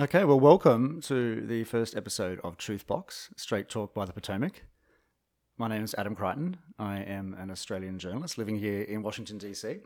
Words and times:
Okay, 0.00 0.24
well, 0.24 0.40
welcome 0.40 1.00
to 1.02 1.40
the 1.40 1.62
first 1.62 1.96
episode 1.96 2.40
of 2.42 2.56
Truth 2.56 2.84
Box, 2.84 3.30
Straight 3.36 3.68
Talk 3.68 3.94
by 3.94 4.04
the 4.04 4.12
Potomac. 4.12 4.64
My 5.56 5.68
name 5.68 5.84
is 5.84 5.94
Adam 5.96 6.16
Creighton. 6.16 6.56
I 6.80 6.96
am 6.96 7.36
an 7.38 7.48
Australian 7.48 8.00
journalist 8.00 8.36
living 8.36 8.58
here 8.58 8.82
in 8.82 9.04
Washington, 9.04 9.38
D.C. 9.38 9.76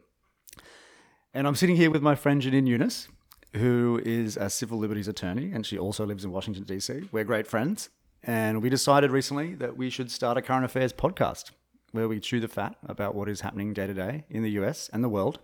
And 1.34 1.46
I'm 1.46 1.54
sitting 1.54 1.76
here 1.76 1.90
with 1.90 2.00
my 2.00 2.14
friend 2.14 2.40
Jenin 2.40 2.66
Younes, 2.66 3.08
who 3.52 4.00
is 4.02 4.38
a 4.38 4.48
civil 4.48 4.78
liberties 4.78 5.08
attorney, 5.08 5.52
and 5.52 5.66
she 5.66 5.76
also 5.76 6.06
lives 6.06 6.24
in 6.24 6.32
Washington, 6.32 6.64
D.C. 6.64 7.10
We're 7.12 7.24
great 7.24 7.46
friends. 7.46 7.90
And 8.22 8.62
we 8.62 8.70
decided 8.70 9.10
recently 9.10 9.56
that 9.56 9.76
we 9.76 9.90
should 9.90 10.10
start 10.10 10.38
a 10.38 10.42
current 10.42 10.64
affairs 10.64 10.94
podcast 10.94 11.50
where 11.92 12.08
we 12.08 12.18
chew 12.18 12.40
the 12.40 12.48
fat 12.48 12.76
about 12.86 13.14
what 13.14 13.28
is 13.28 13.42
happening 13.42 13.74
day 13.74 13.86
to 13.86 13.92
day 13.92 14.24
in 14.30 14.42
the 14.42 14.52
US 14.52 14.88
and 14.90 15.04
the 15.04 15.10
world. 15.10 15.38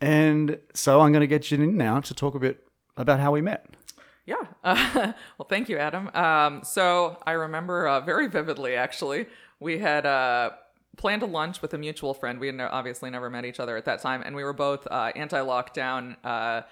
And 0.00 0.60
so 0.74 1.00
I'm 1.00 1.10
going 1.10 1.22
to 1.22 1.26
get 1.26 1.50
in 1.50 1.76
now 1.76 1.98
to 1.98 2.14
talk 2.14 2.36
a 2.36 2.38
bit 2.38 2.65
about 2.96 3.20
how 3.20 3.32
we 3.32 3.40
met. 3.40 3.66
Yeah. 4.26 4.36
Uh, 4.64 5.12
well, 5.38 5.46
thank 5.48 5.68
you, 5.68 5.78
Adam. 5.78 6.10
Um, 6.14 6.62
so 6.64 7.18
I 7.26 7.32
remember 7.32 7.86
uh, 7.86 8.00
very 8.00 8.28
vividly, 8.28 8.74
actually, 8.74 9.26
we 9.60 9.78
had 9.78 10.04
uh, 10.04 10.50
planned 10.96 11.22
a 11.22 11.26
lunch 11.26 11.62
with 11.62 11.72
a 11.74 11.78
mutual 11.78 12.14
friend. 12.14 12.40
We 12.40 12.48
had 12.48 12.60
obviously 12.60 13.10
never 13.10 13.30
met 13.30 13.44
each 13.44 13.60
other 13.60 13.76
at 13.76 13.84
that 13.84 14.00
time, 14.00 14.22
and 14.24 14.34
we 14.34 14.42
were 14.44 14.52
both 14.52 14.86
uh, 14.90 15.12
anti 15.14 15.38
lockdown 15.38 16.16
uh, 16.24 16.62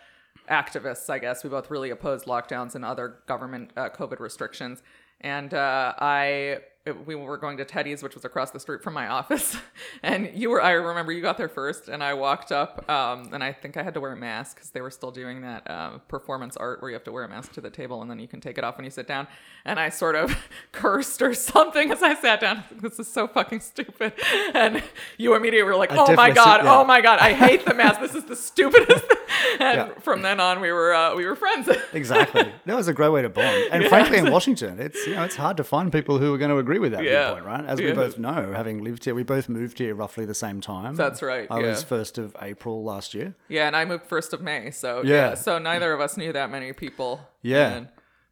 activists, 0.51 1.09
I 1.09 1.19
guess. 1.19 1.45
We 1.45 1.51
both 1.51 1.71
really 1.71 1.91
opposed 1.91 2.27
lockdowns 2.27 2.75
and 2.75 2.85
other 2.85 3.21
government 3.27 3.71
uh, 3.77 3.89
COVID 3.91 4.21
restrictions. 4.21 4.83
And 5.25 5.53
uh, 5.55 5.95
I 5.99 6.59
we 7.07 7.15
were 7.15 7.39
going 7.39 7.57
to 7.57 7.65
Teddy's, 7.65 8.03
which 8.03 8.15
was 8.15 8.27
across 8.27 8.51
the 8.51 8.61
street 8.61 8.83
from 8.83 8.93
my 8.93 9.07
office, 9.09 9.57
and 10.03 10.31
you 10.35 10.51
were. 10.51 10.61
I 10.63 10.73
remember 10.73 11.13
you 11.13 11.23
got 11.23 11.39
there 11.39 11.49
first, 11.49 11.89
and 11.89 12.05
I 12.05 12.13
walked 12.13 12.53
up, 12.53 12.87
um, 12.91 13.31
and 13.33 13.43
I 13.43 13.55
think 13.55 13.79
I 13.79 13.83
had 13.83 13.95
to 13.95 14.01
wear 14.01 14.13
a 14.13 14.17
mask 14.17 14.57
because 14.57 14.69
they 14.69 14.83
were 14.83 14.91
still 14.91 15.11
doing 15.11 15.41
that 15.41 15.63
uh, 15.71 15.97
performance 16.09 16.59
art 16.59 16.83
where 16.83 16.91
you 16.91 16.95
have 16.95 17.05
to 17.05 17.13
wear 17.13 17.25
a 17.25 17.29
mask 17.29 17.53
to 17.55 17.63
the 17.63 17.71
table 17.71 18.03
and 18.03 18.11
then 18.11 18.19
you 18.19 18.29
can 18.29 18.39
take 18.39 18.59
it 18.59 18.65
off 18.65 18.77
when 18.77 18.85
you 18.85 18.91
sit 18.91 19.07
down. 19.07 19.27
And 19.65 19.81
I 19.81 19.89
sort 19.89 20.15
of 20.15 20.37
cursed 20.73 21.23
or 21.23 21.33
something 21.33 21.91
as 21.91 22.03
I 22.03 22.15
sat 22.17 22.41
down. 22.41 22.65
This 22.83 22.99
is 22.99 23.09
so 23.09 23.27
fucking 23.29 23.61
stupid. 23.61 24.13
And 24.53 24.83
you 25.17 25.35
immediately 25.35 25.63
were 25.63 25.77
like, 25.77 25.91
"Oh 25.93 26.15
my 26.15 26.31
god, 26.33 26.61
see- 26.61 26.67
yeah. 26.67 26.79
oh 26.81 26.85
my 26.85 27.01
god, 27.01 27.19
I 27.19 27.33
hate 27.33 27.65
the 27.65 27.73
mask. 27.73 27.99
This 28.01 28.15
is 28.15 28.25
the 28.25 28.37
stupidest." 28.37 29.07
And 29.59 29.79
Yeah. 29.79 29.89
from 30.01 30.21
then 30.21 30.39
on, 30.39 30.61
we 30.61 30.71
were 30.71 30.93
uh, 30.93 31.15
we 31.17 31.25
were 31.25 31.35
friends. 31.35 31.69
Exactly. 31.95 32.53
that 32.67 32.77
was 32.77 32.89
a 32.89 32.93
great 32.93 33.09
way 33.11 33.23
to 33.23 33.31
bond. 33.31 33.69
And 33.73 33.85
frankly, 33.87 34.19
in 34.19 34.31
Washington, 34.31 34.79
it's 34.81 35.07
you 35.15 35.21
know 35.21 35.25
it's 35.25 35.37
hard 35.37 35.57
to 35.57 35.65
find 35.65 35.91
people 35.93 36.19
who 36.19 36.35
are 36.35 36.39
going 36.39 36.51
to 36.51 36.59
agree 36.59 36.79
with 36.79 36.93
that 36.93 37.05
Yeah. 37.05 37.27
viewpoint, 37.35 37.47
right? 37.47 37.65
As 37.67 37.81
we 37.81 37.89
Yeah. 37.89 37.95
both 37.95 38.19
know, 38.19 38.53
having 38.55 38.83
lived 38.83 39.05
here, 39.05 39.15
we 39.15 39.23
both 39.23 39.49
moved 39.49 39.79
here 39.79 39.95
roughly 39.95 40.25
the 40.25 40.35
same 40.35 40.61
time. 40.61 40.95
That's 40.97 41.23
right, 41.23 41.47
I 41.51 41.61
was 41.61 41.83
first 41.83 42.19
of 42.19 42.37
April 42.43 42.83
last 42.85 43.15
year. 43.15 43.35
Yeah, 43.49 43.67
and 43.67 43.77
I 43.77 43.85
moved 43.85 44.07
first 44.07 44.33
of 44.33 44.41
May, 44.41 44.71
so 44.71 45.03
Yeah. 45.05 45.29
yeah. 45.31 45.35
so 45.35 45.59
neither 45.59 45.93
of 45.93 46.01
us 46.01 46.17
knew 46.17 46.33
that 46.33 46.51
many 46.51 46.73
people. 46.73 47.21
Yeah. 47.43 47.69
And 47.75 47.89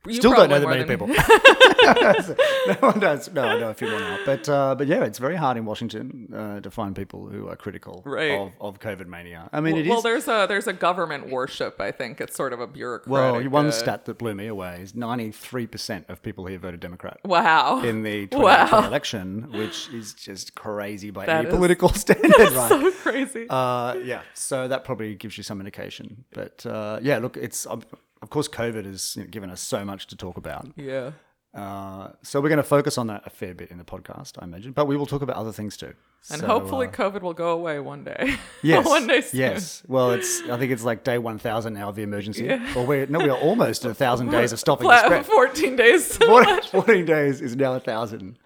you 0.06 0.14
Still 0.14 0.32
don't 0.34 0.48
know 0.50 0.58
that 0.60 0.68
many 0.68 0.84
people. 0.84 1.06
no 1.86 2.74
one 2.80 2.98
does. 3.00 3.30
No, 3.32 3.42
I 3.42 3.58
know 3.58 3.70
a 3.70 3.74
few 3.74 3.88
more 3.90 4.00
now. 4.00 4.18
But 4.24 4.48
uh, 4.48 4.74
but 4.74 4.86
yeah, 4.86 5.04
it's 5.04 5.18
very 5.18 5.36
hard 5.36 5.56
in 5.56 5.64
Washington 5.64 6.28
uh, 6.34 6.60
to 6.60 6.70
find 6.70 6.94
people 6.94 7.28
who 7.28 7.48
are 7.48 7.56
critical 7.56 8.02
Right. 8.04 8.32
of, 8.38 8.52
of 8.60 8.80
COVID 8.80 9.06
mania. 9.06 9.48
I 9.52 9.60
mean, 9.60 9.74
well, 9.74 9.80
it 9.80 9.86
is. 9.86 9.90
well, 9.90 10.02
there's 10.02 10.28
a 10.28 10.46
there's 10.48 10.66
a 10.66 10.72
government 10.72 11.30
worship. 11.30 11.80
I 11.80 11.90
think 11.92 12.20
it's 12.20 12.34
sort 12.36 12.52
of 12.52 12.60
a 12.60 12.66
bureaucratic. 12.66 13.10
well, 13.10 13.42
one 13.50 13.66
uh, 13.66 13.70
stat 13.72 14.04
that 14.06 14.18
blew 14.18 14.34
me 14.34 14.46
away 14.46 14.80
is 14.82 14.92
93% 14.92 16.08
of 16.08 16.22
people 16.22 16.46
here 16.46 16.58
voted 16.58 16.80
Democrat. 16.80 17.18
Wow. 17.24 17.82
in 17.82 18.02
the 18.02 18.26
2018 18.28 18.40
Wow. 18.42 18.86
election, 18.86 19.52
which 19.52 19.88
is 19.90 20.14
just 20.14 20.54
crazy 20.54 21.10
by 21.10 21.26
That 21.26 21.36
any 21.40 21.48
is- 21.48 21.54
political 21.54 21.88
standard, 21.90 22.32
right? 22.38 22.68
so 22.68 22.90
crazy. 22.92 23.46
uh, 23.50 23.94
yeah, 24.04 24.22
so 24.34 24.68
that 24.68 24.84
probably 24.84 25.14
gives 25.14 25.36
you 25.36 25.42
some 25.44 25.60
indication. 25.60 26.24
But 26.32 26.64
uh, 26.66 26.98
yeah, 27.02 27.18
look, 27.18 27.36
it's 27.36 27.66
um, 27.66 27.82
of 28.22 28.30
course 28.30 28.48
COVID 28.48 28.84
has 28.86 29.16
you 29.16 29.22
know, 29.24 29.28
given 29.28 29.50
us 29.50 29.60
so 29.60 29.84
much 29.84 30.06
to 30.08 30.16
talk 30.16 30.36
about. 30.36 30.68
yeah. 30.76 31.12
Uh, 31.54 32.08
so 32.22 32.40
we're 32.40 32.48
going 32.48 32.56
to 32.56 32.62
focus 32.62 32.96
on 32.96 33.08
that 33.08 33.22
a 33.26 33.30
fair 33.30 33.52
bit 33.54 33.70
in 33.70 33.76
the 33.76 33.84
podcast, 33.84 34.38
I 34.38 34.44
imagine. 34.44 34.72
But 34.72 34.86
we 34.86 34.96
will 34.96 35.04
talk 35.04 35.20
about 35.20 35.36
other 35.36 35.52
things 35.52 35.76
too. 35.76 35.92
And 36.30 36.40
So, 36.40 36.46
hopefully 36.46 36.86
uh, 36.86 36.90
COVID 36.92 37.20
will 37.20 37.34
go 37.34 37.50
away 37.50 37.78
one 37.78 38.04
day. 38.04 38.36
yes, 38.62 38.86
one 38.86 39.06
day 39.06 39.20
soon. 39.20 39.40
yes. 39.40 39.82
Well, 39.86 40.12
it's 40.12 40.40
I 40.48 40.56
think 40.56 40.72
it's 40.72 40.82
like 40.82 41.04
day 41.04 41.18
one 41.18 41.38
thousand 41.38 41.74
now 41.74 41.90
of 41.90 41.94
the 41.94 42.02
emergency, 42.04 42.44
Yeah. 42.44 42.72
or 42.74 42.86
we're 42.86 43.04
no, 43.06 43.18
we 43.18 43.28
are 43.28 43.36
almost 43.36 43.84
at 43.84 43.90
a 43.90 43.94
thousand 43.94 44.30
days 44.30 44.52
of 44.52 44.60
stopping 44.60 44.88
the 44.88 45.04
spread. 45.04 45.26
14 45.26 45.76
days. 45.76 46.16
14, 46.26 46.62
14 46.70 47.04
days 47.04 47.42
is 47.42 47.54
now 47.54 47.74
a 47.74 47.80
thousand. 47.80 48.38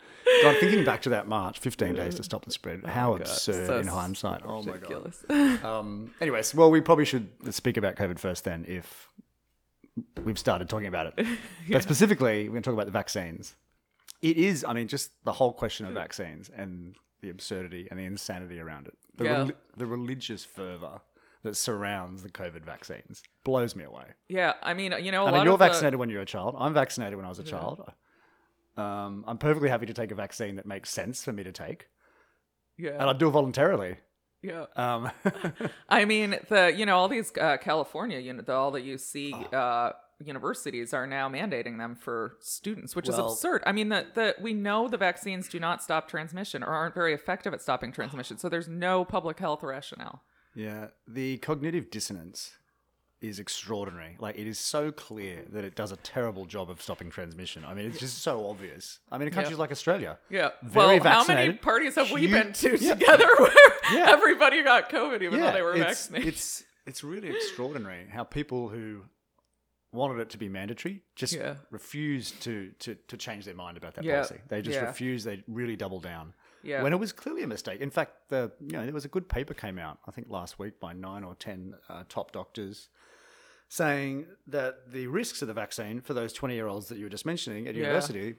God, 0.43 0.57
thinking 0.59 0.85
back 0.85 1.03
to 1.03 1.11
that 1.11 1.29
March, 1.29 1.61
15 1.61 1.95
days 1.95 2.17
to 2.17 2.25
stop 2.25 2.45
the 2.45 2.51
spread. 2.51 2.85
How 2.85 3.15
absurd 3.15 3.67
so 3.69 3.79
in 3.79 3.87
hindsight. 3.87 4.43
Oh 4.45 4.65
my 4.65 4.79
God. 4.79 5.13
Um, 5.65 6.13
anyways, 6.21 6.57
well, 6.57 6.73
we 6.73 6.81
probably 6.81 7.05
should 7.05 7.29
speak 7.55 7.77
about 7.77 7.95
COVID 7.95 8.19
first 8.19 8.43
then 8.43 8.65
if 8.67 9.09
we've 10.25 10.39
started 10.39 10.69
talking 10.69 10.89
about 10.89 11.07
it. 11.19 11.27
But 11.71 11.83
specifically, 11.83 12.45
we're 12.49 12.53
going 12.53 12.63
to 12.63 12.67
talk 12.71 12.75
about 12.75 12.87
the 12.87 12.93
vaccines. 12.93 13.55
It 14.23 14.37
is, 14.37 14.65
I 14.67 14.73
mean, 14.73 14.89
just 14.89 15.11
the 15.25 15.33
whole 15.33 15.53
question 15.53 15.87
of 15.87 15.93
vaccines 15.95 16.49
and 16.55 16.95
the 17.21 17.31
absurdity 17.31 17.89
and 17.91 17.99
the 17.99 18.05
insanity 18.05 18.61
around 18.61 18.87
it. 18.87 18.95
The, 19.17 19.25
Yeah. 19.25 19.35
reli- 19.45 19.55
the 19.77 19.87
religious 19.87 20.45
fervor 20.45 21.01
that 21.43 21.57
surrounds 21.57 22.23
the 22.23 22.29
COVID 22.31 22.65
vaccines 22.65 23.23
blows 23.45 23.77
me 23.77 23.85
away. 23.85 24.05
Yeah, 24.29 24.55
I 24.63 24.75
mean, 24.75 24.95
you 25.01 25.13
know, 25.13 25.27
I 25.27 25.33
mean, 25.33 25.45
you're 25.45 25.53
of 25.55 25.59
the- 25.59 25.67
vaccinated 25.67 25.99
when 25.99 26.09
you're 26.11 26.23
a 26.23 26.27
child. 26.27 26.55
I'm 26.59 26.75
vaccinated 26.75 27.17
when 27.17 27.25
I 27.25 27.29
was 27.29 27.39
a 27.39 27.45
child. 27.45 27.93
Um, 28.77 29.25
I'm 29.27 29.39
perfectly 29.39 29.69
happy 29.71 29.87
to 29.87 29.95
take 29.95 30.11
a 30.11 30.15
vaccine 30.15 30.57
that 30.57 30.67
makes 30.67 30.91
sense 30.91 31.25
for 31.25 31.33
me 31.33 31.43
to 31.45 31.53
take, 31.53 31.89
Yeah. 32.77 32.91
and 32.93 33.05
I'd 33.05 33.19
do 33.19 33.29
it 33.29 33.31
voluntarily. 33.33 33.97
Yeah. 34.43 34.67
Um, 34.77 35.11
I 35.89 36.05
mean, 36.05 36.37
the 36.49 36.73
you 36.77 36.87
know 36.87 36.97
all 36.97 37.09
these 37.09 37.33
uh, 37.41 37.57
California, 37.59 38.19
you 38.19 38.33
know, 38.33 38.43
the, 38.43 38.53
all 38.53 38.71
the 38.71 38.81
UC 38.81 39.33
Ah. 39.53 39.57
uh, 39.57 39.93
universities 40.25 40.95
are 40.95 41.07
now 41.07 41.29
mandating 41.29 41.79
them 41.79 41.95
for 41.95 42.37
students, 42.41 42.97
which 42.97 43.09
Well- 43.09 43.27
is 43.27 43.33
absurd. 43.35 43.63
I 43.67 43.73
mean, 43.73 43.89
the 43.91 44.07
the 44.15 44.35
we 44.41 44.55
know 44.55 44.89
the 44.89 44.97
vaccines 44.97 45.49
do 45.49 45.59
not 45.61 45.83
stop 45.83 46.09
transmission 46.09 46.63
or 46.63 46.69
aren't 46.69 46.95
very 46.95 47.13
effective 47.15 47.53
at 47.53 47.61
stopping 47.63 47.93
transmission, 47.93 48.39
so 48.39 48.49
there's 48.49 48.69
no 48.69 49.05
public 49.05 49.39
health 49.39 49.63
rationale. 49.63 50.23
yeah, 50.55 50.89
the 51.07 51.37
cognitive 51.39 51.91
dissonance 51.91 52.57
is 53.21 53.39
extraordinary. 53.39 54.17
Like, 54.19 54.39
it 54.39 54.47
is 54.47 54.59
so 54.59 54.93
clear 54.93 55.45
that 55.53 55.65
it 55.65 55.75
does 55.75 55.91
a 55.91 55.97
terrible 55.97 56.45
job 56.45 56.71
of 56.71 56.83
stopping 56.83 57.11
transmission. 57.11 57.65
I 57.65 57.73
mean, 57.75 57.87
it's 57.87 57.99
just 57.99 58.19
so 58.19 58.47
obvious. 58.49 58.99
I 59.11 59.19
mean, 59.19 59.29
in 59.29 59.35
countries 59.35 59.59
like 59.59 59.71
Australia, 59.71 60.19
Yeah. 60.29 60.51
Very 60.63 61.01
well, 61.01 61.13
how 61.13 61.27
many 61.27 61.55
parties 61.55 61.95
have 61.95 62.11
we 62.11 62.27
been 62.27 62.53
to 62.53 62.77
yeah. 62.77 62.95
together 62.95 63.29
where 63.39 63.51
Yeah. 63.93 64.07
everybody 64.11 64.63
got 64.63 64.91
COVID 64.91 65.23
even 65.23 65.41
though 65.41 65.53
they 65.53 65.63
were 65.63 65.75
it's, 65.75 65.85
vaccinated? 66.09 66.29
It's 66.29 66.65
it's 66.87 67.03
really 67.03 67.29
extraordinary 67.29 68.07
how 68.09 68.23
people 68.23 68.69
who 68.69 69.03
wanted 69.93 70.21
it 70.21 70.31
to 70.31 70.39
be 70.39 70.49
mandatory 70.49 71.03
just 71.15 71.33
Yeah. 71.33 71.57
refused 71.71 72.43
to, 72.43 72.71
to 72.81 72.95
to 73.09 73.17
change 73.17 73.45
their 73.47 73.55
mind 73.55 73.77
about 73.79 73.95
that 73.95 74.05
Yeah. 74.05 74.17
policy. 74.17 74.41
They 74.49 74.61
just 74.63 74.79
Yeah. 74.79 74.85
refused. 74.87 75.27
They 75.27 75.43
really 75.49 75.77
doubled 75.77 76.03
down. 76.03 76.35
Yeah. 76.63 76.83
When 76.83 76.93
it 76.93 76.97
was 76.99 77.13
clearly 77.13 77.43
a 77.43 77.47
mistake. 77.47 77.81
In 77.81 77.91
fact, 77.91 78.29
the 78.29 78.53
you 78.61 78.73
know 78.73 78.85
there 78.85 78.93
was 78.93 79.05
a 79.05 79.09
good 79.09 79.29
paper 79.29 79.55
came 79.55 79.79
out 79.79 79.99
I 80.07 80.11
think 80.11 80.29
last 80.29 80.59
week 80.59 80.79
by 80.81 80.93
nine 80.93 81.25
or 81.25 81.35
ten 81.35 81.75
uh, 81.89 82.05
top 82.09 82.33
doctors 82.33 82.89
saying 83.69 84.27
that 84.47 84.91
the 84.93 85.07
risks 85.09 85.43
of 85.43 85.49
the 85.49 85.55
vaccine 85.55 86.01
for 86.01 86.15
those 86.15 86.33
twenty 86.33 86.55
year 86.55 86.67
olds 86.69 86.89
that 86.89 86.99
you 86.99 87.05
were 87.05 87.11
just 87.11 87.27
mentioning 87.27 87.67
at 87.67 87.75
Yeah. 87.75 87.83
university 87.83 88.37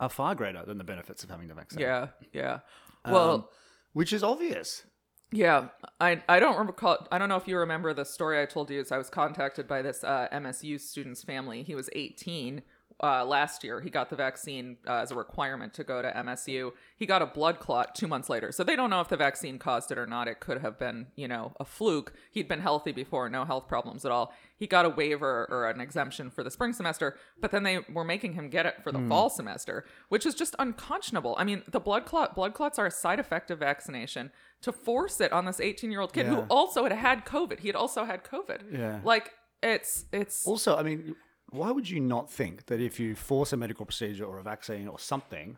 are 0.00 0.08
far 0.08 0.34
greater 0.34 0.64
than 0.64 0.78
the 0.78 0.84
benefits 0.84 1.24
of 1.24 1.30
having 1.30 1.48
the 1.48 1.54
vaccine. 1.54 1.80
yeah, 1.80 2.08
yeah. 2.32 2.60
Well, 3.06 3.30
Um, 3.30 3.44
which 3.92 4.12
is 4.12 4.22
obvious. 4.22 4.84
Yeah, 5.30 5.68
I 6.00 6.22
I 6.28 6.40
don't 6.40 6.66
recall. 6.66 7.06
I 7.12 7.18
don't 7.18 7.28
know 7.28 7.36
if 7.36 7.46
you 7.46 7.58
remember 7.58 7.92
the 7.92 8.04
story 8.04 8.40
I 8.40 8.46
told 8.46 8.70
you. 8.70 8.80
Is 8.80 8.90
I 8.92 8.98
was 8.98 9.10
contacted 9.10 9.68
by 9.68 9.82
this 9.82 10.02
uh, 10.02 10.26
MSU 10.32 10.78
student's 10.80 11.22
family. 11.22 11.62
He 11.62 11.74
was 11.74 11.90
18 11.94 12.62
uh, 13.02 13.24
last 13.24 13.62
year. 13.62 13.80
He 13.80 13.90
got 13.90 14.10
the 14.10 14.16
vaccine 14.16 14.76
uh, 14.86 14.94
as 14.94 15.10
a 15.10 15.14
requirement 15.14 15.72
to 15.74 15.84
go 15.84 16.02
to 16.02 16.10
MSU. 16.10 16.72
He 16.96 17.06
got 17.06 17.22
a 17.22 17.26
blood 17.26 17.60
clot 17.60 17.94
two 17.94 18.08
months 18.08 18.28
later. 18.28 18.50
So 18.50 18.64
they 18.64 18.74
don't 18.76 18.90
know 18.90 19.00
if 19.00 19.08
the 19.08 19.16
vaccine 19.16 19.58
caused 19.58 19.92
it 19.92 19.98
or 19.98 20.06
not. 20.06 20.26
It 20.26 20.40
could 20.40 20.58
have 20.60 20.78
been, 20.78 21.06
you 21.14 21.28
know, 21.28 21.52
a 21.60 21.64
fluke. 21.64 22.12
He'd 22.32 22.48
been 22.48 22.60
healthy 22.60 22.92
before, 22.92 23.28
no 23.28 23.44
health 23.44 23.68
problems 23.68 24.04
at 24.04 24.10
all. 24.10 24.32
He 24.56 24.66
got 24.66 24.84
a 24.84 24.88
waiver 24.88 25.46
or 25.48 25.68
an 25.68 25.80
exemption 25.80 26.30
for 26.30 26.42
the 26.42 26.50
spring 26.50 26.72
semester, 26.72 27.16
but 27.40 27.52
then 27.52 27.62
they 27.62 27.78
were 27.92 28.04
making 28.04 28.32
him 28.32 28.48
get 28.48 28.66
it 28.66 28.82
for 28.82 28.90
the 28.90 28.98
fall 29.08 29.30
semester, 29.30 29.84
which 30.08 30.26
is 30.26 30.34
just 30.34 30.56
unconscionable. 30.58 31.36
I 31.38 31.44
mean, 31.44 31.62
the 31.68 31.78
blood 31.78 32.04
clot 32.04 32.34
blood 32.34 32.54
clots 32.54 32.78
are 32.78 32.86
a 32.86 32.90
side 32.90 33.20
effect 33.20 33.50
of 33.50 33.60
vaccination. 33.60 34.32
To 34.62 34.72
force 34.72 35.20
it 35.20 35.32
on 35.32 35.44
this 35.44 35.60
18 35.60 35.92
year 35.92 36.00
old 36.00 36.12
kid 36.12 36.26
who 36.26 36.40
also 36.50 36.82
had 36.82 36.92
had 36.92 37.24
COVID, 37.24 37.60
he 37.60 37.68
had 37.68 37.76
also 37.76 38.04
had 38.04 38.24
COVID. 38.24 38.72
Yeah. 38.72 39.00
like 39.04 39.30
it's 39.62 40.06
it's 40.12 40.44
Also, 40.46 40.76
I 40.76 40.82
mean, 40.82 41.14
why 41.50 41.70
would 41.70 41.88
you 41.88 42.00
not 42.00 42.30
think 42.30 42.66
that 42.66 42.80
if 42.80 43.00
you 43.00 43.14
force 43.14 43.52
a 43.52 43.56
medical 43.56 43.86
procedure 43.86 44.24
or 44.24 44.38
a 44.38 44.42
vaccine 44.42 44.88
or 44.88 44.98
something 44.98 45.56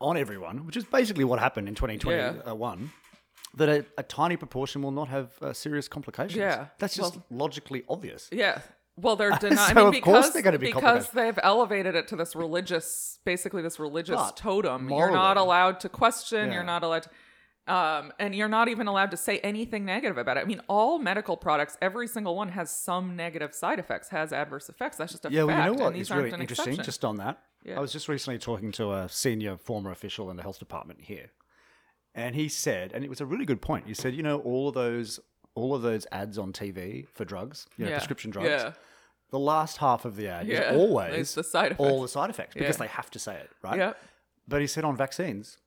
on 0.00 0.16
everyone, 0.16 0.66
which 0.66 0.76
is 0.76 0.84
basically 0.84 1.24
what 1.24 1.38
happened 1.38 1.68
in 1.68 1.74
2021, 1.74 2.90
that 3.54 3.68
a, 3.68 3.84
a 3.98 4.02
tiny 4.02 4.36
proportion 4.36 4.82
will 4.82 4.90
not 4.90 5.08
have 5.08 5.30
uh, 5.42 5.52
serious 5.52 5.88
complications? 5.88 6.36
Yeah, 6.36 6.66
That's 6.78 6.94
just 6.94 7.16
well- 7.16 7.26
logically 7.30 7.84
obvious. 7.88 8.28
Yeah. 8.32 8.60
Well, 8.96 9.16
they're 9.16 9.30
denying. 9.40 9.56
So 9.56 9.62
I 9.72 9.74
mean, 9.74 9.86
of 9.86 9.92
because, 9.92 10.04
course 10.24 10.30
they're 10.30 10.42
going 10.42 10.52
to 10.52 10.58
be 10.58 10.66
because 10.66 11.08
they've 11.10 11.38
elevated 11.42 11.94
it 11.94 12.08
to 12.08 12.16
this 12.16 12.36
religious, 12.36 13.18
basically 13.24 13.62
this 13.62 13.78
religious 13.78 14.16
But 14.16 14.36
totem. 14.36 14.90
You're 14.90 15.10
not 15.10 15.36
allowed 15.38 15.80
to 15.80 15.88
question. 15.88 16.48
Yeah. 16.48 16.54
You're 16.54 16.64
not 16.64 16.82
allowed. 16.82 17.04
To, 17.04 17.10
Um, 17.68 18.12
and 18.18 18.34
you're 18.34 18.48
not 18.48 18.68
even 18.68 18.88
allowed 18.88 19.12
to 19.12 19.16
say 19.16 19.38
anything 19.38 19.84
negative 19.84 20.18
about 20.18 20.36
it. 20.36 20.40
I 20.40 20.44
mean, 20.44 20.60
all 20.68 20.98
medical 20.98 21.36
products, 21.36 21.76
every 21.80 22.08
single 22.08 22.34
one 22.34 22.48
has 22.48 22.76
some 22.76 23.14
negative 23.14 23.54
side 23.54 23.78
effects, 23.78 24.08
has 24.08 24.32
adverse 24.32 24.68
effects. 24.68 24.96
That's 24.96 25.12
just 25.12 25.24
a 25.24 25.30
Yeah, 25.30 25.46
fact. 25.46 25.48
well, 25.56 25.72
you 25.72 25.78
know 25.78 25.84
what 25.84 25.94
these 25.94 26.10
really 26.10 26.30
interesting? 26.30 26.42
exception. 26.72 26.84
Just 26.84 27.04
on 27.04 27.16
that, 27.18 27.40
Yeah. 27.64 27.76
I 27.78 27.80
was 27.80 27.92
just 27.92 28.08
recently 28.08 28.38
talking 28.40 28.72
to 28.72 28.92
a 28.92 29.08
senior 29.08 29.56
former 29.56 29.92
official 29.92 30.28
in 30.28 30.36
the 30.36 30.42
health 30.42 30.58
department 30.58 31.02
here, 31.02 31.30
and 32.16 32.34
he 32.34 32.48
said, 32.48 32.90
and 32.92 33.04
it 33.04 33.08
was 33.10 33.20
a 33.20 33.26
really 33.26 33.44
good 33.44 33.62
point. 33.62 33.86
He 33.86 33.94
said, 33.94 34.14
you 34.16 34.24
know, 34.24 34.40
all 34.40 34.66
of 34.68 34.74
those, 34.74 35.20
all 35.54 35.72
of 35.72 35.82
those 35.82 36.04
ads 36.10 36.38
on 36.38 36.52
TV 36.52 37.06
for 37.12 37.24
drugs, 37.24 37.68
you 37.76 37.84
know, 37.84 37.92
Yeah. 37.92 37.98
prescription 37.98 38.32
drugs. 38.32 38.48
Yeah. 38.48 38.72
The 39.30 39.38
last 39.38 39.76
half 39.78 40.04
of 40.04 40.16
the 40.16 40.26
ad 40.26 40.48
Yeah. 40.48 40.62
is 40.72 40.76
always 40.78 41.34
the 41.36 41.44
side 41.44 41.76
all 41.78 42.02
the 42.02 42.08
side 42.08 42.28
effects 42.28 42.54
because 42.54 42.74
Yeah. 42.76 42.86
they 42.86 42.88
have 42.88 43.08
to 43.12 43.20
say 43.20 43.36
it, 43.36 43.50
right? 43.62 43.78
Yep. 43.78 43.98
But 44.48 44.60
he 44.60 44.66
said 44.66 44.84
on 44.84 44.96
vaccines, 44.96 45.58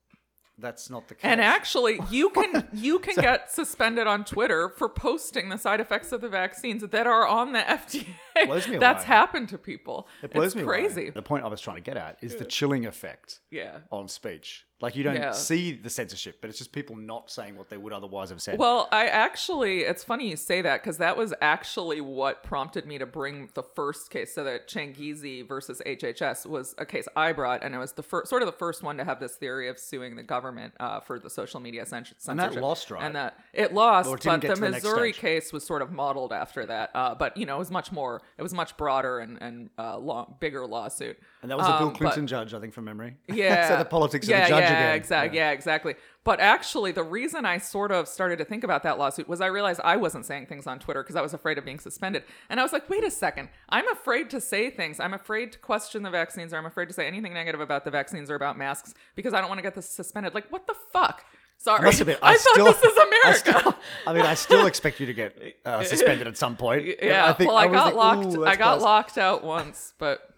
that's 0.58 0.88
not 0.88 1.08
the 1.08 1.14
case. 1.14 1.24
And 1.24 1.40
actually, 1.40 2.00
you 2.10 2.30
can 2.34 2.68
you 2.72 2.98
can 2.98 3.16
get 3.16 3.50
suspended 3.50 4.06
on 4.06 4.24
Twitter 4.24 4.68
for 4.68 4.88
posting 4.88 5.48
the 5.48 5.58
side 5.58 5.80
effects 5.80 6.12
of 6.12 6.20
the 6.20 6.28
vaccines 6.28 6.82
that 6.82 7.06
are 7.06 7.26
on 7.26 7.52
the 7.52 7.60
FDA. 7.60 8.06
Blows 8.46 8.68
me 8.68 8.76
That's 8.78 9.04
away. 9.04 9.06
happened 9.14 9.48
to 9.50 9.58
people. 9.58 10.08
it 10.22 10.32
blows 10.32 10.46
it's 10.48 10.56
me 10.56 10.62
away. 10.62 10.68
crazy. 10.82 11.10
The 11.10 11.22
point 11.22 11.44
I 11.44 11.48
was 11.48 11.60
trying 11.60 11.76
to 11.76 11.82
get 11.82 11.96
at 11.96 12.18
is 12.22 12.36
the 12.36 12.44
chilling 12.44 12.86
effect 12.86 13.40
Yeah. 13.50 13.78
on 13.90 14.08
speech. 14.08 14.64
Like 14.78 14.94
you 14.94 15.02
don't 15.04 15.14
Yeah. 15.16 15.30
see 15.30 15.72
the 15.72 15.88
censorship, 15.88 16.42
but 16.42 16.50
it's 16.50 16.58
just 16.58 16.70
people 16.70 16.96
not 16.96 17.30
saying 17.30 17.56
what 17.56 17.70
they 17.70 17.78
would 17.78 17.94
otherwise 17.94 18.28
have 18.28 18.42
said. 18.42 18.58
Well, 18.58 18.88
I 18.92 19.06
actually, 19.06 19.80
it's 19.84 20.04
funny 20.04 20.28
you 20.28 20.36
say 20.36 20.60
that 20.60 20.82
because 20.82 20.98
that 20.98 21.16
was 21.16 21.32
actually 21.40 22.02
what 22.02 22.42
prompted 22.42 22.84
me 22.84 22.98
to 22.98 23.06
bring 23.06 23.48
the 23.54 23.62
first 23.62 24.10
case. 24.10 24.34
So 24.34 24.44
that 24.44 24.68
Changizi 24.68 25.48
versus 25.48 25.80
HHS 25.86 26.44
was 26.44 26.74
a 26.76 26.84
case 26.84 27.08
I 27.16 27.32
brought, 27.32 27.64
and 27.64 27.74
it 27.74 27.78
was 27.78 27.92
the 27.94 28.02
first, 28.02 28.28
sort 28.28 28.42
of 28.42 28.46
the 28.46 28.52
first 28.52 28.82
one 28.82 28.98
to 28.98 29.04
have 29.04 29.18
this 29.18 29.36
theory 29.36 29.68
of 29.68 29.78
suing 29.78 30.14
the 30.14 30.22
government 30.22 30.74
uh, 30.78 31.00
for 31.00 31.18
the 31.18 31.30
social 31.30 31.58
media 31.58 31.84
cens- 31.86 32.12
And 32.28 32.38
that 32.38 32.44
censorship. 32.52 32.62
lost, 32.62 32.90
right? 32.90 33.02
And 33.02 33.16
that 33.16 33.38
it 33.54 33.72
lost, 33.72 34.10
it 34.10 34.24
but 34.24 34.40
the 34.42 34.48
the 34.54 34.60
Missouri 34.72 35.12
case 35.14 35.54
was 35.54 35.64
sort 35.64 35.80
of 35.80 35.90
modeled 35.90 36.34
after 36.34 36.66
that. 36.66 36.90
Uh, 36.94 37.14
but 37.14 37.34
you 37.38 37.46
know, 37.46 37.56
it 37.56 37.60
was 37.60 37.70
much 37.70 37.92
more, 37.92 38.20
it 38.38 38.42
was 38.42 38.52
much 38.54 38.76
broader 38.76 39.18
and 39.20 39.40
and 39.40 39.70
uh, 39.78 39.98
long, 39.98 40.36
bigger 40.40 40.66
lawsuit. 40.66 41.18
and 41.42 41.50
that 41.50 41.56
was 41.58 41.66
a 41.66 41.70
Bill 41.78 41.86
Um, 41.88 41.88
but- 41.92 41.98
Clinton 41.98 42.26
judge, 42.26 42.54
I 42.54 42.60
think, 42.60 42.72
from 42.74 42.84
memory. 42.84 43.16
Yeah. 43.28 43.68
so 43.68 43.76
the 43.78 43.84
politics 43.84 44.26
yeah, 44.28 44.38
of 44.38 44.42
the 44.44 44.48
judge 44.48 44.62
yeah, 44.62 44.78
again. 44.78 44.96
Exactly. 44.96 45.36
Yeah. 45.38 45.50
exactly. 45.50 45.94
But 46.24 46.40
actually, 46.40 46.90
the 46.90 47.04
reason 47.04 47.44
I 47.46 47.58
sort 47.58 47.92
of 47.92 48.08
started 48.08 48.38
to 48.38 48.44
think 48.44 48.64
about 48.64 48.82
that 48.82 48.98
lawsuit 48.98 49.28
was 49.28 49.40
I 49.40 49.46
realized 49.46 49.80
I 49.84 49.96
wasn't 49.96 50.26
saying 50.26 50.46
things 50.46 50.66
on 50.66 50.80
Twitter 50.80 51.02
because 51.04 51.14
I 51.14 51.20
was 51.20 51.32
afraid 51.34 51.56
of 51.56 51.64
being 51.64 51.78
suspended. 51.78 52.24
And 52.50 52.58
I 52.58 52.64
was 52.64 52.72
like, 52.72 52.90
wait 52.90 53.04
a 53.04 53.10
second. 53.12 53.48
I'm 53.68 53.86
afraid 53.92 54.28
to 54.30 54.40
say 54.40 54.68
things. 54.70 54.98
I'm 54.98 55.14
afraid 55.14 55.52
to 55.52 55.58
question 55.60 56.02
the 56.02 56.10
vaccines 56.10 56.52
or 56.52 56.56
I'm 56.56 56.66
afraid 56.66 56.88
to 56.88 56.94
say 56.94 57.06
anything 57.06 57.32
negative 57.32 57.60
about 57.60 57.84
the 57.84 57.92
vaccines 57.92 58.28
or 58.28 58.34
about 58.34 58.58
masks 58.58 58.92
because 59.14 59.34
I 59.34 59.40
don't 59.40 59.48
want 59.48 59.58
to 59.58 59.62
get 59.62 59.76
this 59.76 59.88
suspended. 59.88 60.34
Like, 60.34 60.50
what 60.50 60.66
the 60.66 60.74
fuck? 60.92 61.24
Sorry. 61.58 61.82
Must 61.82 61.98
have 61.98 62.06
been. 62.06 62.18
I, 62.22 62.32
I, 62.32 62.36
thought 62.36 62.52
still, 62.52 62.64
this 62.66 62.82
is 62.82 62.92
I, 63.24 63.32
still, 63.32 63.74
I 64.06 64.12
mean, 64.12 64.22
I 64.22 64.34
still 64.34 64.66
expect 64.66 65.00
you 65.00 65.06
to 65.06 65.14
get 65.14 65.56
uh, 65.64 65.82
suspended 65.84 66.26
at 66.26 66.36
some 66.36 66.56
point. 66.56 66.86
yeah. 67.02 67.28
I 67.28 67.32
think 67.32 67.48
well, 67.48 67.58
I, 67.58 67.66
got 67.66 67.96
like, 67.96 68.24
locked. 68.24 68.38
I 68.46 68.56
got 68.56 68.78
close." 68.78 68.82
locked 68.82 69.18
out 69.18 69.42
once, 69.42 69.94
but 69.98 70.30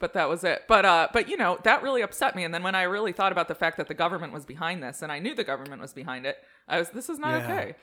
but 0.00 0.14
that 0.14 0.28
was 0.28 0.44
it. 0.44 0.62
But 0.68 0.84
uh, 0.84 1.08
but 1.12 1.28
you 1.28 1.36
know 1.36 1.58
that 1.64 1.82
really 1.82 2.02
upset 2.02 2.34
me. 2.34 2.44
And 2.44 2.54
then 2.54 2.62
when 2.62 2.74
I 2.74 2.82
really 2.84 3.12
thought 3.12 3.32
about 3.32 3.48
the 3.48 3.54
fact 3.54 3.76
that 3.76 3.88
the 3.88 3.94
government 3.94 4.32
was 4.32 4.44
behind 4.44 4.82
this, 4.82 5.02
and 5.02 5.10
I 5.12 5.18
knew 5.18 5.34
the 5.34 5.44
government 5.44 5.82
was 5.82 5.92
behind 5.92 6.26
it, 6.26 6.36
I 6.68 6.78
was 6.78 6.90
this 6.90 7.08
is 7.08 7.18
not 7.18 7.40
Yeah. 7.40 7.52
okay. 7.52 7.74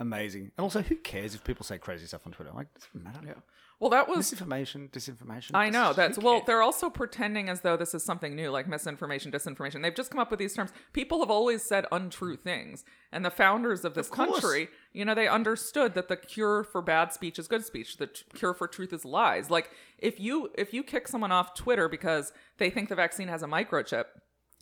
Amazing. 0.00 0.52
And 0.56 0.62
also, 0.62 0.82
who 0.82 0.96
cares 0.96 1.34
if 1.34 1.44
people 1.44 1.64
say 1.64 1.78
crazy 1.78 2.06
stuff 2.06 2.26
on 2.26 2.32
Twitter? 2.32 2.52
Like, 2.54 2.68
doesn't 2.74 3.04
matter. 3.04 3.20
Yeah. 3.26 3.34
Well, 3.80 3.90
that 3.90 4.08
was 4.08 4.18
Misinformation, 4.18 4.88
disinformation. 4.92 5.50
I 5.54 5.70
know 5.70 5.92
that's 5.92 6.18
well. 6.18 6.42
They're 6.44 6.62
also 6.62 6.90
pretending 6.90 7.48
as 7.48 7.60
though 7.60 7.76
this 7.76 7.94
is 7.94 8.04
something 8.04 8.34
new, 8.34 8.50
like 8.50 8.66
misinformation, 8.66 9.30
disinformation. 9.30 9.82
They've 9.82 9.94
just 9.94 10.10
come 10.10 10.18
up 10.18 10.32
with 10.32 10.40
these 10.40 10.52
terms. 10.52 10.72
People 10.92 11.20
have 11.20 11.30
always 11.30 11.62
said 11.62 11.86
untrue 11.92 12.36
things, 12.36 12.84
and 13.12 13.24
the 13.24 13.30
founders 13.30 13.84
of 13.84 13.94
this 13.94 14.08
Of 14.08 14.14
country, 14.14 14.68
you 14.92 15.04
know, 15.04 15.14
they 15.14 15.28
understood 15.28 15.94
that 15.94 16.08
the 16.08 16.16
cure 16.16 16.64
for 16.64 16.82
bad 16.82 17.12
speech 17.12 17.38
is 17.38 17.46
good 17.46 17.64
speech. 17.64 17.98
The 17.98 18.08
t- 18.08 18.24
cure 18.34 18.52
for 18.52 18.66
truth 18.66 18.92
is 18.92 19.04
lies. 19.04 19.48
Like 19.48 19.70
if 19.98 20.18
you 20.18 20.50
if 20.58 20.74
you 20.74 20.82
kick 20.82 21.06
someone 21.06 21.30
off 21.30 21.54
Twitter 21.54 21.88
because 21.88 22.32
they 22.58 22.70
think 22.70 22.88
the 22.88 22.96
vaccine 22.96 23.28
has 23.28 23.44
a 23.44 23.46
microchip. 23.46 24.06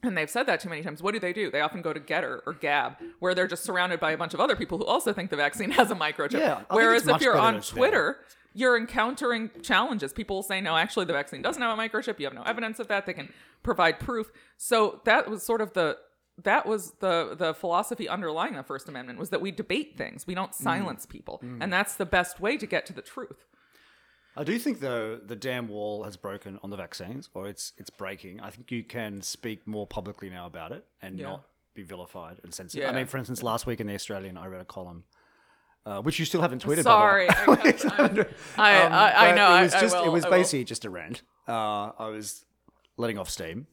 And 0.07 0.17
they've 0.17 0.31
said 0.31 0.47
that 0.47 0.61
too 0.61 0.69
many 0.69 0.83
times. 0.83 1.03
What 1.03 1.13
do 1.15 1.21
they 1.21 1.33
do? 1.33 1.51
They 1.51 1.61
often 1.61 1.83
go 1.83 1.93
to 1.93 2.01
Gettr 2.01 2.41
or 2.47 2.53
Gab, 2.55 2.95
where 3.19 3.35
they're 3.35 3.47
just 3.47 3.65
surrounded 3.65 4.01
by 4.01 4.13
a 4.13 4.17
bunch 4.17 4.33
of 4.35 4.41
other 4.41 4.57
people 4.57 4.79
who 4.79 4.85
also 4.87 5.13
think 5.13 5.31
the 5.31 5.37
vaccine 5.37 5.71
has 5.81 5.91
a 5.91 5.95
microchip. 5.95 6.39
Yeah, 6.41 6.63
Whereas 6.71 7.07
if 7.09 7.21
you're 7.21 7.37
on 7.37 7.55
that 7.55 7.59
it's 7.59 7.71
there. 7.71 7.79
Twitter, 7.79 8.19
you're 8.55 8.77
encountering 8.79 9.51
challenges. 9.63 10.13
People 10.13 10.37
will 10.37 10.43
say, 10.43 10.61
no, 10.61 10.77
actually, 10.77 11.05
the 11.05 11.13
vaccine 11.13 11.43
doesn't 11.43 11.61
have 11.61 11.79
a 11.79 11.81
microchip. 11.81 12.19
You 12.19 12.27
have 12.27 12.35
no 12.35 12.43
evidence 12.45 12.79
of 12.79 12.89
that. 12.89 13.05
They 13.07 13.13
can 13.13 13.33
provide 13.63 14.01
proof. 14.01 14.31
So 14.57 15.01
that 15.05 15.29
was 15.29 15.43
sort 15.43 15.61
of 15.61 15.73
the 15.75 15.99
that 16.45 16.67
was 16.67 16.93
the 17.01 17.35
the 17.37 17.55
philosophy 17.55 18.09
underlying 18.09 18.55
the 18.55 18.63
First 18.63 18.89
Amendment 18.91 19.19
was 19.19 19.31
that 19.31 19.41
we 19.41 19.51
debate 19.51 19.97
things. 19.97 20.27
We 20.27 20.35
don't 20.35 20.51
Mm. 20.53 20.55
silence 20.55 21.07
people, 21.07 21.41
and 21.61 21.73
that's 21.73 21.95
the 21.97 22.05
best 22.05 22.41
way 22.41 22.57
to 22.59 22.67
get 22.67 22.85
to 22.87 22.93
the 22.93 23.01
truth. 23.03 23.47
I 24.37 24.45
do 24.45 24.59
think 24.59 24.81
though 24.81 25.17
the 25.17 25.37
dam 25.37 25.69
wall 25.69 26.05
has 26.05 26.17
broken 26.17 26.59
on 26.63 26.71
the 26.71 26.77
vaccines, 26.77 27.29
or 27.35 27.49
it's 27.49 27.73
it's 27.79 27.91
breaking. 27.91 28.41
I 28.41 28.51
think 28.51 28.71
you 28.71 28.85
can 28.85 29.23
speak 29.23 29.67
more 29.67 29.87
publicly 29.87 30.29
now 30.31 30.47
about 30.47 30.73
it 30.73 30.85
and 31.01 31.19
Yeah. 31.19 31.27
not 31.31 31.47
be 31.75 31.83
vilified 31.83 32.39
and 32.43 32.53
censored. 32.55 32.81
Yeah. 32.83 32.91
I 32.91 32.93
mean, 32.93 33.07
for 33.07 33.19
instance, 33.19 33.43
last 33.43 33.67
week 33.67 33.81
in 33.81 33.87
the 33.87 33.95
Australian, 33.95 34.37
I 34.39 34.47
read 34.47 34.61
a 34.61 34.65
column, 34.65 35.05
uh, 35.85 36.01
which 36.03 36.19
you 36.19 36.25
still 36.25 36.41
haven't 36.43 36.65
tweeted. 36.65 36.83
Sorry, 36.85 37.27
by 37.29 37.45
the 37.45 37.51
way. 37.53 38.27
I, 38.59 38.73
I, 38.81 38.85
Um, 38.87 38.93
I, 38.93 39.15
I 39.17 39.29
but 39.31 39.35
know. 39.37 39.57
It 39.57 39.63
was 39.63 39.75
I, 39.75 39.81
just. 39.81 39.97
will, 39.97 40.05
it 40.05 40.11
was 40.13 40.25
I 40.25 40.29
will. 40.29 40.37
basically 40.39 40.65
just 40.65 40.85
a 40.85 40.91
rant. 40.91 41.23
Uh, 41.49 41.93
I 41.99 42.09
was 42.09 42.45
letting 42.97 43.19
off 43.19 43.31
steam, 43.31 43.67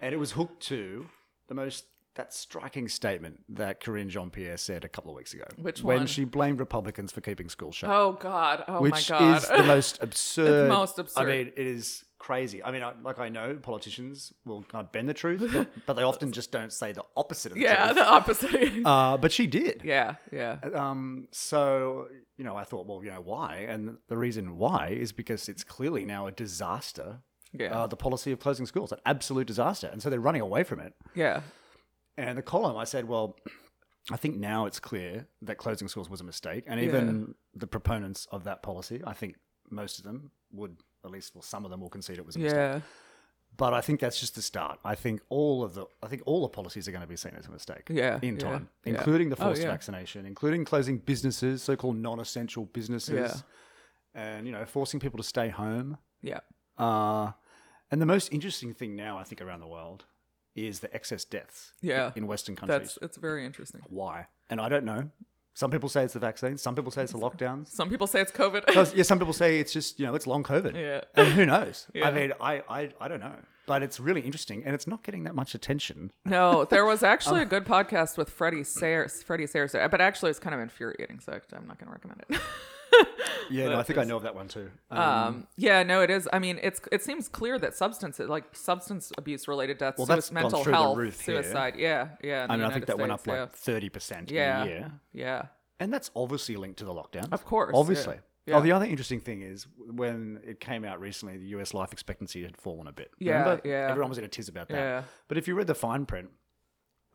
and 0.00 0.14
it 0.14 0.18
was 0.18 0.32
hooked 0.32 0.62
to 0.64 1.06
the 1.48 1.54
most 1.54 1.84
that 2.14 2.34
striking 2.34 2.88
statement 2.88 3.40
that 3.48 3.80
Karine 3.80 4.08
Jean 4.10 4.28
Pierre 4.30 4.56
said 4.58 4.84
a 4.84 4.88
couple 4.88 5.10
of 5.10 5.16
weeks 5.16 5.32
ago. 5.32 5.44
Which 5.56 5.82
when 5.82 6.06
she 6.06 6.24
blamed 6.24 6.60
Republicans 6.60 7.10
for 7.12 7.20
keeping 7.22 7.48
schools 7.48 7.74
shut. 7.76 7.90
Oh 7.90 8.18
God! 8.20 8.64
Oh 8.68 8.72
my 8.74 8.78
God! 8.80 8.82
Which 8.82 9.10
is 9.42 9.48
the 9.48 9.62
most 9.64 9.98
absurd. 10.02 10.68
most 10.68 10.98
absurd. 10.98 11.20
I 11.22 11.24
mean, 11.24 11.52
it 11.56 11.66
is 11.66 12.04
crazy. 12.18 12.62
I 12.62 12.70
mean, 12.70 12.82
I, 12.82 12.92
like 13.02 13.18
I 13.18 13.28
know 13.30 13.54
politicians 13.60 14.32
will 14.44 14.62
kind 14.64 14.84
of 14.84 14.92
bend 14.92 15.08
the 15.08 15.14
truth, 15.14 15.48
but, 15.52 15.68
but 15.86 15.94
they 15.94 16.02
often 16.02 16.32
just 16.32 16.52
don't 16.52 16.72
say 16.72 16.92
the 16.92 17.02
opposite 17.16 17.52
of 17.52 17.56
the 17.56 17.62
yeah, 17.64 17.86
truth. 17.86 17.96
the 17.96 18.06
opposite. 18.08 18.72
Uh, 18.84 19.16
but 19.16 19.32
she 19.32 19.46
did. 19.46 19.80
yeah, 19.84 20.16
yeah, 20.30 20.58
Um, 20.74 21.28
so 21.32 22.08
you 22.36 22.44
know, 22.44 22.56
I 22.56 22.64
thought, 22.64 22.86
well, 22.86 23.02
you 23.02 23.10
know, 23.10 23.20
why? 23.22 23.66
And 23.68 23.96
the 24.08 24.16
reason 24.16 24.56
why 24.58 24.88
is 24.88 25.12
because 25.12 25.48
it's 25.48 25.64
clearly 25.64 26.04
now 26.04 26.26
a 26.26 26.32
disaster. 26.32 27.20
Yeah. 27.54 27.80
Uh, 27.80 27.86
the 27.86 27.96
policy 27.96 28.32
of 28.32 28.40
closing 28.40 28.64
schools, 28.64 28.92
an 28.92 28.98
absolute 29.04 29.46
disaster, 29.46 29.86
and 29.92 30.02
so 30.02 30.08
they're 30.08 30.20
running 30.20 30.40
away 30.40 30.62
from 30.62 30.80
it. 30.80 30.94
yeah. 31.14 31.40
And 32.16 32.36
the 32.36 32.42
column, 32.42 32.76
I 32.76 32.84
said, 32.84 33.08
well, 33.08 33.36
I 34.10 34.16
think 34.16 34.36
now 34.36 34.66
it's 34.66 34.80
clear 34.80 35.26
that 35.42 35.56
closing 35.56 35.88
schools 35.88 36.10
was 36.10 36.20
a 36.20 36.24
mistake, 36.24 36.64
and 36.66 36.80
even 36.80 37.34
the 37.54 37.66
proponents 37.66 38.26
of 38.30 38.44
that 38.44 38.62
policy, 38.62 39.00
I 39.06 39.12
think 39.14 39.36
most 39.70 39.98
of 39.98 40.04
them 40.04 40.30
would, 40.52 40.76
at 41.04 41.10
least, 41.10 41.34
well, 41.34 41.42
some 41.42 41.64
of 41.64 41.70
them 41.70 41.80
will 41.80 41.88
concede 41.88 42.18
it 42.18 42.26
was 42.26 42.36
a 42.36 42.38
mistake. 42.40 42.56
Yeah. 42.58 42.80
But 43.56 43.74
I 43.74 43.80
think 43.82 44.00
that's 44.00 44.18
just 44.18 44.34
the 44.34 44.42
start. 44.42 44.78
I 44.84 44.94
think 44.94 45.20
all 45.28 45.62
of 45.62 45.74
the, 45.74 45.84
I 46.02 46.08
think 46.08 46.22
all 46.24 46.40
the 46.42 46.48
policies 46.48 46.88
are 46.88 46.90
going 46.90 47.02
to 47.02 47.06
be 47.08 47.16
seen 47.16 47.32
as 47.38 47.46
a 47.46 47.50
mistake. 47.50 47.82
Yeah, 47.90 48.18
in 48.22 48.38
time, 48.38 48.68
yeah. 48.84 48.94
including 48.94 49.28
the 49.28 49.36
Oh, 49.36 49.44
forced 49.46 49.62
yeah. 49.62 49.68
vaccination, 49.70 50.24
including 50.26 50.64
closing 50.64 50.98
businesses, 50.98 51.62
so-called 51.62 51.96
non-essential 51.96 52.64
businesses, 52.66 53.44
Yeah. 54.14 54.22
and 54.22 54.46
you 54.46 54.52
know, 54.52 54.64
forcing 54.64 55.00
people 55.00 55.18
to 55.18 55.22
stay 55.22 55.48
home. 55.50 55.98
Yeah. 56.22 56.40
Uh, 56.78 57.32
and 57.90 58.00
the 58.00 58.06
most 58.06 58.32
interesting 58.32 58.72
thing 58.72 58.96
now, 58.96 59.18
I 59.18 59.24
think, 59.24 59.42
around 59.42 59.60
the 59.60 59.66
world, 59.68 60.06
is 60.54 60.80
the 60.80 60.92
excess 60.94 61.24
deaths. 61.24 61.72
Yeah. 61.80 62.12
in 62.16 62.26
Western 62.26 62.56
countries. 62.56 62.78
That's 62.80 62.98
it's 63.02 63.16
very 63.16 63.44
interesting. 63.46 63.80
Why? 63.88 64.26
And 64.50 64.60
I 64.60 64.68
don't 64.68 64.84
know. 64.84 65.10
Some 65.54 65.70
people 65.70 65.90
say 65.90 66.02
it's 66.04 66.14
the 66.14 66.18
vaccine. 66.18 66.56
Some 66.56 66.74
people 66.74 66.90
say 66.90 67.02
it's 67.02 67.12
the 67.12 67.18
lockdowns. 67.18 67.68
Some 67.68 67.90
people 67.90 68.06
say 68.06 68.22
it's 68.22 68.32
COVID. 68.32 68.72
So, 68.72 68.90
yeah, 68.96 69.02
some 69.02 69.18
people 69.18 69.34
say 69.34 69.60
it's 69.60 69.72
just 69.72 70.00
you 70.00 70.06
know 70.06 70.14
it's 70.14 70.26
long 70.26 70.42
COVID. 70.42 70.74
Yeah. 70.74 71.02
And 71.14 71.28
who 71.34 71.44
knows? 71.44 71.88
Yeah. 71.94 72.08
I 72.08 72.10
mean, 72.10 72.32
I, 72.40 72.62
I 72.70 72.90
I 73.00 73.08
don't 73.08 73.20
know, 73.20 73.34
but 73.66 73.82
it's 73.82 74.00
really 74.00 74.22
interesting, 74.22 74.62
and 74.64 74.74
it's 74.74 74.86
not 74.86 75.02
getting 75.02 75.24
that 75.24 75.34
much 75.34 75.54
attention. 75.54 76.10
No, 76.24 76.64
there 76.64 76.86
was 76.86 77.02
actually 77.02 77.40
Oh. 77.40 77.42
a 77.44 77.46
good 77.46 77.66
podcast 77.66 78.16
with 78.16 78.30
Freddie 78.30 78.64
Sayers. 78.64 79.22
Freddie 79.22 79.46
Sayers, 79.46 79.72
but 79.72 80.00
actually 80.00 80.30
it's 80.30 80.38
kind 80.40 80.54
of 80.54 80.60
infuriating, 80.60 81.20
so 81.20 81.32
I'm 81.32 81.66
not 81.66 81.78
going 81.78 81.88
to 81.88 81.92
recommend 81.92 82.24
it. 82.30 82.40
Yeah, 83.50 83.68
no, 83.68 83.78
I 83.78 83.82
think 83.82 83.98
I 83.98 84.04
know 84.04 84.16
of 84.16 84.22
that 84.22 84.34
one 84.34 84.48
too. 84.48 84.70
Um, 84.90 84.98
um, 84.98 85.46
yeah, 85.56 85.82
no, 85.82 86.00
it 86.00 86.10
is. 86.10 86.28
I 86.32 86.38
mean, 86.38 86.58
it's 86.62 86.80
it 86.90 87.02
seems 87.02 87.28
clear 87.28 87.58
that 87.58 87.74
substance 87.74 88.18
like 88.18 88.44
substance 88.52 89.12
abuse 89.18 89.46
related 89.46 89.78
deaths, 89.78 89.98
Well, 89.98 90.06
that's 90.06 90.32
mental 90.32 90.64
health, 90.64 90.96
roof 90.96 91.20
here. 91.20 91.42
suicide. 91.42 91.74
Yeah, 91.76 92.10
yeah. 92.22 92.46
I 92.48 92.56
mean, 92.56 92.64
I 92.64 92.72
think 92.72 92.86
that 92.86 92.98
went 92.98 93.12
up 93.12 93.20
States, 93.20 93.38
like 93.38 93.52
thirty 93.52 93.88
percent 93.88 94.30
yeah, 94.30 94.62
in 94.62 94.68
a 94.68 94.70
year, 94.70 94.92
yeah, 95.12 95.42
and 95.80 95.92
that's 95.92 96.10
obviously 96.16 96.56
linked 96.56 96.78
to 96.78 96.84
the 96.84 96.94
lockdown. 96.94 97.32
Of 97.32 97.44
course, 97.44 97.72
yeah. 97.74 97.80
obviously. 97.80 98.16
Yeah. 98.46 98.56
Oh, 98.56 98.60
the 98.60 98.72
other 98.72 98.86
interesting 98.86 99.20
thing 99.20 99.42
is 99.42 99.68
when 99.78 100.40
it 100.44 100.58
came 100.58 100.84
out 100.84 101.00
recently, 101.00 101.36
the 101.36 101.46
U.S. 101.48 101.74
life 101.74 101.92
expectancy 101.92 102.42
had 102.42 102.56
fallen 102.56 102.88
a 102.88 102.92
bit. 102.92 103.12
Yeah, 103.20 103.40
Remember? 103.40 103.62
yeah. 103.64 103.86
Everyone 103.88 104.08
was 104.08 104.18
in 104.18 104.24
a 104.24 104.28
tiz 104.28 104.48
about 104.48 104.68
that. 104.68 104.76
Yeah. 104.76 105.02
But 105.28 105.38
if 105.38 105.46
you 105.46 105.54
read 105.54 105.68
the 105.68 105.76
fine 105.76 106.06
print, 106.06 106.30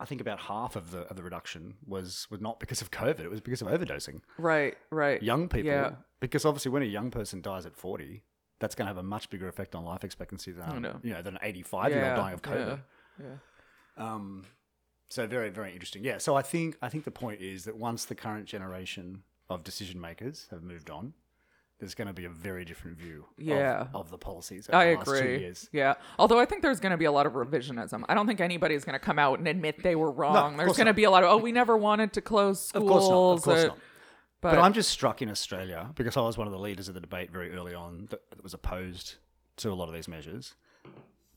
I 0.00 0.04
think 0.04 0.20
about 0.20 0.38
half 0.40 0.76
of 0.76 0.90
the 0.92 1.00
of 1.08 1.16
the 1.16 1.22
reduction 1.22 1.74
was 1.86 2.26
was 2.30 2.40
not 2.40 2.60
because 2.60 2.80
of 2.82 2.90
COVID; 2.90 3.20
it 3.20 3.30
was 3.30 3.40
because 3.40 3.62
of 3.62 3.68
overdosing. 3.68 4.20
right, 4.38 4.76
right. 4.90 5.22
Young 5.22 5.48
people, 5.48 5.70
Yeah. 5.70 5.90
because 6.20 6.44
obviously 6.44 6.70
when 6.70 6.82
a 6.82 6.86
young 6.86 7.10
person 7.10 7.40
dies 7.42 7.66
at 7.66 7.74
forty, 7.76 8.22
that's 8.60 8.74
going 8.74 8.86
to 8.86 8.90
have 8.90 8.98
a 8.98 9.02
much 9.02 9.28
bigger 9.30 9.48
effect 9.48 9.74
on 9.74 9.84
life 9.84 10.04
expectancy 10.04 10.52
than 10.52 10.82
know. 10.82 11.00
you 11.02 11.12
know 11.12 11.22
than 11.22 11.34
an 11.34 11.40
eighty 11.42 11.62
five 11.62 11.90
year 11.90 12.06
old 12.06 12.16
dying 12.16 12.34
of 12.34 12.42
COVID. 12.42 12.80
Yeah, 13.20 13.26
yeah. 13.26 14.14
Um, 14.14 14.44
so 15.08 15.26
very, 15.26 15.48
very 15.50 15.72
interesting. 15.72 16.04
Yeah. 16.04 16.18
So 16.18 16.36
I 16.36 16.42
think 16.42 16.76
I 16.82 16.88
think 16.88 17.04
the 17.04 17.10
point 17.10 17.40
is 17.40 17.64
that 17.64 17.76
once 17.76 18.04
the 18.04 18.14
current 18.14 18.46
generation 18.46 19.22
of 19.50 19.64
decision 19.64 20.00
makers 20.00 20.46
have 20.50 20.62
moved 20.62 20.90
on, 20.90 21.14
there's 21.78 21.94
going 21.94 22.08
to 22.08 22.12
be 22.14 22.24
a 22.24 22.30
very 22.30 22.64
different 22.64 22.96
view 22.98 23.24
of- 23.38 23.44
Yeah. 23.44 23.86
of, 23.94 24.10
the 24.10 24.18
policies 24.18 24.68
over 24.68 24.76
I 24.78 24.90
the 24.92 24.96
last 24.98 25.06
two 25.06 25.12
agree. 25.14 25.38
years. 25.38 25.68
Yeah. 25.72 25.94
Although 26.18 26.40
I 26.40 26.44
think 26.44 26.62
there's 26.62 26.80
going 26.80 26.90
to 26.92 26.96
be 26.98 27.04
a 27.04 27.12
lot 27.12 27.26
of 27.26 27.34
revisionism. 27.34 28.04
I 28.08 28.14
don't 28.14 28.26
think 28.26 28.40
anybody's 28.40 28.84
going 28.84 28.94
to 28.94 28.98
come 29.04 29.18
out 29.18 29.38
and 29.38 29.46
admit 29.46 29.82
they 29.82 29.94
were 29.94 30.10
wrong. 30.10 30.56
No, 30.56 30.64
there's 30.64 30.76
going 30.76 30.86
to 30.88 30.94
be 30.94 31.04
a 31.04 31.10
lot 31.10 31.22
of, 31.22 31.30
oh, 31.30 31.36
we 31.36 31.52
never 31.52 31.76
wanted 31.76 32.12
to 32.14 32.20
close 32.20 32.60
schools. 32.68 32.82
Of 32.84 32.88
course 32.88 33.08
not. 33.08 33.32
Of 33.32 33.42
course 33.42 33.64
uh, 33.64 33.66
not. 33.68 33.78
But, 34.40 34.50
But 34.54 34.58
I'm 34.60 34.72
just 34.72 34.90
struck 34.90 35.20
in 35.22 35.28
Australia 35.30 35.90
because 35.94 36.16
I 36.16 36.20
was 36.20 36.36
one 36.38 36.46
of 36.46 36.52
the 36.52 36.58
leaders 36.60 36.88
of 36.88 36.94
the 36.94 37.00
debate 37.00 37.30
very 37.30 37.52
early 37.52 37.74
on 37.74 38.06
that, 38.10 38.28
that 38.30 38.42
was 38.42 38.54
opposed 38.54 39.16
to 39.58 39.70
a 39.70 39.74
lot 39.74 39.88
of 39.88 39.94
these 39.94 40.06
measures. 40.08 40.54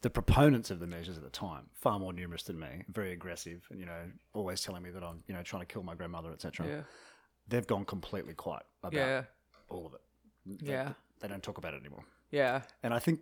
The 0.01 0.09
proponents 0.09 0.71
of 0.71 0.79
the 0.79 0.87
measures 0.87 1.17
at 1.17 1.23
the 1.23 1.29
time, 1.29 1.65
far 1.75 1.99
more 1.99 2.13
numerous 2.13 2.41
than 2.43 2.59
me, 2.59 2.83
very 2.89 3.11
aggressive, 3.11 3.67
and 3.69 3.79
you 3.79 3.85
know, 3.85 4.01
always 4.33 4.61
telling 4.61 4.81
me 4.81 4.89
that 4.91 5.03
I'm, 5.03 5.23
you 5.27 5.33
know, 5.35 5.43
trying 5.43 5.61
to 5.61 5.65
kill 5.67 5.83
my 5.83 5.93
grandmother, 5.93 6.31
etc. 6.31 6.67
yeah. 6.67 6.81
They've 7.47 7.65
gone 7.67 7.85
completely 7.85 8.33
quiet 8.33 8.63
about 8.83 8.93
Yeah. 8.93 9.23
all 9.69 9.85
of 9.85 9.93
it. 9.93 10.01
They, 10.45 10.71
Yeah. 10.71 10.93
they 11.19 11.27
don't 11.27 11.43
talk 11.43 11.57
about 11.57 11.73
it 11.73 11.81
anymore, 11.81 12.03
Yeah. 12.31 12.61
and 12.83 12.93
I 12.93 12.99
think 12.99 13.21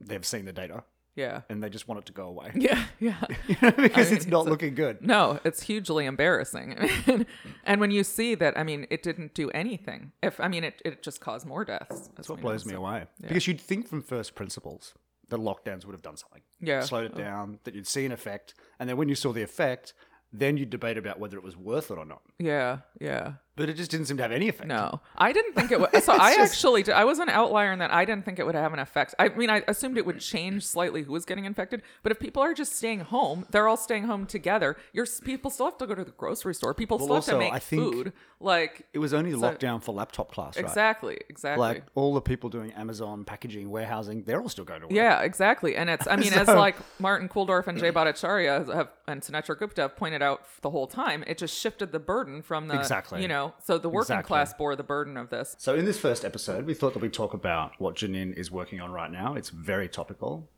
they've 0.00 0.24
seen 0.24 0.44
the 0.44 0.52
data 0.52 0.84
Yeah. 1.14 1.42
and 1.48 1.62
they 1.62 1.68
just 1.68 1.88
want 1.88 2.00
it 2.00 2.06
to 2.06 2.12
go 2.12 2.26
away 2.28 2.52
Yeah. 2.54 2.84
Yeah. 3.00 3.22
because 3.48 3.76
mean, 3.76 4.16
it's 4.16 4.26
not 4.26 4.40
it's 4.40 4.46
a- 4.46 4.50
looking 4.50 4.74
good. 4.74 5.02
No, 5.02 5.40
it's 5.44 5.62
hugely 5.62 6.06
embarrassing. 6.06 6.76
and 7.64 7.80
when 7.80 7.90
you 7.90 8.04
see 8.04 8.34
that, 8.36 8.56
I 8.58 8.62
mean, 8.62 8.86
it 8.90 9.02
didn't 9.02 9.34
do 9.34 9.50
anything. 9.50 10.12
If 10.22 10.40
I 10.40 10.48
mean, 10.48 10.64
it, 10.64 10.80
it 10.84 11.02
just 11.02 11.20
caused 11.20 11.46
more 11.46 11.64
deaths. 11.64 12.10
That's 12.16 12.28
what 12.28 12.40
blows 12.40 12.64
me 12.64 12.74
away. 12.74 13.06
Because 13.20 13.46
you'd 13.46 13.60
think 13.60 13.88
from 13.88 14.02
first 14.02 14.34
principles 14.34 14.94
that 15.30 15.38
lockdowns 15.40 15.84
would 15.84 15.92
have 15.92 16.02
done 16.02 16.16
something. 16.16 16.42
Yeah. 16.60 16.80
Slowed 16.80 17.06
it 17.06 17.12
oh. 17.14 17.18
down, 17.18 17.58
that 17.64 17.74
you'd 17.74 17.86
see 17.86 18.04
an 18.04 18.12
effect. 18.12 18.54
And 18.78 18.88
then 18.88 18.96
when 18.96 19.08
you 19.08 19.14
saw 19.14 19.32
the 19.32 19.42
effect, 19.42 19.94
then 20.32 20.56
you'd 20.56 20.70
debate 20.70 20.96
about 20.96 21.18
whether 21.18 21.36
it 21.36 21.42
was 21.42 21.56
worth 21.56 21.90
it 21.90 21.98
or 21.98 22.04
not. 22.04 22.22
Yeah, 22.38 22.78
yeah. 23.00 23.34
But 23.60 23.68
it 23.68 23.74
just 23.76 23.90
didn't 23.90 24.06
seem 24.06 24.16
to 24.16 24.22
have 24.22 24.32
any 24.32 24.48
effect. 24.48 24.68
No, 24.68 25.02
I 25.18 25.32
didn't 25.32 25.52
think 25.52 25.70
it 25.70 25.78
would. 25.78 25.90
So 26.02 26.12
I 26.18 26.34
just- 26.34 26.54
actually, 26.54 26.90
I 26.90 27.04
was 27.04 27.18
an 27.18 27.28
outlier 27.28 27.72
in 27.72 27.78
that 27.80 27.92
I 27.92 28.06
didn't 28.06 28.24
think 28.24 28.38
it 28.38 28.46
would 28.46 28.54
have 28.54 28.72
an 28.72 28.78
effect. 28.78 29.14
I 29.18 29.28
mean, 29.28 29.50
I 29.50 29.62
assumed 29.68 29.98
it 29.98 30.06
would 30.06 30.20
change 30.20 30.64
slightly 30.66 31.02
who 31.02 31.12
was 31.12 31.26
getting 31.26 31.44
infected. 31.44 31.82
But 32.02 32.10
if 32.10 32.18
people 32.18 32.42
are 32.42 32.54
just 32.54 32.74
staying 32.74 33.00
home, 33.00 33.44
they're 33.50 33.68
all 33.68 33.76
staying 33.76 34.04
home 34.04 34.24
together. 34.24 34.78
Your 34.94 35.06
people 35.22 35.50
still 35.50 35.66
have 35.66 35.76
to 35.76 35.86
go 35.86 35.94
to 35.94 36.04
the 36.04 36.10
grocery 36.12 36.54
store. 36.54 36.72
People 36.72 36.96
Well, 36.96 37.20
still 37.20 37.38
have 37.38 37.46
to 37.48 37.52
make 37.52 37.62
food. 37.62 38.12
Like 38.42 38.86
It 38.94 38.98
was 38.98 39.12
only 39.12 39.32
lockdown 39.32 39.82
for 39.82 39.92
laptop 39.94 40.32
class, 40.32 40.56
right? 40.56 40.64
exactly, 40.64 41.18
exactly. 41.28 41.60
Like 41.60 41.84
all 41.94 42.14
the 42.14 42.22
people 42.22 42.48
doing 42.48 42.72
Amazon, 42.72 43.24
packaging, 43.24 43.68
warehousing, 43.68 44.22
they're 44.22 44.40
all 44.40 44.48
still 44.48 44.64
going 44.64 44.80
to 44.80 44.86
work. 44.86 44.94
Yeah, 44.96 45.20
exactly. 45.20 45.76
And 45.76 45.90
it's, 45.90 46.08
I 46.08 46.16
mean, 46.16 46.32
as 46.42 46.48
like 46.48 46.76
Martin 46.98 47.28
Kulldorff 47.28 47.66
and 47.66 47.78
Jay 47.78 47.92
Bhattacharya 47.92 48.74
have, 48.74 48.88
and 49.06 49.20
Sunetra 49.20 49.58
Gupta 49.58 49.82
have 49.82 49.96
pointed 49.96 50.22
out 50.22 50.42
the 50.62 50.70
whole 50.70 50.86
time, 50.86 51.22
it 51.26 51.36
just 51.36 51.54
shifted 51.54 51.92
the 51.92 51.98
burden 51.98 52.40
from 52.40 52.68
the, 52.68 52.78
Exactly. 52.78 53.20
you 53.20 53.28
know, 53.28 53.49
so 53.62 53.78
the 53.78 53.88
working 53.88 54.14
Exactly. 54.14 54.26
class 54.28 54.54
bore 54.54 54.76
the 54.76 54.82
burden 54.82 55.16
of 55.16 55.30
this. 55.30 55.54
So 55.58 55.74
in 55.74 55.84
this 55.84 55.98
first 55.98 56.24
episode, 56.24 56.66
we 56.66 56.74
thought 56.74 56.92
that 56.94 57.00
we'd 57.02 57.12
talk 57.12 57.34
about 57.34 57.72
what 57.78 57.96
Jenin 57.96 58.34
is 58.34 58.50
working 58.50 58.80
on 58.80 58.90
right 58.92 59.10
now. 59.10 59.34
It's 59.34 59.50
very 59.50 59.88
topical, 59.88 60.48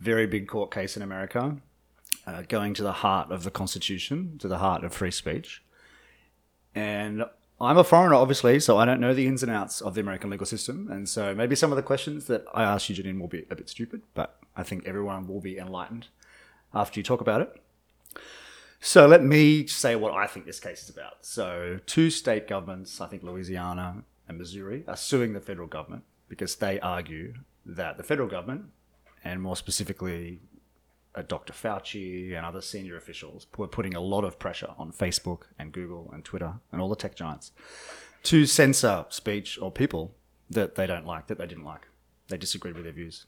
very 0.00 0.26
big 0.26 0.46
court 0.48 0.70
case 0.70 0.96
in 0.96 1.02
America, 1.02 1.56
uh, 2.26 2.42
going 2.48 2.74
to 2.74 2.82
the 2.82 2.92
heart 2.92 3.30
of 3.30 3.44
the 3.44 3.50
Constitution, 3.50 4.38
to 4.38 4.48
the 4.48 4.58
heart 4.58 4.84
of 4.84 4.92
free 4.92 5.10
speech. 5.10 5.62
And 6.74 7.24
I'm 7.60 7.78
a 7.78 7.84
foreigner, 7.84 8.14
obviously, 8.16 8.58
so 8.60 8.78
I 8.78 8.84
don't 8.84 9.00
know 9.00 9.14
the 9.14 9.26
ins 9.26 9.42
and 9.42 9.50
outs 9.52 9.80
of 9.80 9.94
the 9.94 10.00
American 10.00 10.30
legal 10.30 10.46
system. 10.46 10.88
And 10.90 11.08
so 11.08 11.34
maybe 11.34 11.54
some 11.54 11.70
of 11.70 11.76
the 11.76 11.82
questions 11.82 12.26
that 12.26 12.44
I 12.52 12.64
ask 12.64 12.88
you, 12.88 12.96
Jenin, 12.96 13.20
will 13.20 13.28
be 13.28 13.46
a 13.50 13.54
bit 13.54 13.68
stupid, 13.68 14.02
but 14.14 14.36
I 14.56 14.62
think 14.64 14.86
everyone 14.86 15.26
will 15.28 15.40
be 15.40 15.56
enlightened 15.58 16.08
after 16.74 16.98
you 16.98 17.04
talk 17.04 17.20
about 17.20 17.40
it. 17.40 17.60
So 18.86 19.06
let 19.06 19.24
me 19.24 19.66
say 19.66 19.96
what 19.96 20.12
I 20.12 20.26
think 20.26 20.44
this 20.44 20.60
case 20.60 20.82
is 20.82 20.90
about. 20.90 21.24
So, 21.24 21.80
two 21.86 22.10
state 22.10 22.46
governments, 22.46 23.00
I 23.00 23.06
think 23.06 23.22
Louisiana 23.22 24.04
and 24.28 24.36
Missouri, 24.36 24.84
are 24.86 24.94
suing 24.94 25.32
the 25.32 25.40
federal 25.40 25.66
government 25.66 26.04
because 26.28 26.56
they 26.56 26.78
argue 26.80 27.32
that 27.64 27.96
the 27.96 28.02
federal 28.02 28.28
government, 28.28 28.66
and 29.24 29.40
more 29.40 29.56
specifically 29.56 30.42
uh, 31.14 31.22
Dr. 31.22 31.54
Fauci 31.54 32.36
and 32.36 32.44
other 32.44 32.60
senior 32.60 32.98
officials, 32.98 33.46
were 33.56 33.66
putting 33.66 33.94
a 33.94 34.00
lot 34.00 34.22
of 34.22 34.38
pressure 34.38 34.74
on 34.76 34.92
Facebook 34.92 35.44
and 35.58 35.72
Google 35.72 36.10
and 36.12 36.22
Twitter 36.22 36.52
and 36.70 36.82
all 36.82 36.90
the 36.90 36.94
tech 36.94 37.16
giants 37.16 37.52
to 38.24 38.44
censor 38.44 39.06
speech 39.08 39.58
or 39.62 39.72
people 39.72 40.14
that 40.50 40.74
they 40.74 40.86
don't 40.86 41.06
like, 41.06 41.28
that 41.28 41.38
they 41.38 41.46
didn't 41.46 41.64
like. 41.64 41.88
They 42.28 42.36
disagreed 42.36 42.74
with 42.74 42.84
their 42.84 42.92
views. 42.92 43.24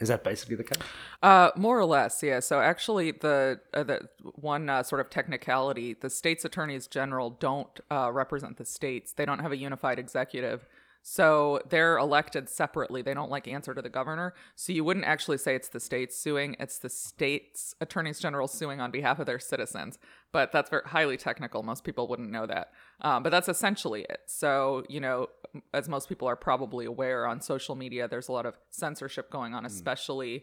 Is 0.00 0.08
that 0.08 0.24
basically 0.24 0.56
the 0.56 0.64
case? 0.64 0.82
Uh, 1.22 1.50
more 1.56 1.78
or 1.78 1.84
less, 1.84 2.20
yeah. 2.22 2.40
So 2.40 2.60
actually, 2.60 3.12
the 3.12 3.60
uh, 3.72 3.84
the 3.84 4.08
one 4.22 4.68
uh, 4.68 4.82
sort 4.82 5.00
of 5.00 5.08
technicality: 5.08 5.94
the 5.94 6.10
states' 6.10 6.44
attorneys 6.44 6.88
general 6.88 7.30
don't 7.30 7.80
uh, 7.92 8.10
represent 8.12 8.56
the 8.56 8.64
states. 8.64 9.12
They 9.12 9.24
don't 9.24 9.38
have 9.38 9.52
a 9.52 9.56
unified 9.56 10.00
executive, 10.00 10.66
so 11.06 11.60
they're 11.68 11.98
elected 11.98 12.48
separately. 12.48 13.02
They 13.02 13.12
don't 13.12 13.30
like 13.30 13.46
answer 13.46 13.74
to 13.74 13.82
the 13.82 13.90
governor. 13.90 14.32
So 14.56 14.72
you 14.72 14.84
wouldn't 14.84 15.04
actually 15.04 15.36
say 15.36 15.54
it's 15.54 15.68
the 15.68 15.78
states 15.78 16.16
suing; 16.16 16.56
it's 16.58 16.78
the 16.78 16.88
states' 16.88 17.74
attorneys 17.78 18.20
general 18.20 18.48
suing 18.48 18.80
on 18.80 18.90
behalf 18.90 19.18
of 19.18 19.26
their 19.26 19.38
citizens. 19.38 19.98
But 20.32 20.50
that's 20.50 20.70
very 20.70 20.82
highly 20.86 21.18
technical. 21.18 21.62
Most 21.62 21.84
people 21.84 22.08
wouldn't 22.08 22.30
know 22.30 22.46
that. 22.46 22.70
Um, 23.02 23.22
but 23.22 23.28
that's 23.28 23.50
essentially 23.50 24.06
it. 24.08 24.20
So 24.24 24.82
you 24.88 24.98
know, 24.98 25.26
as 25.74 25.90
most 25.90 26.08
people 26.08 26.26
are 26.26 26.36
probably 26.36 26.86
aware, 26.86 27.26
on 27.26 27.42
social 27.42 27.74
media, 27.74 28.08
there's 28.08 28.28
a 28.28 28.32
lot 28.32 28.46
of 28.46 28.54
censorship 28.70 29.30
going 29.30 29.52
on, 29.52 29.66
especially 29.66 30.42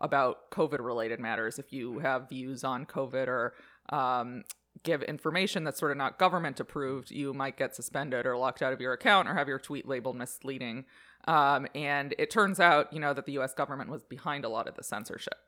about 0.00 0.50
COVID 0.50 0.80
related 0.80 1.20
matters. 1.20 1.60
If 1.60 1.72
you 1.72 2.00
have 2.00 2.28
views 2.28 2.64
on 2.64 2.84
COVID 2.84 3.28
or 3.28 3.54
um, 3.90 4.42
give 4.82 5.02
information 5.02 5.64
that's 5.64 5.78
sort 5.78 5.90
of 5.90 5.98
not 5.98 6.18
government 6.18 6.60
approved, 6.60 7.10
you 7.10 7.34
might 7.34 7.56
get 7.56 7.74
suspended 7.74 8.26
or 8.26 8.36
locked 8.36 8.62
out 8.62 8.72
of 8.72 8.80
your 8.80 8.92
account 8.92 9.28
or 9.28 9.34
have 9.34 9.48
your 9.48 9.58
tweet 9.58 9.86
labeled 9.86 10.16
misleading. 10.16 10.84
Um, 11.26 11.66
and 11.74 12.14
it 12.18 12.30
turns 12.30 12.60
out, 12.60 12.92
you 12.92 13.00
know, 13.00 13.12
that 13.12 13.26
the 13.26 13.38
US 13.38 13.52
government 13.52 13.90
was 13.90 14.02
behind 14.02 14.44
a 14.44 14.48
lot 14.48 14.68
of 14.68 14.74
the 14.74 14.82
censorship. 14.82 15.38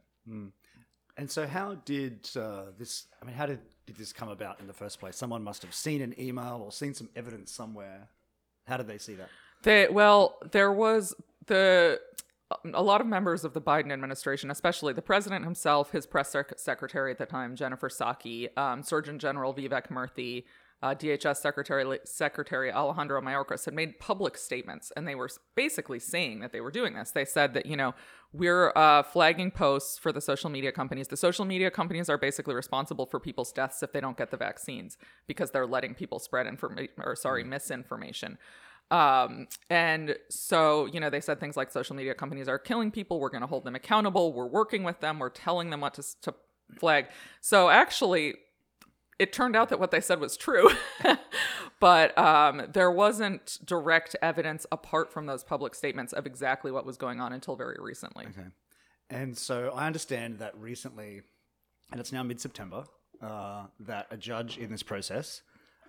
And 1.16 1.30
so, 1.30 1.46
how 1.46 1.74
did 1.84 2.28
uh, 2.36 2.66
this? 2.78 3.06
I 3.20 3.26
mean, 3.26 3.34
how 3.34 3.46
did, 3.46 3.60
did 3.86 3.96
this 3.96 4.12
come 4.12 4.28
about 4.28 4.60
in 4.60 4.66
the 4.66 4.72
first 4.72 4.98
place? 4.98 5.16
Someone 5.16 5.42
must 5.42 5.62
have 5.62 5.74
seen 5.74 6.00
an 6.00 6.18
email 6.18 6.62
or 6.64 6.72
seen 6.72 6.94
some 6.94 7.10
evidence 7.14 7.52
somewhere. 7.52 8.08
How 8.66 8.76
did 8.76 8.86
they 8.86 8.98
see 8.98 9.14
that? 9.14 9.28
They, 9.62 9.88
well, 9.88 10.38
there 10.52 10.72
was 10.72 11.14
the 11.46 12.00
a 12.72 12.82
lot 12.82 13.00
of 13.00 13.06
members 13.06 13.44
of 13.44 13.54
the 13.54 13.60
Biden 13.60 13.92
administration, 13.92 14.50
especially 14.50 14.92
the 14.92 15.02
president 15.02 15.44
himself, 15.44 15.92
his 15.92 16.06
press 16.06 16.30
sec- 16.30 16.58
secretary 16.58 17.10
at 17.10 17.18
the 17.18 17.26
time, 17.26 17.56
Jennifer 17.56 17.88
Psaki, 17.88 18.56
um, 18.58 18.82
Surgeon 18.82 19.18
General 19.18 19.54
Vivek 19.54 19.88
Murthy, 19.88 20.44
uh, 20.82 20.94
DHS 20.94 21.36
Secretary 21.36 21.98
Secretary 22.04 22.72
Alejandro 22.72 23.20
Mayorkas 23.20 23.64
had 23.64 23.74
made 23.74 24.00
public 24.00 24.36
statements, 24.36 24.92
and 24.96 25.06
they 25.06 25.14
were 25.14 25.30
basically 25.54 26.00
saying 26.00 26.40
that 26.40 26.52
they 26.52 26.60
were 26.60 26.72
doing 26.72 26.94
this. 26.94 27.12
They 27.12 27.24
said 27.24 27.54
that 27.54 27.66
you 27.66 27.76
know 27.76 27.94
we're 28.32 28.72
uh, 28.74 29.04
flagging 29.04 29.52
posts 29.52 29.96
for 29.96 30.10
the 30.10 30.20
social 30.20 30.50
media 30.50 30.72
companies. 30.72 31.06
The 31.06 31.16
social 31.16 31.44
media 31.44 31.70
companies 31.70 32.08
are 32.10 32.18
basically 32.18 32.54
responsible 32.54 33.06
for 33.06 33.20
people's 33.20 33.52
deaths 33.52 33.82
if 33.82 33.92
they 33.92 34.00
don't 34.00 34.16
get 34.16 34.32
the 34.32 34.36
vaccines 34.36 34.98
because 35.28 35.52
they're 35.52 35.66
letting 35.66 35.94
people 35.94 36.18
spread 36.18 36.48
information 36.48 36.94
or 36.98 37.14
sorry 37.14 37.44
misinformation. 37.44 38.38
Um, 38.92 39.48
and 39.70 40.16
so, 40.28 40.84
you 40.86 41.00
know, 41.00 41.08
they 41.08 41.22
said 41.22 41.40
things 41.40 41.56
like 41.56 41.72
social 41.72 41.96
media 41.96 42.14
companies 42.14 42.46
are 42.46 42.58
killing 42.58 42.90
people. 42.90 43.18
We're 43.20 43.30
going 43.30 43.40
to 43.40 43.46
hold 43.46 43.64
them 43.64 43.74
accountable. 43.74 44.34
We're 44.34 44.46
working 44.46 44.84
with 44.84 45.00
them. 45.00 45.18
We're 45.18 45.30
telling 45.30 45.70
them 45.70 45.80
what 45.80 45.94
to, 45.94 46.04
to 46.20 46.34
flag. 46.78 47.06
So 47.40 47.70
actually, 47.70 48.34
it 49.18 49.32
turned 49.32 49.56
out 49.56 49.70
that 49.70 49.80
what 49.80 49.92
they 49.92 50.00
said 50.02 50.20
was 50.20 50.36
true, 50.36 50.68
but 51.80 52.16
um, 52.18 52.64
there 52.70 52.90
wasn't 52.90 53.58
direct 53.64 54.14
evidence 54.20 54.66
apart 54.70 55.10
from 55.10 55.24
those 55.24 55.42
public 55.42 55.74
statements 55.74 56.12
of 56.12 56.26
exactly 56.26 56.70
what 56.70 56.84
was 56.84 56.98
going 56.98 57.18
on 57.18 57.32
until 57.32 57.56
very 57.56 57.78
recently. 57.80 58.26
Okay. 58.26 58.48
And 59.08 59.36
so, 59.36 59.72
I 59.74 59.86
understand 59.86 60.38
that 60.40 60.56
recently, 60.58 61.22
and 61.90 62.00
it's 62.00 62.12
now 62.12 62.22
mid 62.22 62.40
September, 62.40 62.84
uh, 63.22 63.64
that 63.80 64.06
a 64.10 64.18
judge 64.18 64.58
in 64.58 64.70
this 64.70 64.82
process 64.82 65.42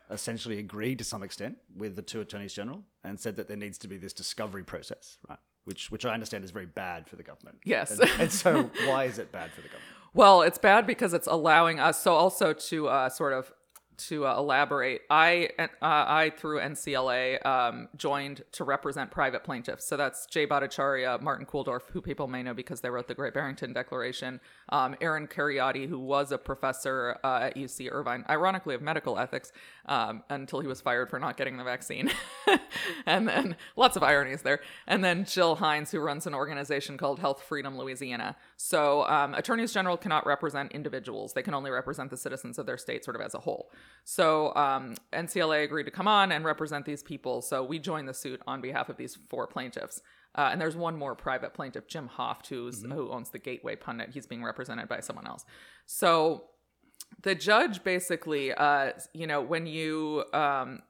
essentially 0.10 0.60
agreed 0.60 0.98
to 1.00 1.04
some 1.04 1.24
extent 1.24 1.58
with 1.76 1.96
the 1.96 2.02
two 2.02 2.22
attorneys 2.22 2.54
general 2.54 2.84
and 3.04 3.20
said 3.20 3.36
that 3.38 3.48
there 3.48 3.58
needs 3.58 3.78
to 3.80 3.88
be 3.88 3.98
this 3.98 4.14
discovery 4.14 4.64
process, 4.64 5.18
right? 5.30 5.40
Which, 5.66 5.92
which 5.92 6.06
I 6.06 6.14
understand 6.14 6.44
is 6.44 6.52
very 6.52 6.66
bad 6.66 7.08
for 7.08 7.16
the 7.16 7.24
government. 7.24 7.58
Yes. 7.64 7.98
And, 7.98 8.10
and 8.20 8.32
so, 8.32 8.70
why 8.86 9.06
is 9.06 9.18
it 9.18 9.32
bad 9.32 9.52
for 9.52 9.62
the 9.62 9.68
government? 9.68 9.94
Well, 10.14 10.42
it's 10.42 10.58
bad 10.58 10.86
because 10.86 11.14
it's 11.14 11.28
allowing 11.28 11.80
us 11.80 12.02
so 12.02 12.14
also 12.14 12.54
to 12.54 12.88
uh, 12.88 13.10
sort 13.10 13.34
of 13.34 13.52
to 13.98 14.26
uh, 14.26 14.38
elaborate, 14.38 15.02
I 15.10 15.50
uh, 15.60 15.68
I 15.82 16.32
through 16.36 16.60
NCLA 16.60 17.46
um, 17.46 17.90
joined 17.96 18.44
to 18.54 18.64
represent 18.64 19.12
private 19.12 19.44
plaintiffs. 19.44 19.86
So 19.86 19.98
that's 19.98 20.26
Jay 20.26 20.48
Bhattacharya, 20.48 21.22
Martin 21.22 21.46
Kulldorff, 21.46 21.84
who 21.92 22.02
people 22.02 22.28
may 22.28 22.44
know 22.44 22.54
because 22.54 22.82
they 22.82 22.90
wrote 22.90 23.08
the 23.08 23.14
Great 23.14 23.34
Barrington 23.34 23.74
Declaration, 23.74 24.40
um, 24.70 24.96
Aaron 25.02 25.28
Kheriaty, 25.28 25.88
who 25.88 26.00
was 26.00 26.32
a 26.32 26.38
professor 26.38 27.18
uh, 27.24 27.42
at 27.44 27.56
UC 27.56 27.92
Irvine, 27.92 28.26
ironically 28.30 28.76
of 28.76 28.82
medical 28.82 29.18
ethics, 29.18 29.52
um, 29.86 30.24
until 30.30 30.60
he 30.60 30.68
was 30.68 30.82
fired 30.82 31.10
for 31.10 31.20
not 31.20 31.38
getting 31.38 31.58
the 31.58 31.64
vaccine, 31.64 32.10
and 33.06 33.28
then 33.28 33.56
lots 33.76 33.96
of 33.96 34.04
ironies 34.04 34.42
there. 34.42 34.60
And 34.88 35.04
then 35.04 35.26
Jill 35.26 35.56
Hines, 35.56 35.92
who 35.92 36.00
runs 36.00 36.28
an 36.28 36.34
organization 36.34 36.98
called 36.98 37.20
Health 37.20 37.42
Freedom 37.44 37.78
Louisiana. 37.78 38.36
So 38.58 39.06
um, 39.08 39.34
attorneys 39.34 39.74
general 39.74 39.98
cannot 39.98 40.26
represent 40.26 40.72
individuals; 40.72 41.34
they 41.34 41.44
can 41.44 41.54
only 41.54 41.72
represent 41.72 42.10
the 42.10 42.18
citizens 42.18 42.58
of 42.58 42.66
their 42.66 42.78
state, 42.78 43.04
sort 43.04 43.16
of 43.16 43.22
as 43.22 43.34
a 43.34 43.40
whole. 43.40 43.70
So 44.06 44.54
um, 44.56 44.96
NCLA 45.14 45.64
agreed 45.64 45.86
to 45.86 45.92
come 45.92 46.08
on 46.08 46.32
and 46.32 46.44
represent 46.44 46.86
these 46.86 47.02
people. 47.02 47.42
So 47.42 47.64
we 47.64 47.80
joined 47.80 48.08
the 48.08 48.14
suit 48.14 48.42
on 48.46 48.62
behalf 48.62 48.90
of 48.90 48.98
these 48.98 49.18
four 49.30 49.48
plaintiffs. 49.48 50.02
Uh, 50.36 50.50
and 50.52 50.60
there's 50.60 50.76
one 50.76 50.98
more 50.98 51.16
private 51.16 51.54
plaintiff, 51.54 51.88
Jim 51.88 52.10
Hoft, 52.18 52.48
who's 52.48 52.84
who 52.84 53.12
owns 53.12 53.30
the 53.30 53.40
Gateway 53.40 53.76
Pundit. 53.76 54.10
He's 54.14 54.26
being 54.26 54.44
represented 54.44 54.90
by 54.90 55.00
someone 55.00 55.28
else. 55.28 55.46
So 55.86 56.46
the 57.22 57.36
judge 57.36 57.84
basically, 57.84 58.52
uh, 58.52 58.94
you 59.14 59.28
know, 59.28 59.42
when 59.42 59.68
you 59.68 60.26
um, 60.34 60.82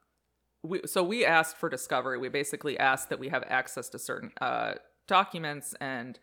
we, 0.63 0.81
so 0.85 1.03
we 1.03 1.25
asked 1.25 1.57
for 1.57 1.69
discovery. 1.69 2.17
We 2.17 2.29
basically 2.29 2.79
asked 2.79 3.09
that 3.09 3.19
we 3.19 3.29
have 3.29 3.43
access 3.47 3.89
to 3.89 4.00
certain 4.00 4.31
uh, 4.39 4.75
documents 5.07 5.75
and 5.81 6.17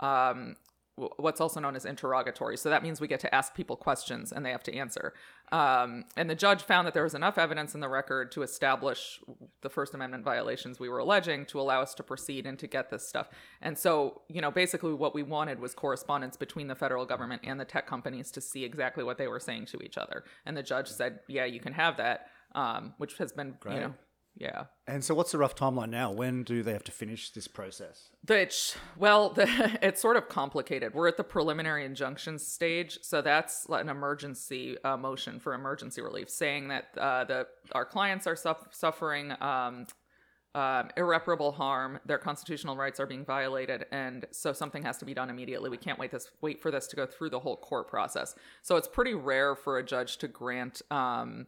um, 0.00 0.56
what's 0.96 1.42
also 1.42 1.60
known 1.60 1.76
as 1.76 1.84
interrogatory. 1.84 2.56
So 2.56 2.70
that 2.70 2.82
means 2.82 3.00
we 3.00 3.08
get 3.08 3.20
to 3.20 3.34
ask 3.34 3.54
people 3.54 3.76
questions 3.76 4.32
and 4.32 4.44
they 4.44 4.50
have 4.50 4.62
to 4.62 4.74
answer. 4.74 5.12
Um, 5.52 6.04
and 6.16 6.30
the 6.30 6.34
judge 6.34 6.62
found 6.62 6.86
that 6.86 6.94
there 6.94 7.02
was 7.02 7.14
enough 7.14 7.36
evidence 7.36 7.74
in 7.74 7.80
the 7.80 7.88
record 7.88 8.32
to 8.32 8.42
establish 8.42 9.20
the 9.60 9.68
First 9.68 9.94
Amendment 9.94 10.24
violations 10.24 10.80
we 10.80 10.88
were 10.88 10.98
alleging 10.98 11.44
to 11.46 11.60
allow 11.60 11.82
us 11.82 11.94
to 11.94 12.02
proceed 12.02 12.46
and 12.46 12.58
to 12.58 12.66
get 12.66 12.90
this 12.90 13.06
stuff. 13.06 13.28
And 13.60 13.76
so, 13.76 14.22
you 14.28 14.40
know, 14.40 14.50
basically 14.50 14.94
what 14.94 15.14
we 15.14 15.22
wanted 15.22 15.60
was 15.60 15.74
correspondence 15.74 16.36
between 16.36 16.66
the 16.66 16.74
federal 16.74 17.04
government 17.04 17.42
and 17.44 17.60
the 17.60 17.66
tech 17.66 17.86
companies 17.86 18.30
to 18.30 18.40
see 18.40 18.64
exactly 18.64 19.04
what 19.04 19.18
they 19.18 19.28
were 19.28 19.40
saying 19.40 19.66
to 19.66 19.78
each 19.80 19.98
other. 19.98 20.24
And 20.46 20.56
the 20.56 20.62
judge 20.62 20.88
said, 20.88 21.20
yeah, 21.28 21.44
you 21.44 21.60
can 21.60 21.74
have 21.74 21.98
that, 21.98 22.28
um, 22.54 22.94
which 22.96 23.18
has 23.18 23.32
been, 23.32 23.56
Great. 23.60 23.74
you 23.74 23.80
know, 23.80 23.94
yeah. 24.36 24.64
And 24.86 25.02
so, 25.02 25.14
what's 25.14 25.32
the 25.32 25.38
rough 25.38 25.54
timeline 25.54 25.88
now? 25.88 26.12
When 26.12 26.42
do 26.42 26.62
they 26.62 26.72
have 26.72 26.84
to 26.84 26.92
finish 26.92 27.30
this 27.30 27.48
process? 27.48 28.10
Which, 28.26 28.74
well, 28.96 29.30
the, 29.34 29.78
it's 29.82 30.00
sort 30.00 30.16
of 30.16 30.28
complicated. 30.28 30.94
We're 30.94 31.08
at 31.08 31.16
the 31.16 31.24
preliminary 31.24 31.84
injunction 31.84 32.38
stage, 32.38 32.98
so 33.02 33.22
that's 33.22 33.66
an 33.70 33.88
emergency 33.88 34.76
uh, 34.84 34.96
motion 34.96 35.40
for 35.40 35.54
emergency 35.54 36.02
relief, 36.02 36.28
saying 36.28 36.68
that 36.68 36.88
uh, 36.98 37.24
the 37.24 37.46
our 37.72 37.84
clients 37.84 38.26
are 38.26 38.36
suff- 38.36 38.68
suffering 38.72 39.32
um, 39.40 39.86
um, 40.54 40.88
irreparable 40.96 41.52
harm, 41.52 41.98
their 42.06 42.18
constitutional 42.18 42.76
rights 42.76 42.98
are 42.98 43.06
being 43.06 43.24
violated, 43.24 43.84
and 43.90 44.26
so 44.32 44.52
something 44.52 44.82
has 44.82 44.98
to 44.98 45.04
be 45.04 45.12
done 45.14 45.30
immediately. 45.30 45.70
We 45.70 45.76
can't 45.76 45.98
wait 45.98 46.10
this 46.10 46.30
wait 46.42 46.60
for 46.60 46.70
this 46.70 46.86
to 46.88 46.96
go 46.96 47.06
through 47.06 47.30
the 47.30 47.40
whole 47.40 47.56
court 47.56 47.88
process. 47.88 48.34
So 48.62 48.76
it's 48.76 48.88
pretty 48.88 49.14
rare 49.14 49.54
for 49.54 49.78
a 49.78 49.82
judge 49.84 50.18
to 50.18 50.28
grant 50.28 50.82
um, 50.90 51.46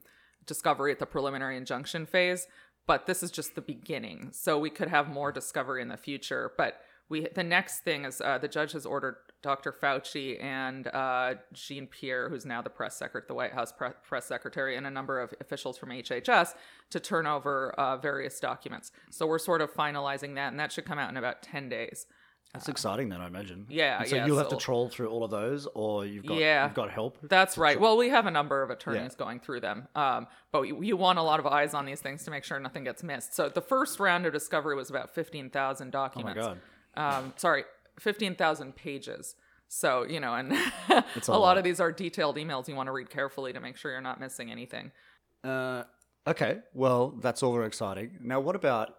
discovery 0.48 0.90
at 0.90 0.98
the 0.98 1.06
preliminary 1.06 1.56
injunction 1.56 2.06
phase 2.06 2.48
but 2.88 3.06
this 3.06 3.22
is 3.22 3.30
just 3.30 3.54
the 3.54 3.60
beginning. 3.60 4.30
So 4.32 4.58
we 4.58 4.70
could 4.70 4.88
have 4.88 5.08
more 5.08 5.30
discovery 5.30 5.82
in 5.82 5.88
the 5.88 5.96
future. 5.98 6.52
But 6.56 6.80
we 7.10 7.28
the 7.34 7.44
next 7.44 7.80
thing 7.80 8.04
is 8.04 8.20
uh, 8.20 8.38
the 8.38 8.48
judge 8.48 8.72
has 8.72 8.84
ordered 8.84 9.16
Dr. 9.42 9.72
Fauci 9.72 10.42
and 10.42 10.88
uh, 10.88 11.34
Jean 11.52 11.86
Pierre, 11.86 12.28
who's 12.28 12.44
now 12.44 12.60
the 12.62 12.70
press 12.70 12.96
secretary, 12.96 13.26
the 13.28 13.34
White 13.34 13.52
House 13.52 13.72
pre- 13.72 13.90
press 14.02 14.24
secretary, 14.24 14.74
and 14.74 14.86
a 14.86 14.90
number 14.90 15.20
of 15.20 15.32
officials 15.40 15.78
from 15.78 15.90
HHS 15.90 16.54
to 16.90 16.98
turn 16.98 17.26
over 17.26 17.72
uh, 17.72 17.98
various 17.98 18.40
documents. 18.40 18.90
So 19.10 19.26
we're 19.26 19.38
sort 19.38 19.60
of 19.60 19.72
finalizing 19.72 20.34
that, 20.34 20.50
and 20.50 20.58
that 20.58 20.72
should 20.72 20.86
come 20.86 20.98
out 20.98 21.10
in 21.10 21.18
about 21.18 21.42
ten 21.42 21.68
days. 21.68 22.06
That's 22.54 22.68
exciting, 22.68 23.10
then 23.10 23.20
I 23.20 23.26
imagine. 23.26 23.66
yeah, 23.68 23.98
And 24.00 24.08
so 24.08 24.16
yeah, 24.16 24.26
you'll 24.26 24.38
have 24.38 24.48
to 24.48 24.56
troll 24.56 24.88
through 24.88 25.08
all 25.10 25.22
of 25.22 25.30
those, 25.30 25.66
or 25.74 26.06
you've 26.06 26.24
got 26.26 26.38
Yeah. 26.38 26.64
you've 26.64 26.74
got 26.74 26.90
help. 26.90 27.18
That's 27.22 27.58
right. 27.58 27.78
Well, 27.78 27.96
we 27.98 28.08
have 28.08 28.24
a 28.26 28.30
number 28.30 28.62
of 28.62 28.70
attorneys 28.70 29.14
going 29.14 29.40
through 29.40 29.60
them, 29.60 29.86
um, 29.94 30.26
but 30.50 30.62
you, 30.62 30.82
you 30.82 30.96
want 30.96 31.18
a 31.18 31.22
lot 31.22 31.40
of 31.40 31.46
eyes 31.46 31.74
on 31.74 31.84
these 31.84 32.00
things 32.00 32.24
to 32.24 32.30
make 32.30 32.44
sure 32.44 32.58
nothing 32.58 32.84
gets 32.84 33.02
missed. 33.02 33.34
So 33.34 33.48
the 33.50 33.60
first 33.60 34.00
round 34.00 34.24
of 34.26 34.32
discovery 34.32 34.74
was 34.76 34.88
about 34.88 35.14
fifteen 35.14 35.50
thousand 35.50 35.94
Oh 35.94 35.98
my 35.98 36.08
documents. 36.32 36.46
god. 36.46 36.58
um, 36.96 37.32
sorry, 37.36 37.64
15,000 38.00 38.74
pages. 38.74 39.36
So, 39.68 40.04
you 40.04 40.18
know, 40.18 40.34
and 40.34 40.52
a, 40.88 41.04
a 41.28 41.32
lot 41.32 41.40
lot. 41.40 41.58
of 41.58 41.64
these 41.64 41.80
are 41.80 41.92
detailed 41.92 42.36
emails 42.36 42.66
you 42.68 42.74
want 42.74 42.86
to 42.86 42.92
read 42.92 43.10
carefully 43.10 43.52
to 43.52 43.60
make 43.60 43.76
sure 43.76 43.90
you're 43.92 44.00
not 44.00 44.18
missing 44.20 44.50
anything. 44.50 44.90
Uh, 45.44 45.82
okay, 46.26 46.60
well, 46.72 47.10
that's 47.20 47.42
all 47.42 47.52
very 47.52 47.66
exciting. 47.66 48.16
Now, 48.22 48.40
what 48.40 48.56
about 48.56 48.94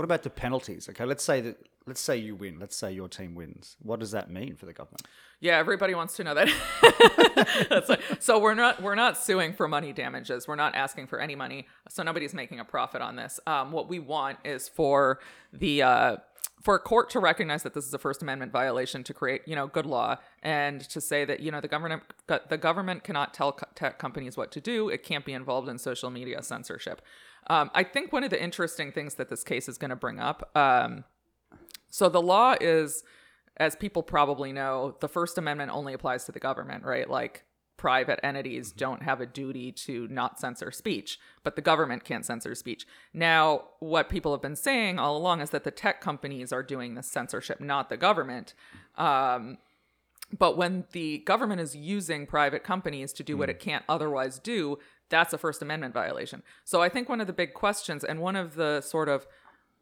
what 0.00 0.04
about 0.06 0.22
the 0.22 0.30
penalties? 0.30 0.88
Okay, 0.88 1.04
let's 1.04 1.22
say 1.22 1.42
that 1.42 1.58
let's 1.86 2.00
say 2.00 2.16
you 2.16 2.34
win. 2.34 2.58
Let's 2.58 2.74
say 2.74 2.90
your 2.90 3.06
team 3.06 3.34
wins. 3.34 3.76
What 3.82 4.00
does 4.00 4.12
that 4.12 4.30
mean 4.30 4.56
for 4.56 4.64
the 4.64 4.72
government? 4.72 5.02
Yeah, 5.40 5.58
everybody 5.58 5.94
wants 5.94 6.16
to 6.16 6.24
know 6.24 6.32
that. 6.32 6.48
Like- 7.86 8.00
so 8.18 8.38
we're 8.38 8.54
not 8.54 8.82
we're 8.82 8.94
not 8.94 9.18
suing 9.18 9.52
for 9.52 9.68
money 9.68 9.92
damages. 9.92 10.48
We're 10.48 10.56
not 10.56 10.74
asking 10.74 11.08
for 11.08 11.20
any 11.20 11.34
money. 11.34 11.66
So 11.90 12.02
nobody's 12.02 12.32
making 12.32 12.60
a 12.60 12.64
profit 12.64 13.02
on 13.02 13.16
this. 13.16 13.40
Um, 13.46 13.72
what 13.72 13.90
we 13.90 13.98
want 13.98 14.38
is 14.42 14.70
for 14.70 15.20
the 15.52 15.82
uh, 15.82 16.16
for 16.62 16.76
a 16.76 16.78
court 16.78 17.10
to 17.10 17.20
recognize 17.20 17.62
that 17.64 17.74
this 17.74 17.86
is 17.86 17.92
a 17.92 17.98
First 17.98 18.22
Amendment 18.22 18.52
violation 18.52 19.04
to 19.04 19.12
create 19.12 19.42
you 19.46 19.54
know 19.54 19.66
good 19.66 19.84
law 19.84 20.16
and 20.42 20.80
to 20.88 20.98
say 20.98 21.26
that 21.26 21.40
you 21.40 21.50
know 21.50 21.60
the 21.60 21.68
government 21.68 22.04
the 22.26 22.56
government 22.58 23.04
cannot 23.04 23.34
tell 23.34 23.52
tech 23.74 23.98
companies 23.98 24.38
what 24.38 24.50
to 24.52 24.62
do. 24.62 24.88
It 24.88 25.02
can't 25.02 25.26
be 25.26 25.34
involved 25.34 25.68
in 25.68 25.76
social 25.78 26.08
media 26.08 26.42
censorship. 26.42 27.02
Um, 27.46 27.70
I 27.74 27.82
think 27.82 28.12
one 28.12 28.24
of 28.24 28.30
the 28.30 28.42
interesting 28.42 28.92
things 28.92 29.14
that 29.14 29.28
this 29.28 29.42
case 29.42 29.68
is 29.68 29.78
going 29.78 29.90
to 29.90 29.96
bring 29.96 30.20
up. 30.20 30.50
Um, 30.56 31.04
so 31.88 32.08
the 32.08 32.22
law 32.22 32.54
is, 32.60 33.02
as 33.56 33.74
people 33.74 34.02
probably 34.02 34.52
know, 34.52 34.96
the 35.00 35.08
First 35.08 35.38
Amendment 35.38 35.72
only 35.72 35.92
applies 35.92 36.24
to 36.26 36.32
the 36.32 36.40
government, 36.40 36.84
right? 36.84 37.08
Like 37.08 37.44
private 37.76 38.20
entities 38.22 38.72
don't 38.72 39.02
have 39.02 39.22
a 39.22 39.26
duty 39.26 39.72
to 39.72 40.06
not 40.08 40.38
censor 40.38 40.70
speech, 40.70 41.18
but 41.42 41.56
the 41.56 41.62
government 41.62 42.04
can't 42.04 42.26
censor 42.26 42.54
speech. 42.54 42.86
Now, 43.14 43.68
what 43.78 44.10
people 44.10 44.32
have 44.32 44.42
been 44.42 44.54
saying 44.54 44.98
all 44.98 45.16
along 45.16 45.40
is 45.40 45.48
that 45.48 45.64
the 45.64 45.70
tech 45.70 46.02
companies 46.02 46.52
are 46.52 46.62
doing 46.62 46.94
the 46.94 47.02
censorship, 47.02 47.58
not 47.58 47.88
the 47.88 47.96
government. 47.96 48.52
Um, 48.98 49.56
but 50.38 50.58
when 50.58 50.84
the 50.92 51.18
government 51.20 51.62
is 51.62 51.74
using 51.74 52.26
private 52.26 52.62
companies 52.62 53.14
to 53.14 53.22
do 53.22 53.38
what 53.38 53.48
it 53.48 53.58
can't 53.58 53.84
otherwise 53.88 54.38
do, 54.38 54.78
that's 55.10 55.32
a 55.32 55.38
First 55.38 55.60
Amendment 55.60 55.92
violation. 55.92 56.42
So 56.64 56.80
I 56.80 56.88
think 56.88 57.08
one 57.08 57.20
of 57.20 57.26
the 57.26 57.32
big 57.32 57.52
questions 57.52 58.04
and 58.04 58.20
one 58.20 58.36
of 58.36 58.54
the 58.54 58.80
sort 58.80 59.08
of 59.08 59.26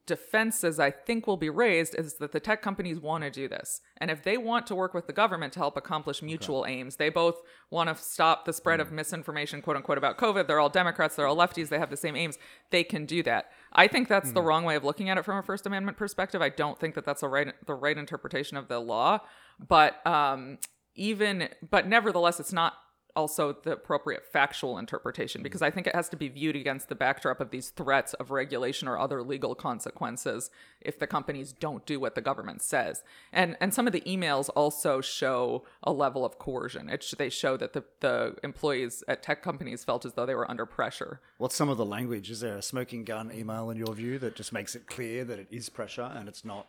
defenses 0.09 0.81
I 0.81 0.91
think 0.91 1.27
will 1.27 1.37
be 1.37 1.51
raised 1.51 1.95
is 1.95 2.15
that 2.15 2.33
the 2.33 2.41
tech 2.41 2.63
companies 2.63 2.99
want 2.99 3.25
to 3.25 3.31
do 3.31 3.47
this. 3.47 3.83
And 3.99 4.11
if 4.11 4.23
they 4.23 4.39
want 4.39 4.67
to 4.69 4.75
work 4.75 4.95
with 4.95 5.07
the 5.07 5.13
government 5.13 5.53
to 5.53 5.59
help 5.59 5.77
accomplish 5.77 6.23
mutual 6.23 6.65
aims, 6.67 6.97
they 6.97 7.11
both 7.11 7.43
want 7.71 7.95
to 7.95 8.03
stop 8.03 8.47
the 8.47 8.55
spread 8.55 8.81
of 8.81 8.91
misinformation, 8.91 9.61
quote 9.61 9.77
unquote, 9.77 9.99
about 9.99 10.17
COVID. 10.17 10.47
They're 10.47 10.59
all 10.59 10.71
Democrats, 10.71 11.15
they're 11.15 11.27
all 11.27 11.37
lefties, 11.37 11.69
they 11.69 11.79
have 11.79 11.91
the 11.91 11.97
same 11.97 12.17
aims. 12.17 12.39
They 12.71 12.83
can 12.83 13.05
do 13.05 13.23
that. 13.25 13.51
I 13.75 13.87
think 13.87 14.09
that's 14.09 14.33
the 14.33 14.43
wrong 14.43 14.65
way 14.65 14.77
of 14.77 14.83
looking 14.83 15.11
at 15.11 15.19
it 15.19 15.27
from 15.27 15.37
a 15.37 15.43
First 15.43 15.67
Amendment 15.67 15.99
perspective. 15.99 16.41
I 16.41 16.49
don't 16.49 16.81
think 16.81 16.95
that 16.95 17.05
that's 17.05 17.23
a 17.23 17.29
right, 17.29 17.53
the 17.67 17.75
right 17.75 17.99
interpretation 17.99 18.57
of 18.57 18.69
the 18.69 18.81
law. 18.81 19.21
But 19.69 20.05
um, 20.07 20.57
even, 20.95 21.51
but 21.71 21.87
nevertheless, 21.87 22.41
it's 22.41 22.53
not 22.53 22.75
also 23.19 23.53
the 23.65 23.73
appropriate 23.73 24.25
factual 24.25 24.79
interpretation 24.79 25.43
because 25.43 25.61
I 25.61 25.73
think 25.73 25.89
it 25.89 25.95
has 25.95 26.09
to 26.11 26.17
be 26.17 26.29
viewed 26.29 26.55
against 26.55 26.89
the 26.89 26.95
backdrop 26.95 27.41
of 27.41 27.51
these 27.51 27.71
threats 27.71 28.15
of 28.15 28.31
regulation 28.31 28.87
or 28.87 28.97
other 28.97 29.25
legal 29.25 29.57
consequences 29.57 30.51
if 30.81 31.01
the 31.01 31.09
companies 31.09 31.53
don't 31.53 31.85
do 31.85 31.99
what 31.99 32.15
the 32.15 32.21
government 32.21 32.63
says. 32.63 33.03
And 33.33 33.57
and 33.61 33.75
some 33.75 33.89
of 33.89 33.93
the 33.93 34.03
emails 34.03 34.49
also 34.55 35.01
show 35.01 35.65
a 35.83 35.91
level 35.91 36.25
of 36.25 36.39
coercion. 36.39 36.89
It 36.89 37.05
they 37.19 37.29
show 37.29 37.57
that 37.57 37.73
the 37.73 37.83
the 37.99 38.37
employees 38.45 39.03
at 39.09 39.25
tech 39.25 39.43
companies 39.43 39.83
felt 39.83 40.07
as 40.07 40.13
though 40.13 40.25
they 40.25 40.37
were 40.37 40.49
under 40.49 40.65
pressure. 40.65 41.21
What's 41.39 41.57
some 41.57 41.69
of 41.69 41.77
the 41.77 41.85
language? 41.85 42.31
Is 42.31 42.39
there 42.39 42.57
a 42.57 42.63
smoking 42.63 43.03
gun 43.03 43.33
email 43.35 43.71
in 43.71 43.77
your 43.77 43.93
view 43.95 44.21
that 44.21 44.37
just 44.37 44.53
makes 44.53 44.77
it 44.77 44.87
clear 44.87 45.25
that 45.25 45.41
it 45.41 45.49
is 45.51 45.69
pressure 45.69 46.13
and 46.15 46.29
it's 46.29 46.45
not 46.45 46.69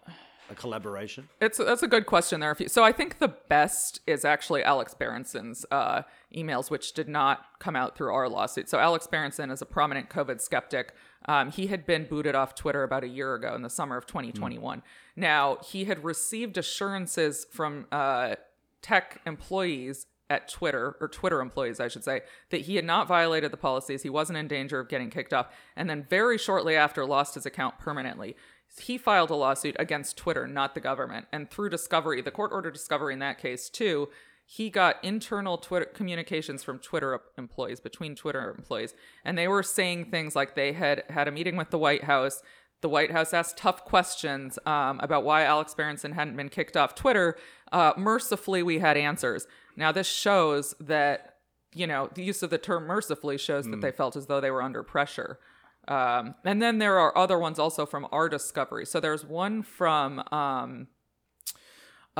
a 0.51 0.55
collaboration? 0.55 1.29
It's 1.41 1.57
that's 1.57 1.83
a 1.83 1.87
good 1.87 2.05
question 2.05 2.39
there. 2.39 2.51
If 2.51 2.59
you, 2.59 2.67
so 2.67 2.83
I 2.83 2.91
think 2.91 3.19
the 3.19 3.27
best 3.27 4.01
is 4.07 4.25
actually 4.25 4.63
Alex 4.63 4.93
Berenson's 4.93 5.65
uh, 5.71 6.03
emails, 6.35 6.69
which 6.69 6.93
did 6.93 7.07
not 7.07 7.45
come 7.59 7.75
out 7.75 7.95
through 7.95 8.13
our 8.13 8.29
lawsuit. 8.29 8.69
So 8.69 8.79
Alex 8.79 9.07
Berenson 9.07 9.51
is 9.51 9.61
a 9.61 9.65
prominent 9.65 10.09
COVID 10.09 10.41
skeptic. 10.41 10.93
Um, 11.25 11.51
he 11.51 11.67
had 11.67 11.85
been 11.85 12.05
booted 12.05 12.35
off 12.35 12.55
Twitter 12.55 12.83
about 12.83 13.03
a 13.03 13.07
year 13.07 13.35
ago 13.35 13.53
in 13.53 13.61
the 13.61 13.69
summer 13.69 13.97
of 13.97 14.05
2021. 14.07 14.81
Now 15.15 15.57
he 15.63 15.85
had 15.85 16.03
received 16.03 16.57
assurances 16.57 17.45
from 17.51 17.87
uh, 17.91 18.35
tech 18.81 19.21
employees 19.25 20.07
at 20.29 20.47
Twitter, 20.47 20.95
or 21.01 21.07
Twitter 21.07 21.41
employees, 21.41 21.79
I 21.79 21.87
should 21.87 22.03
say, 22.03 22.21
that 22.51 22.61
he 22.61 22.75
had 22.75 22.85
not 22.85 23.07
violated 23.07 23.51
the 23.51 23.57
policies. 23.57 24.03
He 24.03 24.09
wasn't 24.09 24.37
in 24.37 24.47
danger 24.47 24.79
of 24.79 24.87
getting 24.87 25.09
kicked 25.09 25.33
off. 25.33 25.47
And 25.75 25.89
then 25.89 26.05
very 26.07 26.37
shortly 26.37 26.75
after, 26.75 27.05
lost 27.05 27.33
his 27.33 27.47
account 27.47 27.79
permanently. 27.79 28.35
He 28.77 28.97
filed 28.97 29.29
a 29.29 29.35
lawsuit 29.35 29.75
against 29.79 30.17
Twitter, 30.17 30.47
not 30.47 30.73
the 30.75 30.81
government. 30.81 31.27
And 31.31 31.49
through 31.49 31.69
discovery, 31.69 32.21
the 32.21 32.31
court 32.31 32.51
ordered 32.51 32.73
discovery 32.73 33.13
in 33.13 33.19
that 33.19 33.37
case 33.39 33.69
too. 33.69 34.09
he 34.51 34.71
got 34.71 34.95
internal 35.03 35.59
Twitter 35.59 35.85
communications 35.85 36.63
from 36.63 36.79
Twitter 36.79 37.19
employees 37.37 37.79
between 37.79 38.15
Twitter 38.15 38.49
employees, 38.57 38.95
and 39.23 39.37
they 39.37 39.47
were 39.47 39.61
saying 39.61 40.09
things 40.09 40.35
like 40.35 40.55
they 40.55 40.73
had 40.73 41.03
had 41.07 41.27
a 41.27 41.31
meeting 41.31 41.55
with 41.55 41.69
the 41.69 41.77
White 41.77 42.05
House. 42.05 42.41
The 42.81 42.89
White 42.89 43.11
House 43.11 43.31
asked 43.31 43.57
tough 43.57 43.85
questions 43.85 44.57
um, 44.65 44.99
about 45.01 45.23
why 45.23 45.43
Alex 45.43 45.75
Berenson 45.75 46.13
hadn't 46.13 46.35
been 46.35 46.49
kicked 46.49 46.75
off 46.75 46.95
Twitter. 46.95 47.37
Uh, 47.71 47.93
mercifully, 47.95 48.63
we 48.63 48.79
had 48.79 48.97
answers. 48.97 49.45
Now, 49.75 49.91
this 49.91 50.07
shows 50.07 50.73
that 50.79 51.35
you 51.75 51.85
know 51.85 52.09
the 52.15 52.23
use 52.23 52.41
of 52.41 52.49
the 52.49 52.57
term 52.57 52.87
mercifully 52.87 53.37
shows 53.37 53.65
that 53.69 53.81
they 53.81 53.91
felt 53.91 54.15
as 54.15 54.25
though 54.25 54.41
they 54.41 54.49
were 54.49 54.63
under 54.63 54.81
pressure. 54.81 55.37
Um, 55.87 56.35
and 56.45 56.61
then 56.61 56.77
there 56.77 56.99
are 56.99 57.17
other 57.17 57.39
ones 57.39 57.57
also 57.57 57.85
from 57.85 58.07
our 58.11 58.29
discovery. 58.29 58.85
So 58.85 58.99
there's 58.99 59.25
one 59.25 59.63
from 59.63 60.23
um, 60.31 60.87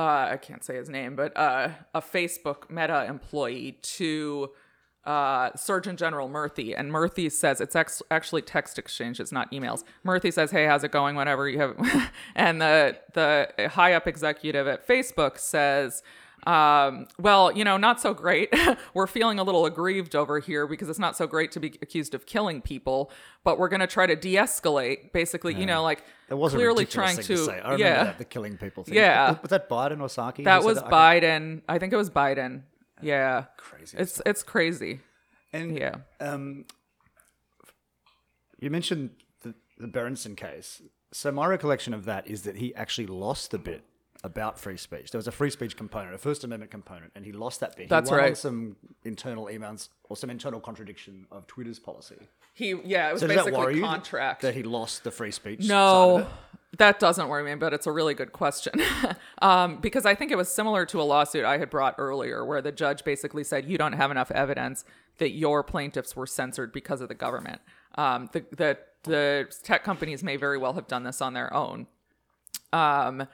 uh, 0.00 0.30
I 0.32 0.38
can't 0.38 0.64
say 0.64 0.76
his 0.76 0.88
name, 0.88 1.14
but 1.14 1.36
uh, 1.36 1.70
a 1.94 2.00
Facebook 2.00 2.70
Meta 2.70 3.04
employee 3.06 3.78
to 3.82 4.50
uh, 5.04 5.50
Surgeon 5.56 5.96
General 5.96 6.28
Murthy, 6.28 6.74
and 6.76 6.90
Murthy 6.90 7.30
says 7.30 7.60
it's 7.60 7.76
ex- 7.76 8.02
actually 8.10 8.42
text 8.42 8.78
exchange, 8.78 9.20
it's 9.20 9.32
not 9.32 9.50
emails. 9.52 9.84
Murthy 10.04 10.32
says, 10.32 10.50
"Hey, 10.50 10.66
how's 10.66 10.84
it 10.84 10.90
going?" 10.90 11.16
Whenever 11.16 11.48
you 11.48 11.58
have, 11.58 12.12
and 12.34 12.60
the 12.60 12.98
the 13.14 13.68
high 13.74 13.92
up 13.92 14.06
executive 14.06 14.66
at 14.66 14.86
Facebook 14.86 15.38
says. 15.38 16.02
Um, 16.46 17.06
well, 17.18 17.52
you 17.52 17.64
know, 17.64 17.76
not 17.76 18.00
so 18.00 18.14
great. 18.14 18.54
we're 18.94 19.06
feeling 19.06 19.38
a 19.38 19.42
little 19.42 19.66
aggrieved 19.66 20.14
over 20.16 20.38
here 20.38 20.66
because 20.66 20.88
it's 20.88 20.98
not 20.98 21.16
so 21.16 21.26
great 21.26 21.52
to 21.52 21.60
be 21.60 21.78
accused 21.82 22.14
of 22.14 22.26
killing 22.26 22.60
people, 22.62 23.10
but 23.44 23.58
we're 23.58 23.68
going 23.68 23.80
to 23.80 23.86
try 23.86 24.06
to 24.06 24.16
de-escalate. 24.16 25.12
Basically, 25.12 25.54
you 25.54 25.66
know, 25.66 25.82
like 25.82 26.02
That 26.28 26.36
was 26.36 26.52
clearly 26.52 26.86
trying 26.86 27.16
to, 27.16 27.22
to, 27.22 27.36
say. 27.36 27.52
I 27.52 27.56
remember 27.56 27.78
yeah, 27.78 28.04
that, 28.04 28.18
the 28.18 28.24
killing 28.24 28.56
people 28.56 28.84
thing. 28.84 28.94
Yeah. 28.94 29.36
Was, 29.42 29.50
that 29.50 29.68
Biden 29.68 30.00
or 30.00 30.08
Psaki? 30.08 30.44
that 30.44 30.64
was 30.64 30.78
Okay. 30.78 30.88
Biden. 30.90 31.62
I 31.68 31.78
think 31.78 31.92
it 31.92 31.96
was 31.96 32.10
Biden. 32.10 32.62
Yeah, 33.02 33.44
Crazy. 33.56 33.96
it's 33.98 34.20
it's 34.26 34.42
crazy. 34.42 35.00
And 35.52 35.76
Yeah. 35.76 35.96
um, 36.20 36.66
you 38.58 38.70
mentioned 38.70 39.10
the, 39.42 39.54
the 39.78 39.88
Berenson 39.88 40.36
case. 40.36 40.82
So 41.12 41.32
my 41.32 41.46
recollection 41.46 41.94
of 41.94 42.04
that 42.04 42.26
is 42.28 42.42
that 42.42 42.56
he 42.56 42.74
actually 42.74 43.06
lost 43.06 43.50
the 43.50 43.58
bit 43.58 43.84
about 44.22 44.58
free 44.58 44.76
speech. 44.76 45.10
There 45.10 45.18
was 45.18 45.26
a 45.26 45.32
free 45.32 45.50
speech 45.50 45.76
component, 45.76 46.14
a 46.14 46.18
First 46.18 46.44
Amendment 46.44 46.70
component, 46.70 47.12
and 47.14 47.24
he 47.24 47.32
lost 47.32 47.60
that 47.60 47.76
bit. 47.76 47.88
That's 47.88 48.10
he 48.10 48.14
won 48.14 48.20
on 48.20 48.26
right. 48.26 48.36
some 48.36 48.76
internal 49.04 49.46
emails 49.46 49.88
or 50.08 50.16
some 50.16 50.30
internal 50.30 50.60
contradiction 50.60 51.26
of 51.30 51.46
Twitter's 51.46 51.78
policy. 51.78 52.16
He 52.52 52.74
yeah, 52.84 53.08
it 53.08 53.12
was 53.12 53.22
So 53.22 53.28
basically 53.28 53.76
you 53.76 53.80
that- 53.82 53.86
contract. 53.86 54.42
that 54.42 54.54
he 54.54 54.62
lost 54.62 55.04
the 55.04 55.10
free 55.10 55.30
speech? 55.30 55.66
No, 55.66 56.26
that 56.78 56.98
doesn't 56.98 57.28
worry 57.28 57.44
me, 57.44 57.54
but 57.54 57.72
it's 57.72 57.86
a 57.86 57.92
really 57.92 58.14
good 58.14 58.32
question. 58.32 58.74
um, 59.42 59.78
because 59.80 60.06
I 60.06 60.14
think 60.14 60.30
it 60.30 60.36
was 60.36 60.52
similar 60.52 60.86
to 60.86 61.00
a 61.00 61.04
lawsuit 61.04 61.44
I 61.44 61.58
had 61.58 61.70
brought 61.70 61.94
earlier 61.98 62.44
where 62.44 62.62
the 62.62 62.72
judge 62.72 63.04
basically 63.04 63.44
said, 63.44 63.64
you 63.64 63.78
don't 63.78 63.94
have 63.94 64.10
enough 64.10 64.30
evidence 64.30 64.84
that 65.18 65.30
your 65.30 65.62
plaintiffs 65.62 66.14
were 66.14 66.26
censored 66.26 66.72
because 66.72 67.00
of 67.00 67.08
the 67.08 67.14
government. 67.14 67.60
Um, 67.96 68.28
the, 68.32 68.44
the, 68.56 68.78
the 69.02 69.52
tech 69.62 69.82
companies 69.82 70.22
may 70.22 70.36
very 70.36 70.58
well 70.58 70.74
have 70.74 70.86
done 70.86 71.04
this 71.04 71.20
on 71.20 71.34
their 71.34 71.52
own. 71.52 71.86
Um, 72.72 73.26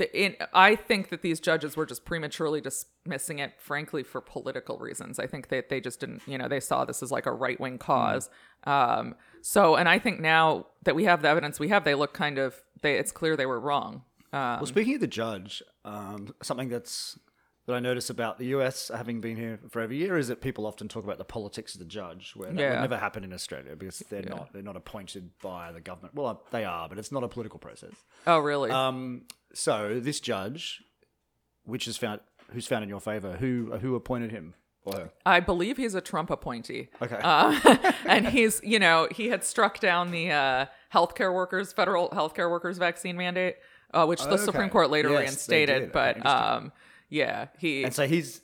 the, 0.00 0.18
in, 0.18 0.36
I 0.54 0.74
think 0.76 1.10
that 1.10 1.20
these 1.22 1.40
judges 1.40 1.76
were 1.76 1.84
just 1.86 2.04
prematurely 2.04 2.60
dismissing 2.60 3.38
it, 3.38 3.52
frankly, 3.58 4.02
for 4.02 4.20
political 4.20 4.78
reasons. 4.78 5.18
I 5.18 5.26
think 5.26 5.48
that 5.48 5.68
they 5.68 5.80
just 5.80 6.00
didn't, 6.00 6.22
you 6.26 6.38
know, 6.38 6.48
they 6.48 6.60
saw 6.60 6.84
this 6.86 7.02
as 7.02 7.12
like 7.12 7.26
a 7.26 7.32
right 7.32 7.60
wing 7.60 7.76
cause. 7.78 8.30
Um, 8.64 9.14
so, 9.42 9.76
and 9.76 9.88
I 9.88 9.98
think 9.98 10.18
now 10.20 10.66
that 10.84 10.94
we 10.96 11.04
have 11.04 11.20
the 11.22 11.28
evidence 11.28 11.60
we 11.60 11.68
have, 11.68 11.84
they 11.84 11.94
look 11.94 12.14
kind 12.14 12.38
of, 12.38 12.54
they, 12.82 12.96
it's 12.96 13.12
clear 13.12 13.36
they 13.36 13.46
were 13.46 13.60
wrong. 13.60 14.02
Um, 14.32 14.40
Well, 14.60 14.66
speaking 14.66 14.94
of 14.94 15.00
the 15.02 15.06
judge, 15.06 15.62
um, 15.84 16.34
something 16.42 16.68
that's 16.70 17.18
that 17.66 17.74
I 17.76 17.80
notice 17.80 18.10
about 18.10 18.38
the 18.38 18.46
US 18.46 18.90
having 18.92 19.20
been 19.20 19.36
here 19.36 19.60
for 19.68 19.80
over 19.82 19.92
a 19.92 19.96
year 19.96 20.16
is 20.16 20.28
that 20.28 20.40
people 20.40 20.66
often 20.66 20.88
talk 20.88 21.04
about 21.04 21.18
the 21.18 21.24
politics 21.24 21.74
of 21.74 21.78
the 21.78 21.84
judge, 21.84 22.32
where 22.34 22.50
that 22.50 22.58
Yeah. 22.60 22.70
would 22.72 22.80
never 22.80 22.96
happen 22.96 23.22
in 23.22 23.32
Australia 23.32 23.76
because 23.76 23.98
they're 24.10 24.22
not 24.22 24.52
they're 24.52 24.62
not 24.62 24.76
appointed 24.76 25.30
by 25.42 25.70
the 25.70 25.80
government. 25.80 26.14
Well, 26.14 26.42
they 26.50 26.64
are, 26.64 26.88
but 26.88 26.98
it's 26.98 27.12
not 27.12 27.22
a 27.22 27.28
political 27.28 27.58
process. 27.60 27.92
oh, 28.26 28.38
really? 28.38 28.70
Um, 28.70 29.22
so 29.54 29.98
this 30.00 30.20
judge, 30.20 30.82
which 31.64 31.86
is 31.88 31.96
found 31.96 32.20
who's 32.52 32.66
found 32.66 32.82
in 32.82 32.88
your 32.88 33.00
favor, 33.00 33.36
who 33.36 33.76
who 33.80 33.94
appointed 33.94 34.30
him 34.30 34.54
or 34.84 34.94
her? 34.94 35.10
I 35.26 35.40
believe 35.40 35.76
he's 35.76 35.94
a 35.94 36.00
Trump 36.00 36.30
appointee. 36.30 36.88
Okay. 37.02 37.18
Uh, 37.22 37.92
and 38.06 38.26
he's, 38.28 38.60
you 38.64 38.78
know, 38.78 39.08
he 39.10 39.28
had 39.28 39.44
struck 39.44 39.78
down 39.80 40.10
the 40.10 40.30
uh, 40.30 40.66
healthcare 40.92 41.32
workers, 41.34 41.72
federal 41.72 42.08
healthcare 42.10 42.50
workers 42.50 42.78
vaccine 42.78 43.16
mandate, 43.16 43.56
uh, 43.92 44.06
which 44.06 44.22
the 44.22 44.30
Okay. 44.30 44.44
Supreme 44.44 44.70
Court 44.70 44.90
later 44.90 45.10
Yes, 45.10 45.20
reinstated. 45.20 45.92
But 45.92 46.24
um, 46.24 46.72
yeah, 47.08 47.48
he. 47.58 47.84
and 47.84 47.94
so 47.94 48.06
he's 48.06 48.40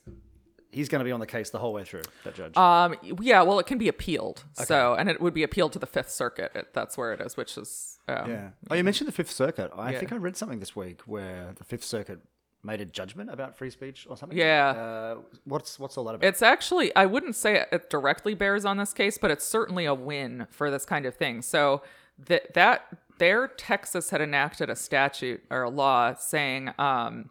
he's 0.70 0.88
going 0.88 1.00
to 1.00 1.05
be 1.05 1.12
on 1.12 1.20
the 1.20 1.26
case 1.26 1.50
the 1.50 1.59
whole 1.59 1.72
way 1.72 1.85
through. 1.85 2.02
That 2.24 2.35
judge. 2.35 2.57
Um, 2.57 2.96
yeah, 3.20 3.42
well, 3.42 3.59
it 3.59 3.66
can 3.66 3.79
be 3.79 3.88
appealed. 3.88 4.44
Okay. 4.59 4.66
So, 4.66 4.94
and 4.94 5.09
it 5.09 5.20
would 5.20 5.35
be 5.35 5.42
appealed 5.42 5.72
to 5.74 5.79
the 5.79 5.87
Fifth 5.87 6.11
Circuit. 6.11 6.52
It, 6.55 6.72
that's 6.74 6.96
where 6.98 7.12
it 7.12 7.20
is, 7.20 7.37
which 7.37 7.57
is 7.57 7.98
um, 8.09 8.31
Yeah. 8.31 8.48
Oh, 8.70 8.74
you 8.74 8.85
mentioned 8.85 9.09
the 9.09 9.12
Fifth 9.12 9.31
Circuit. 9.31 9.70
I 9.76 9.92
Yeah. 9.92 9.98
think 9.98 10.12
I 10.12 10.16
read 10.16 10.37
something 10.37 10.61
this 10.61 10.74
week 10.76 11.00
where 11.07 11.52
the 11.57 11.64
Fifth 11.64 11.85
Circuit 11.85 12.20
made 12.62 12.81
a 12.81 12.85
judgment 12.85 13.31
about 13.31 13.57
free 13.57 13.70
speech 13.70 14.07
or 14.11 14.16
something. 14.16 14.37
Yeah. 14.37 14.70
Uh, 14.70 15.16
what's 15.44 15.79
what's 15.79 15.96
all 15.96 16.05
that 16.05 16.16
about? 16.16 16.26
It's 16.26 16.42
actually, 16.42 16.94
I 16.96 17.07
wouldn't 17.07 17.37
say 17.37 17.64
it 17.70 17.88
directly 17.90 18.35
bears 18.35 18.64
on 18.64 18.76
this 18.76 18.92
case, 18.92 19.18
but 19.18 19.31
it's 19.31 19.44
certainly 19.44 19.85
a 19.85 19.94
win 19.94 20.46
for 20.50 20.70
this 20.70 20.85
kind 20.85 21.07
of 21.07 21.14
thing. 21.14 21.42
So 21.42 21.83
that 22.18 22.55
that 22.55 22.87
there, 23.18 23.46
Texas 23.48 24.11
had 24.11 24.20
enacted 24.20 24.68
a 24.68 24.76
statute 24.76 25.42
or 25.50 25.62
a 25.62 25.70
law 25.70 26.14
saying 26.14 26.70
um, 26.79 27.31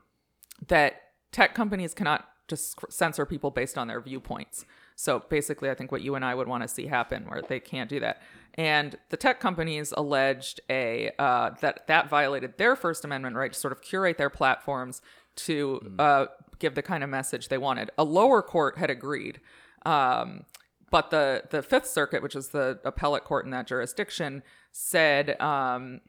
that 0.67 1.01
tech 1.31 1.53
companies 1.53 1.93
cannot 1.93 2.27
just 2.47 2.79
censor 2.89 3.25
people 3.25 3.51
based 3.51 3.77
on 3.77 3.87
their 3.87 4.01
viewpoints. 4.01 4.65
So 4.95 5.23
basically, 5.29 5.69
I 5.69 5.73
think 5.73 5.91
what 5.91 6.01
you 6.01 6.15
and 6.15 6.23
I 6.23 6.35
would 6.35 6.47
want 6.47 6.63
to 6.63 6.67
see 6.67 6.87
happen, 6.87 7.25
where 7.25 7.41
they 7.41 7.59
can't 7.59 7.89
do 7.89 7.99
that. 7.99 8.21
And 8.53 8.97
the 9.09 9.17
tech 9.17 9.39
companies 9.39 9.93
alleged 9.95 10.61
a 10.69 11.11
uh, 11.19 11.51
that 11.61 11.87
that 11.87 12.09
violated 12.09 12.57
their 12.57 12.75
First 12.75 13.03
Amendment 13.03 13.35
right 13.35 13.51
to 13.51 13.59
sort 13.59 13.73
of 13.73 13.81
curate 13.81 14.17
their 14.17 14.29
platforms 14.29 15.01
to 15.37 15.95
uh, 15.99 16.25
give 16.59 16.75
the 16.75 16.81
kind 16.81 17.03
of 17.03 17.09
message 17.09 17.49
they 17.49 17.57
wanted. 17.57 17.91
A 17.97 18.05
lower 18.05 18.41
court 18.41 18.77
had 18.77 18.89
agreed, 18.89 19.41
um, 19.85 20.45
but 20.89 21.09
the 21.09 21.43
the 21.49 21.61
Fifth 21.61 21.87
Circuit, 21.87 22.23
which 22.23 22.35
is 22.35 22.49
the 22.49 22.79
appellate 22.85 23.25
court 23.25 23.43
in 23.43 23.51
that 23.51 23.67
jurisdiction, 23.67 24.43
said 24.71 25.39
um, 25.41 25.99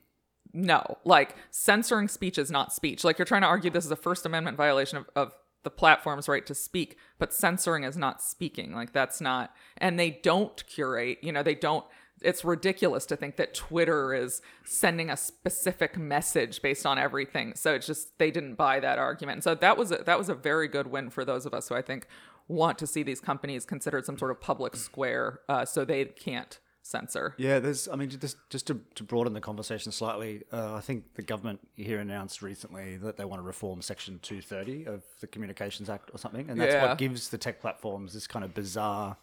no, 0.52 0.98
like 1.04 1.34
censoring 1.50 2.08
speech 2.08 2.38
is 2.38 2.50
not 2.50 2.72
speech. 2.72 3.02
Like 3.02 3.18
you're 3.18 3.26
trying 3.26 3.42
to 3.42 3.48
argue 3.48 3.70
this 3.70 3.84
is 3.84 3.90
a 3.90 3.96
First 3.96 4.24
Amendment 4.24 4.56
violation 4.56 4.98
of, 4.98 5.10
of 5.16 5.32
the 5.66 5.70
platform's 5.70 6.28
right 6.28 6.46
to 6.46 6.54
speak, 6.54 6.96
but 7.18 7.34
censoring 7.34 7.82
is 7.82 7.96
not 7.96 8.22
speaking. 8.22 8.72
Like 8.72 8.92
that's 8.92 9.20
not, 9.20 9.52
and 9.76 9.98
they 9.98 10.10
don't 10.22 10.64
curate, 10.68 11.18
you 11.22 11.32
know, 11.32 11.42
they 11.42 11.56
don't. 11.56 11.84
It's 12.22 12.44
ridiculous 12.44 13.04
to 13.06 13.16
think 13.16 13.34
that 13.34 13.52
Twitter 13.52 14.14
is 14.14 14.40
sending 14.64 15.10
a 15.10 15.16
specific 15.16 15.98
message 15.98 16.62
based 16.62 16.86
on 16.86 17.00
everything. 17.00 17.54
So 17.56 17.74
it's 17.74 17.88
just 17.88 18.16
they 18.20 18.30
didn't 18.30 18.54
buy 18.54 18.78
that 18.78 19.00
argument. 19.00 19.42
So 19.42 19.56
that 19.56 19.76
was 19.76 19.90
a, 19.90 19.96
that 20.06 20.16
was 20.16 20.28
a 20.28 20.36
very 20.36 20.68
good 20.68 20.86
win 20.86 21.10
for 21.10 21.24
those 21.24 21.46
of 21.46 21.52
us 21.52 21.68
who 21.68 21.74
I 21.74 21.82
think 21.82 22.06
want 22.46 22.78
to 22.78 22.86
see 22.86 23.02
these 23.02 23.20
companies 23.20 23.66
considered 23.66 24.06
some 24.06 24.16
sort 24.16 24.30
of 24.30 24.40
public 24.40 24.76
square, 24.76 25.40
uh, 25.48 25.64
so 25.64 25.84
they 25.84 26.04
can't 26.04 26.60
censor. 26.86 27.34
Yeah, 27.38 27.58
there's. 27.58 27.88
I 27.88 27.96
mean, 27.96 28.08
just 28.10 28.36
just 28.50 28.66
to, 28.68 28.80
to 28.94 29.02
broaden 29.02 29.32
the 29.32 29.40
conversation 29.40 29.90
slightly, 29.92 30.42
uh, 30.52 30.74
I 30.74 30.80
think 30.80 31.14
the 31.14 31.22
government 31.22 31.60
here 31.74 31.98
announced 32.00 32.42
recently 32.42 32.96
that 32.98 33.16
they 33.16 33.24
want 33.24 33.40
to 33.40 33.46
reform 33.46 33.82
Section 33.82 34.18
230 34.22 34.86
of 34.86 35.02
the 35.20 35.26
Communications 35.26 35.90
Act 35.90 36.10
or 36.14 36.18
something, 36.18 36.48
and 36.48 36.60
that's 36.60 36.72
Yeah. 36.74 36.86
what 36.88 36.98
gives 36.98 37.28
the 37.30 37.38
tech 37.38 37.60
platforms 37.60 38.12
this 38.14 38.26
kind 38.26 38.44
of 38.44 38.54
bizarre 38.54 39.16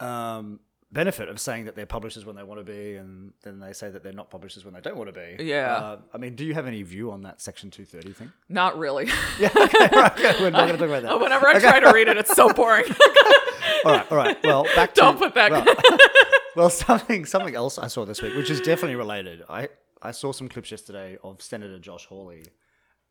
um, 0.00 0.60
benefit 0.90 1.28
of 1.28 1.40
saying 1.40 1.64
that 1.64 1.74
they're 1.74 1.86
publishers 1.86 2.26
when 2.26 2.36
they 2.36 2.42
want 2.42 2.60
to 2.60 2.64
be, 2.64 2.96
and 2.96 3.32
then 3.44 3.60
they 3.60 3.72
say 3.72 3.88
that 3.90 4.02
they're 4.02 4.12
not 4.12 4.30
publishers 4.30 4.64
when 4.64 4.74
they 4.74 4.80
don't 4.80 4.96
want 4.96 5.12
to 5.12 5.36
be. 5.36 5.42
Yeah. 5.44 5.74
Uh, 5.74 5.98
I 6.12 6.18
mean, 6.18 6.34
do 6.34 6.44
you 6.44 6.52
have 6.54 6.66
any 6.66 6.82
view 6.82 7.10
on 7.12 7.22
that 7.22 7.40
Section 7.40 7.70
230 7.70 8.12
thing? 8.12 8.32
Not 8.48 8.78
really. 8.78 9.08
Yeah. 9.38 9.48
okay, 9.56 10.34
we're 10.40 10.50
not 10.50 10.66
going 10.68 10.72
to 10.72 10.78
talk 10.78 10.88
about 10.88 11.02
that. 11.04 11.20
Whenever 11.20 11.46
I 11.48 11.58
try 11.58 11.80
to 11.80 11.92
read 11.92 12.08
it, 12.08 12.16
it's 12.18 12.34
so 12.34 12.52
boring. 12.52 12.84
All 13.84 13.90
right, 13.92 14.12
all 14.12 14.16
right. 14.16 14.36
Well, 14.44 14.62
back 14.76 14.94
to 14.94 15.00
Don't 15.00 15.18
put 15.18 15.34
that- 15.34 15.50
Well, 15.50 15.64
well, 16.56 16.70
something 16.86 17.24
something 17.26 17.54
else 17.54 17.78
I 17.78 17.88
saw 17.88 18.04
this 18.04 18.22
week, 18.22 18.34
which 18.34 18.50
is 18.50 18.60
definitely 18.60 18.96
related. 18.96 19.42
I 19.48 19.68
I 20.00 20.10
saw 20.12 20.32
some 20.32 20.48
clips 20.48 20.70
yesterday 20.70 21.16
of 21.22 21.40
Senator 21.42 21.78
Josh 21.78 22.06
Hawley 22.06 22.44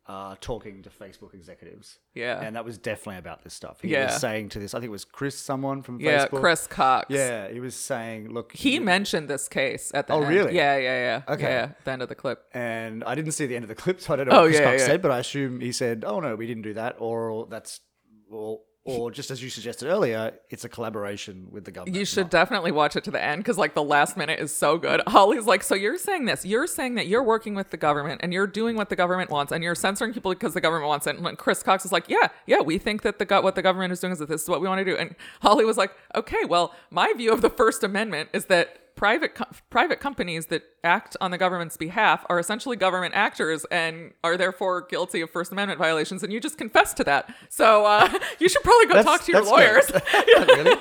uh, 0.06 0.34
talking 0.40 0.82
to 0.82 0.90
Facebook 0.90 1.32
executives. 1.32 1.98
Yeah. 2.12 2.40
and 2.42 2.56
that 2.56 2.64
was 2.64 2.76
definitely 2.76 3.18
about 3.18 3.44
this 3.44 3.54
stuff. 3.54 3.80
He 3.80 3.88
Yeah. 3.88 4.06
was 4.06 4.16
saying 4.20 4.48
to 4.50 4.58
this, 4.58 4.74
I 4.74 4.80
think 4.80 4.88
it 4.88 4.90
was 4.92 5.04
Chris, 5.04 5.38
someone 5.38 5.80
from 5.82 6.00
yeah, 6.00 6.26
Facebook. 6.26 6.32
Yeah, 6.32 6.40
Chris 6.40 6.66
Cox. 6.66 7.06
Yeah, 7.08 7.48
he 7.52 7.60
was 7.60 7.76
saying, 7.76 8.30
look, 8.34 8.52
He 8.52 8.80
mentioned 8.80 9.28
this 9.28 9.48
case 9.48 9.92
at 9.94 10.08
the 10.08 10.14
Oh, 10.14 10.20
end. 10.22 10.28
really? 10.28 10.56
Yeah, 10.56 10.76
yeah, 10.76 11.22
yeah. 11.28 11.32
Okay. 11.34 11.44
Yeah, 11.44 11.68
the 11.84 11.90
end 11.92 12.02
of 12.02 12.08
the 12.08 12.16
clip. 12.16 12.42
and 12.52 13.04
I 13.04 13.14
didn't 13.14 13.30
see 13.32 13.46
the 13.46 13.54
end 13.54 13.62
of 13.64 13.68
the 13.68 13.76
clip, 13.76 14.00
so 14.00 14.12
I 14.12 14.16
don't 14.16 14.28
know 14.28 14.38
Oh, 14.38 14.40
what 14.42 14.46
Chris 14.48 14.58
yeah, 14.60 14.70
Cox 14.72 14.84
said, 14.84 15.02
but 15.02 15.12
I 15.12 15.20
assume 15.20 15.60
he 15.60 15.70
said, 15.70 16.04
"Oh 16.04 16.18
no, 16.18 16.34
we 16.34 16.48
didn't 16.48 16.64
do 16.64 16.74
that," 16.74 16.96
or 16.98 17.46
that's 17.48 17.80
well, 18.28 18.64
or 18.84 19.12
just 19.12 19.30
as 19.30 19.40
you 19.40 19.48
suggested 19.48 19.88
earlier, 19.88 20.32
it's 20.50 20.64
a 20.64 20.68
collaboration 20.68 21.46
with 21.52 21.64
the 21.64 21.70
government. 21.70 21.96
You 21.96 22.04
should 22.04 22.30
definitely 22.30 22.72
watch 22.72 22.96
it 22.96 23.04
to 23.04 23.12
the 23.12 23.22
end 23.22 23.40
because, 23.40 23.56
like, 23.56 23.74
the 23.74 23.82
last 23.82 24.16
minute 24.16 24.40
is 24.40 24.52
so 24.52 24.76
good. 24.76 25.00
Hawley's 25.06 25.46
like, 25.46 25.62
So 25.62 25.76
you're 25.76 25.96
saying 25.98 26.24
this? 26.24 26.44
You're 26.44 26.66
saying 26.66 26.96
that 26.96 27.06
you're 27.06 27.22
working 27.22 27.54
with 27.54 27.70
the 27.70 27.76
government 27.76 28.22
and 28.24 28.32
you're 28.32 28.48
doing 28.48 28.74
what 28.74 28.88
the 28.88 28.96
government 28.96 29.30
wants 29.30 29.52
and 29.52 29.62
you're 29.62 29.76
censoring 29.76 30.12
people 30.12 30.32
because 30.32 30.54
the 30.54 30.60
government 30.60 30.88
wants 30.88 31.06
it. 31.06 31.16
And 31.16 31.38
Chris 31.38 31.62
Cox 31.62 31.84
is 31.84 31.92
like, 31.92 32.08
Yeah, 32.08 32.28
yeah, 32.46 32.60
we 32.60 32.78
think 32.78 33.02
that 33.02 33.20
the 33.20 33.24
go- 33.24 33.40
what 33.40 33.54
the 33.54 33.62
government 33.62 33.92
is 33.92 34.00
doing 34.00 34.12
is 34.12 34.18
that 34.18 34.28
this 34.28 34.42
is 34.42 34.48
what 34.48 34.60
we 34.60 34.66
want 34.66 34.80
to 34.80 34.84
do. 34.84 34.96
And 34.96 35.14
Holly 35.42 35.64
was 35.64 35.76
like, 35.76 35.92
Okay, 36.16 36.44
well, 36.48 36.74
my 36.90 37.12
view 37.16 37.32
of 37.32 37.40
the 37.40 37.50
First 37.50 37.84
Amendment 37.84 38.30
is 38.32 38.46
that 38.46 38.78
private 39.02 39.34
co- 39.34 39.46
private 39.68 39.98
companies 39.98 40.46
that 40.46 40.62
act 40.84 41.16
on 41.20 41.32
the 41.32 41.36
government's 41.36 41.76
behalf 41.76 42.24
are 42.28 42.38
essentially 42.38 42.76
government 42.76 43.12
actors 43.16 43.66
and 43.72 44.12
are 44.22 44.36
therefore 44.36 44.86
guilty 44.86 45.20
of 45.20 45.28
First 45.28 45.50
Amendment 45.50 45.76
violations. 45.76 46.22
And 46.22 46.32
you 46.32 46.38
just 46.38 46.56
confessed 46.56 46.98
to 46.98 47.04
that. 47.04 47.34
So 47.48 47.84
uh, 47.84 48.08
you 48.38 48.48
should 48.48 48.62
probably 48.62 48.86
go 48.86 48.94
That's- 48.94 49.04
talk 49.04 49.26
to 49.26 49.32
your 49.32 49.44
lawyers. 49.44 49.90
really? 50.14 50.76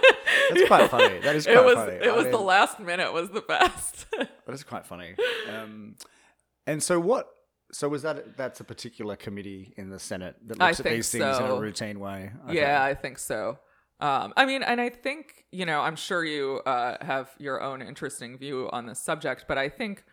That's 0.51 0.67
quite 0.67 0.91
funny. 0.91 1.17
That 1.21 1.35
is 1.35 1.45
quite 1.47 1.57
it 1.57 1.65
was 1.65 1.73
funny. 1.73 1.93
it 1.93 2.09
I 2.09 2.15
was 2.15 2.27
the 2.27 2.37
last 2.37 2.79
minute 2.79 3.11
was 3.11 3.31
the 3.31 3.41
best. 3.41 4.05
That 4.15 4.53
is 4.53 4.63
quite 4.63 4.85
funny. 4.85 5.15
Um, 5.51 5.95
and 6.67 6.83
so 6.83 6.99
what? 6.99 7.27
So 7.71 7.89
was 7.89 8.03
that 8.03 8.37
that's 8.37 8.59
a 8.59 8.63
particular 8.63 9.15
committee 9.15 9.73
in 9.77 9.89
the 9.89 9.97
Senate 9.97 10.35
that 10.45 10.61
I 10.61 10.67
looks 10.67 10.79
at 10.79 10.85
these 10.85 11.09
things 11.09 11.39
in 11.39 11.45
a 11.45 11.55
routine 11.55 11.99
way? 11.99 12.29
Okay. 12.45 12.57
Yeah, 12.57 12.83
I 12.83 12.93
think 12.93 13.17
so. 13.17 13.57
Um, 14.01 14.33
I 14.35 14.45
mean, 14.45 14.63
and 14.63 14.81
I 14.81 14.89
think 14.89 15.45
you 15.51 15.65
know, 15.65 15.81
I'm 15.81 15.95
sure 15.95 16.23
you 16.25 16.61
uh, 16.65 16.97
have 17.03 17.29
your 17.37 17.61
own 17.61 17.81
interesting 17.81 18.37
view 18.37 18.69
on 18.71 18.85
this 18.85 18.99
subject, 18.99 19.45
but 19.47 19.57
I 19.57 19.69
think 19.69 20.03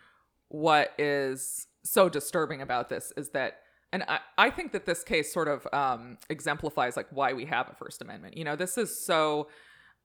what 0.49 0.93
is 0.97 1.67
so 1.83 2.09
disturbing 2.09 2.61
about 2.61 2.89
this 2.89 3.11
is 3.17 3.29
that. 3.29 3.59
And 3.91 4.03
I, 4.07 4.19
I 4.37 4.49
think 4.51 4.71
that 4.73 4.85
this 4.85 5.03
case 5.03 5.33
sort 5.33 5.47
of 5.47 5.67
um, 5.73 6.19
exemplifies 6.29 6.95
like 6.95 7.07
why 7.09 7.33
we 7.33 7.45
have 7.45 7.69
a 7.69 7.73
First 7.73 8.03
Amendment. 8.03 8.37
You 8.37 8.43
know, 8.43 8.55
this 8.55 8.77
is 8.77 9.03
so 9.03 9.47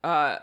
uh, 0.02 0.36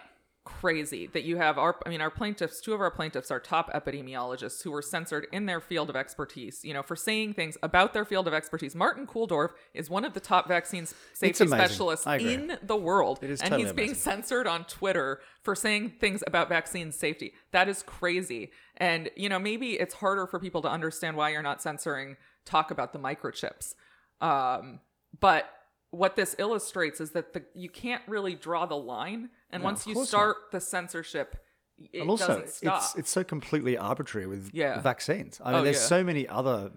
crazy 0.44 1.06
that 1.06 1.24
you 1.24 1.38
have 1.38 1.60
our 1.60 1.78
i 1.86 1.90
mean 1.90 2.02
our 2.02 2.10
plaintiffs 2.10 2.62
two 2.62 2.74
of 2.74 2.82
our 2.82 2.90
plaintiffs 2.90 3.30
are 3.30 3.40
top 3.40 3.72
epidemiologists 3.74 4.64
who 4.64 4.72
were 4.72 4.82
censored 4.82 5.28
in 5.32 5.46
their 5.46 5.62
field 5.62 5.88
of 5.88 5.96
expertise 5.96 6.62
you 6.64 6.74
know 6.74 6.82
for 6.82 6.96
saying 6.96 7.32
things 7.34 7.58
about 7.62 7.94
their 7.94 8.06
field 8.06 8.28
of 8.28 8.34
expertise. 8.34 8.76
Martin 8.76 9.06
Kulldorff 9.06 9.52
is 9.76 9.88
one 9.90 10.04
of 10.04 10.14
the 10.14 10.20
top 10.20 10.48
vaccine 10.48 10.88
safety 11.14 11.46
specialists 11.46 12.08
in 12.08 12.58
the 12.64 12.76
world 12.76 13.20
It 13.22 13.30
is 13.30 13.40
and 13.42 13.52
totally 13.52 13.68
he's 13.68 13.74
being 13.74 13.90
amazing. 13.90 14.02
censored 14.02 14.48
on 14.48 14.64
twitter 14.66 15.22
for 15.44 15.56
saying 15.56 15.94
things 16.00 16.24
about 16.26 16.50
vaccine 16.50 16.92
safety. 16.92 17.34
That 17.52 17.70
is 17.70 17.84
crazy. 17.84 18.52
And 18.78 19.12
you 19.16 19.30
know 19.30 19.38
maybe 19.40 19.74
it's 19.74 19.94
harder 19.96 20.26
for 20.26 20.40
people 20.40 20.62
to 20.64 20.70
understand 20.70 21.18
why 21.18 21.30
you're 21.30 21.44
not 21.44 21.62
censoring 21.62 22.18
talk 22.46 22.72
about 22.72 22.94
the 22.94 23.00
microchips. 23.00 23.76
Um, 24.22 24.80
but 25.20 25.46
what 25.92 26.16
this 26.16 26.36
illustrates 26.40 27.00
is 27.02 27.12
that 27.12 27.34
the 27.34 27.44
you 27.54 27.70
can't 27.70 28.02
really 28.08 28.34
draw 28.36 28.66
the 28.66 28.76
line 28.78 29.30
and 29.52 29.62
No, 29.62 29.66
once 29.66 29.86
you 29.86 30.04
start 30.06 30.38
the 30.52 30.60
censorship 30.60 31.38
it 31.92 32.02
and 32.02 32.10
also, 32.10 32.28
doesn't 32.28 32.50
stop 32.50 32.82
it's 32.82 32.96
it's 32.96 33.10
so 33.12 33.24
completely 33.24 33.78
arbitrary 33.78 34.28
with 34.28 34.50
Yeah. 34.54 34.80
vaccines. 34.82 35.40
I 35.44 35.50
oh, 35.50 35.52
mean, 35.52 35.62
Oh, 35.62 35.64
there's 35.66 35.78
yeah. 35.78 35.88
so 35.88 36.04
many 36.04 36.28
other 36.28 36.72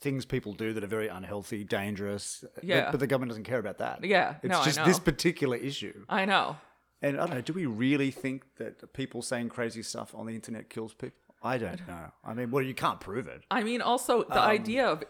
things 0.00 0.24
people 0.24 0.52
do 0.52 0.72
that 0.74 0.84
are 0.84 0.88
very 0.88 1.08
unhealthy, 1.08 1.64
dangerous. 1.64 2.44
but- 2.54 2.64
Yeah. 2.64 2.90
but, 2.90 3.00
the 3.00 3.06
government 3.06 3.30
doesn't 3.30 3.44
care 3.44 3.58
about 3.58 3.78
that. 3.78 4.04
Yeah, 4.04 4.36
it's 4.42 4.50
no, 4.52 4.60
I 4.60 4.64
just 4.64 4.84
this 4.84 4.98
particular 4.98 5.56
issue. 5.56 6.04
i 6.08 6.24
know 6.24 6.56
And 7.02 7.16
I 7.20 7.26
don't 7.26 7.36
know. 7.36 7.40
Do 7.42 7.52
we 7.52 7.66
really 7.66 8.10
think 8.10 8.44
that 8.56 8.92
people 8.94 9.20
saying 9.22 9.48
crazy 9.50 9.82
stuff 9.82 10.14
on 10.14 10.26
the 10.26 10.34
internet 10.34 10.70
kills 10.70 10.94
people? 10.94 11.18
I 11.44 11.58
don't 11.58 11.86
know. 11.86 12.10
I 12.24 12.32
mean, 12.32 12.50
well, 12.50 12.62
you 12.64 12.72
can't 12.72 12.98
prove 13.00 13.28
it. 13.28 13.42
I 13.50 13.62
mean, 13.62 13.82
also 13.82 14.20
Um, 14.20 14.26
the 14.30 14.40
idea 14.40 14.88
of 14.88 15.04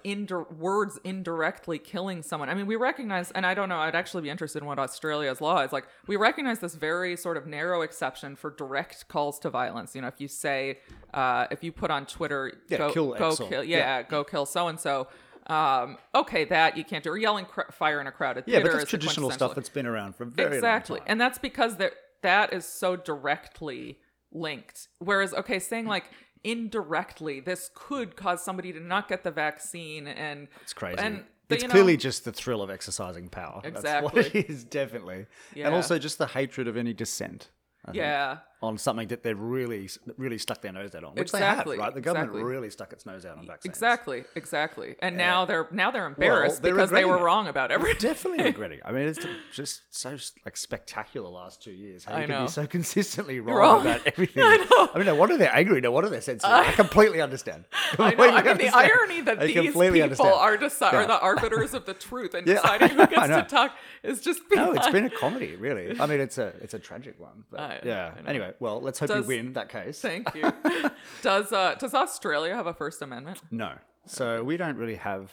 words 0.58 0.98
indirectly 1.04 1.78
killing 1.78 2.22
someone. 2.24 2.48
I 2.48 2.54
mean, 2.54 2.66
we 2.66 2.74
recognize, 2.74 3.30
and 3.30 3.46
I 3.46 3.54
don't 3.54 3.68
know, 3.68 3.78
I'd 3.78 3.94
actually 3.94 4.24
be 4.24 4.30
interested 4.30 4.60
in 4.60 4.66
what 4.66 4.80
Australia's 4.80 5.40
law 5.40 5.60
is. 5.60 5.72
Like, 5.72 5.86
we 6.08 6.16
recognize 6.16 6.58
this 6.58 6.74
very 6.74 7.16
sort 7.16 7.36
of 7.36 7.46
narrow 7.46 7.82
exception 7.82 8.34
for 8.34 8.50
direct 8.50 9.06
calls 9.06 9.38
to 9.40 9.50
violence. 9.50 9.94
You 9.94 10.00
know, 10.02 10.08
if 10.08 10.20
you 10.20 10.26
say, 10.26 10.80
uh, 11.14 11.46
if 11.52 11.62
you 11.62 11.70
put 11.70 11.92
on 11.92 12.04
Twitter, 12.04 12.52
Yeah, 12.68 12.78
go, 12.78 12.92
kill 12.92 13.14
go 13.14 13.36
kill, 13.36 13.62
yeah, 13.62 13.78
yeah. 13.78 14.02
go 14.02 14.24
kill 14.24 14.44
so 14.44 14.66
and 14.66 14.80
so. 14.80 15.06
Um, 15.46 15.98
okay, 16.14 16.46
that 16.46 16.76
you 16.76 16.84
can't 16.84 17.04
do. 17.04 17.10
Or 17.10 17.18
yelling 17.18 17.44
cr- 17.44 17.70
fire 17.70 18.00
in 18.00 18.06
a 18.06 18.12
crowded 18.12 18.44
Yeah, 18.46 18.56
theater 18.56 18.64
but 18.64 18.68
is 18.76 18.78
that's 18.80 18.90
traditional 18.90 19.30
stuff 19.30 19.54
that's 19.54 19.68
been 19.68 19.86
around 19.86 20.16
for 20.16 20.24
a 20.24 20.26
very 20.26 20.56
exactly 20.56 20.94
long 20.98 21.06
time. 21.06 21.12
and 21.12 21.20
that's 21.20 21.38
because 21.38 21.76
that 21.76 21.92
that 22.22 22.52
is 22.54 22.64
so 22.64 22.96
directly 22.96 23.98
linked 24.34 24.88
whereas 24.98 25.32
okay 25.32 25.58
saying 25.58 25.86
like 25.86 26.04
indirectly 26.42 27.40
this 27.40 27.70
could 27.74 28.16
cause 28.16 28.44
somebody 28.44 28.72
to 28.72 28.80
not 28.80 29.08
get 29.08 29.24
the 29.24 29.30
vaccine 29.30 30.06
and 30.06 30.48
It's 30.62 30.72
crazy. 30.74 30.98
and 30.98 31.24
but, 31.48 31.56
it's 31.56 31.62
you 31.62 31.68
know, 31.68 31.72
clearly 31.72 31.96
just 31.96 32.24
the 32.24 32.32
thrill 32.32 32.62
of 32.62 32.70
exercising 32.70 33.28
power. 33.28 33.60
That's 33.62 34.02
what 34.02 34.16
Exactly. 34.16 34.40
it 34.40 34.50
is, 34.50 34.64
definitely. 34.64 35.26
Yeah. 35.54 35.66
And 35.66 35.74
also 35.74 35.98
just 35.98 36.16
the 36.16 36.26
hatred 36.26 36.68
of 36.68 36.76
any 36.78 36.94
dissent. 36.94 37.50
I 37.84 37.90
think, 37.90 37.96
yeah 37.98 38.38
on 38.64 38.78
something 38.78 39.08
that 39.08 39.22
they've 39.22 39.38
really, 39.38 39.88
really 40.16 40.38
stuck 40.38 40.60
their 40.62 40.72
nose 40.72 40.94
out 40.94 41.04
on, 41.04 41.10
which 41.14 41.22
Exactly, 41.28 41.76
they 41.76 41.82
have, 41.82 41.86
right? 41.88 41.94
The 41.94 42.00
government 42.00 42.30
exactly. 42.32 42.52
really 42.52 42.70
stuck 42.70 42.92
its 42.92 43.06
nose 43.06 43.24
out 43.24 43.38
on 43.38 43.46
vaccines. 43.46 43.72
exactly 43.74 44.24
exactly 44.34 44.96
and 45.00 45.16
now 45.16 45.44
they're 45.44 45.66
now 45.70 45.90
they're 45.90 46.06
embarrassed 46.06 46.62
they're 46.62 46.74
because 46.74 46.90
they 46.90 47.04
were 47.04 47.18
it. 47.18 47.22
wrong 47.22 47.48
about 47.48 47.70
everything 47.70 48.00
Definitely 48.10 48.44
regretting. 48.52 48.80
I 48.84 48.92
mean, 48.92 49.08
it's 49.08 49.24
just 49.52 49.82
so 49.90 50.16
like 50.44 50.56
spectacular 50.56 51.28
last 51.28 51.62
two 51.62 51.70
years. 51.72 52.04
How 52.04 52.14
I 52.14 52.20
you 52.22 52.26
can 52.26 52.34
know. 52.36 52.44
be 52.46 52.50
so 52.50 52.66
consistently 52.66 53.40
wrong, 53.40 53.56
Wrong. 53.58 53.80
about 53.82 54.00
everything. 54.06 54.42
I 54.44 54.56
know. 54.70 54.88
I 54.94 54.98
mean, 54.98 55.06
no 55.06 55.14
wonder 55.14 55.36
they're 55.36 55.54
angry. 55.54 55.80
No 55.80 55.90
wonder 55.92 56.10
they're 56.10 56.20
sensitive. 56.20 56.54
I 56.54 56.72
completely 56.72 57.20
understand. 57.20 57.64
I 57.98 58.14
know. 58.14 58.24
I 58.24 58.42
mean, 58.42 58.58
the 58.58 58.68
irony 58.68 59.20
that 59.22 59.38
I 59.40 59.46
these 59.46 59.54
people 59.54 59.82
understand. 59.82 60.32
are 60.34 60.56
deci- 60.56 60.92
are 60.92 61.06
the 61.06 61.20
arbiters 61.20 61.74
of 61.74 61.86
the 61.86 61.94
truth 61.94 62.34
and 62.34 62.46
Yeah, 62.46 62.54
deciding 62.54 62.88
who 62.90 63.06
gets 63.06 63.26
to 63.28 63.42
talk 63.48 63.72
is 64.02 64.20
just 64.20 64.40
No, 64.52 64.72
it's 64.72 64.88
been 64.90 65.04
a 65.04 65.10
comedy, 65.10 65.56
really. 65.56 65.98
I 66.00 66.06
mean, 66.06 66.20
it's 66.20 66.38
a 66.38 66.52
it's 66.60 66.74
a 66.74 66.78
tragic 66.78 67.18
one. 67.20 67.44
But 67.50 67.84
yeah. 67.84 68.12
Anyway, 68.26 68.52
well, 68.60 68.80
let's 68.80 68.98
hope 68.98 69.08
Does- 69.08 69.24
you 69.24 69.28
win 69.36 69.52
that 69.54 69.68
case. 69.68 70.00
Thank 70.00 70.34
you. 70.34 70.52
does 71.22 71.52
uh 71.52 71.74
does 71.78 71.94
Australia 71.94 72.54
have 72.54 72.66
a 72.66 72.74
First 72.74 73.02
Amendment? 73.02 73.40
No. 73.50 73.72
So 74.06 74.44
we 74.44 74.56
don't 74.56 74.76
really 74.76 74.96
have. 74.96 75.32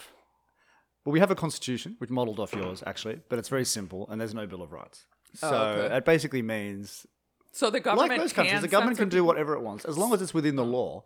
Well, 1.04 1.14
we 1.14 1.20
have 1.20 1.32
a 1.32 1.36
constitution, 1.36 1.96
which 1.98 2.10
modelled 2.12 2.40
off 2.40 2.54
yours, 2.54 2.84
actually, 2.86 3.20
but 3.28 3.40
it's 3.40 3.50
very 3.50 3.66
simple, 3.66 4.08
and 4.10 4.22
there's 4.22 4.36
no 4.36 4.46
Bill 4.46 4.62
of 4.62 4.72
Rights. 4.72 5.06
So 5.34 5.50
Oh, 5.50 5.64
okay. 5.86 5.96
it 5.98 6.06
basically 6.06 6.42
means, 6.44 7.08
So 7.52 7.70
the 7.72 7.80
government 7.80 8.10
like 8.12 8.20
most 8.20 8.36
countries, 8.36 8.62
the 8.62 8.68
government 8.68 8.98
can 9.00 9.10
do 9.10 9.24
whatever 9.24 9.56
it 9.56 9.62
wants 9.62 9.84
as 9.86 9.98
long 9.98 10.14
as 10.14 10.22
it's 10.22 10.34
within 10.34 10.56
the 10.56 10.64
law. 10.66 11.04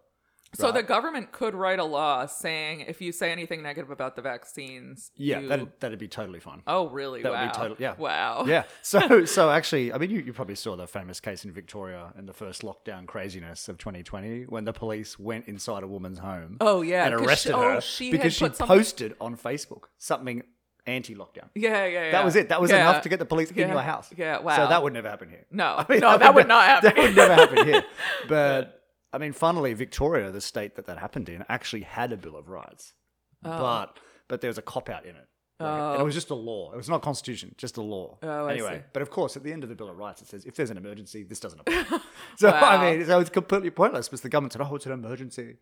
So 0.56 0.72
the 0.72 0.84
government 0.84 1.32
could 1.32 1.54
write 1.56 1.80
a 1.80 1.84
law 1.84 2.26
saying 2.26 2.82
if 2.82 3.02
you 3.02 3.12
say 3.12 3.32
anything 3.32 3.62
negative 3.62 3.92
about 3.92 4.16
the 4.16 4.22
vaccines, 4.22 5.12
Yeah, 5.16 5.40
you... 5.40 5.48
that'd, 5.48 5.68
that'd 5.80 6.00
be 6.00 6.08
totally 6.08 6.40
fine. 6.40 6.62
oh 6.68 6.90
really? 6.90 7.22
that 7.24 7.32
would 7.32 7.38
wow. 7.40 7.48
be 7.48 7.54
total- 7.54 7.78
yeah. 7.80 7.96
Wow. 7.98 8.46
Yeah. 8.48 8.64
So, 8.82 9.26
so 9.26 9.50
actually, 9.50 9.92
I 9.92 9.98
mean, 9.98 10.10
you, 10.12 10.20
you 10.22 10.32
probably 10.34 10.56
saw 10.56 10.76
the 10.76 10.88
famous 10.88 11.20
case 11.20 11.44
in 11.44 11.52
Victoria 11.52 12.14
in 12.18 12.26
the 12.26 12.34
first 12.34 12.62
lockdown 12.62 13.06
craziness 13.08 13.68
of 13.68 13.78
2020 13.78 14.44
when 14.44 14.64
the 14.66 14.74
police 14.74 15.18
went 15.20 15.48
inside 15.48 15.84
a 15.84 15.88
woman's 15.88 16.20
home. 16.20 16.58
Oh, 16.62 16.82
yeah, 16.82 17.06
and 17.06 17.16
arrested 17.16 17.54
oh, 17.54 17.60
she- 17.62 17.66
oh, 17.66 17.74
her 17.76 17.82
she 17.82 18.12
because 18.12 18.34
she 18.34 18.40
something- 18.46 18.68
posted 18.68 19.16
on 19.20 19.36
Facebook 19.38 19.86
something 19.98 20.44
anti-lockdown. 20.88 21.50
Yeah, 21.56 21.86
yeah, 21.86 22.06
yeah. 22.06 22.12
That 22.12 22.24
was 22.26 22.36
it. 22.36 22.50
That 22.50 22.62
was 22.62 22.70
Yeah. 22.72 22.90
enough 22.90 23.02
to 23.04 23.10
get 23.10 23.18
the 23.20 23.26
police 23.26 23.50
in 23.52 23.58
Yeah. 23.58 23.72
your 23.74 23.82
house. 23.82 24.10
Yeah, 24.16 24.40
wow. 24.40 24.56
So 24.56 24.68
that 24.68 24.84
would 24.84 24.94
never 24.94 25.10
happen 25.10 25.30
here. 25.30 25.46
No, 25.52 25.76
I 25.78 25.86
mean, 25.90 26.00
no, 26.00 26.16
that 26.24 26.36
would 26.36 26.48
not 26.48 26.64
happen. 26.66 26.94
That 26.94 26.98
would 27.04 27.16
never 27.16 27.34
happen 27.34 27.66
here. 27.66 27.84
But 28.30 28.75
I 29.16 29.18
mean, 29.18 29.34
funnily, 29.34 29.74
Victoria, 29.74 30.30
the 30.32 30.42
state 30.42 30.76
that 30.76 30.86
that 30.88 30.98
happened 30.98 31.30
in, 31.30 31.44
actually 31.50 31.82
had 31.84 32.12
a 32.12 32.18
Bill 32.18 32.36
of 32.36 32.50
Rights, 32.50 32.94
but 33.42 33.98
but 34.28 34.42
there 34.42 34.50
was 34.50 34.58
a 34.58 34.62
cop 34.74 34.90
out 34.90 35.06
in 35.06 35.16
it. 35.16 35.28
Like, 35.60 35.82
And 35.94 36.02
it 36.02 36.04
was 36.04 36.14
just 36.14 36.32
a 36.32 36.36
law. 36.36 36.74
It 36.74 36.78
was 36.78 36.90
not 36.90 36.98
a 36.98 37.00
constitution, 37.00 37.56
just 37.58 37.78
a 37.78 37.82
law. 37.82 38.18
Oh, 38.22 38.48
anyway, 38.48 38.84
but 38.92 39.02
of 39.02 39.10
course, 39.10 39.38
at 39.38 39.44
the 39.44 39.54
end 39.54 39.64
of 39.64 39.70
the 39.70 39.76
Bill 39.76 39.90
of 39.90 39.98
Rights, 39.98 40.22
it 40.22 40.28
says 40.28 40.44
if 40.46 40.56
there's 40.56 40.70
an 40.70 40.78
emergency, 40.78 41.24
this 41.24 41.40
doesn't 41.40 41.62
apply. 41.62 42.00
so 42.38 42.50
I 42.50 42.76
mean, 42.84 43.06
so 43.06 43.20
it's 43.22 43.30
completely 43.30 43.70
pointless 43.72 44.10
because 44.10 44.22
the 44.22 44.30
government 44.30 44.54
said, 44.54 44.62
"Oh, 44.62 44.76
it's 44.76 44.86
an 44.86 44.92
emergency," 44.92 45.58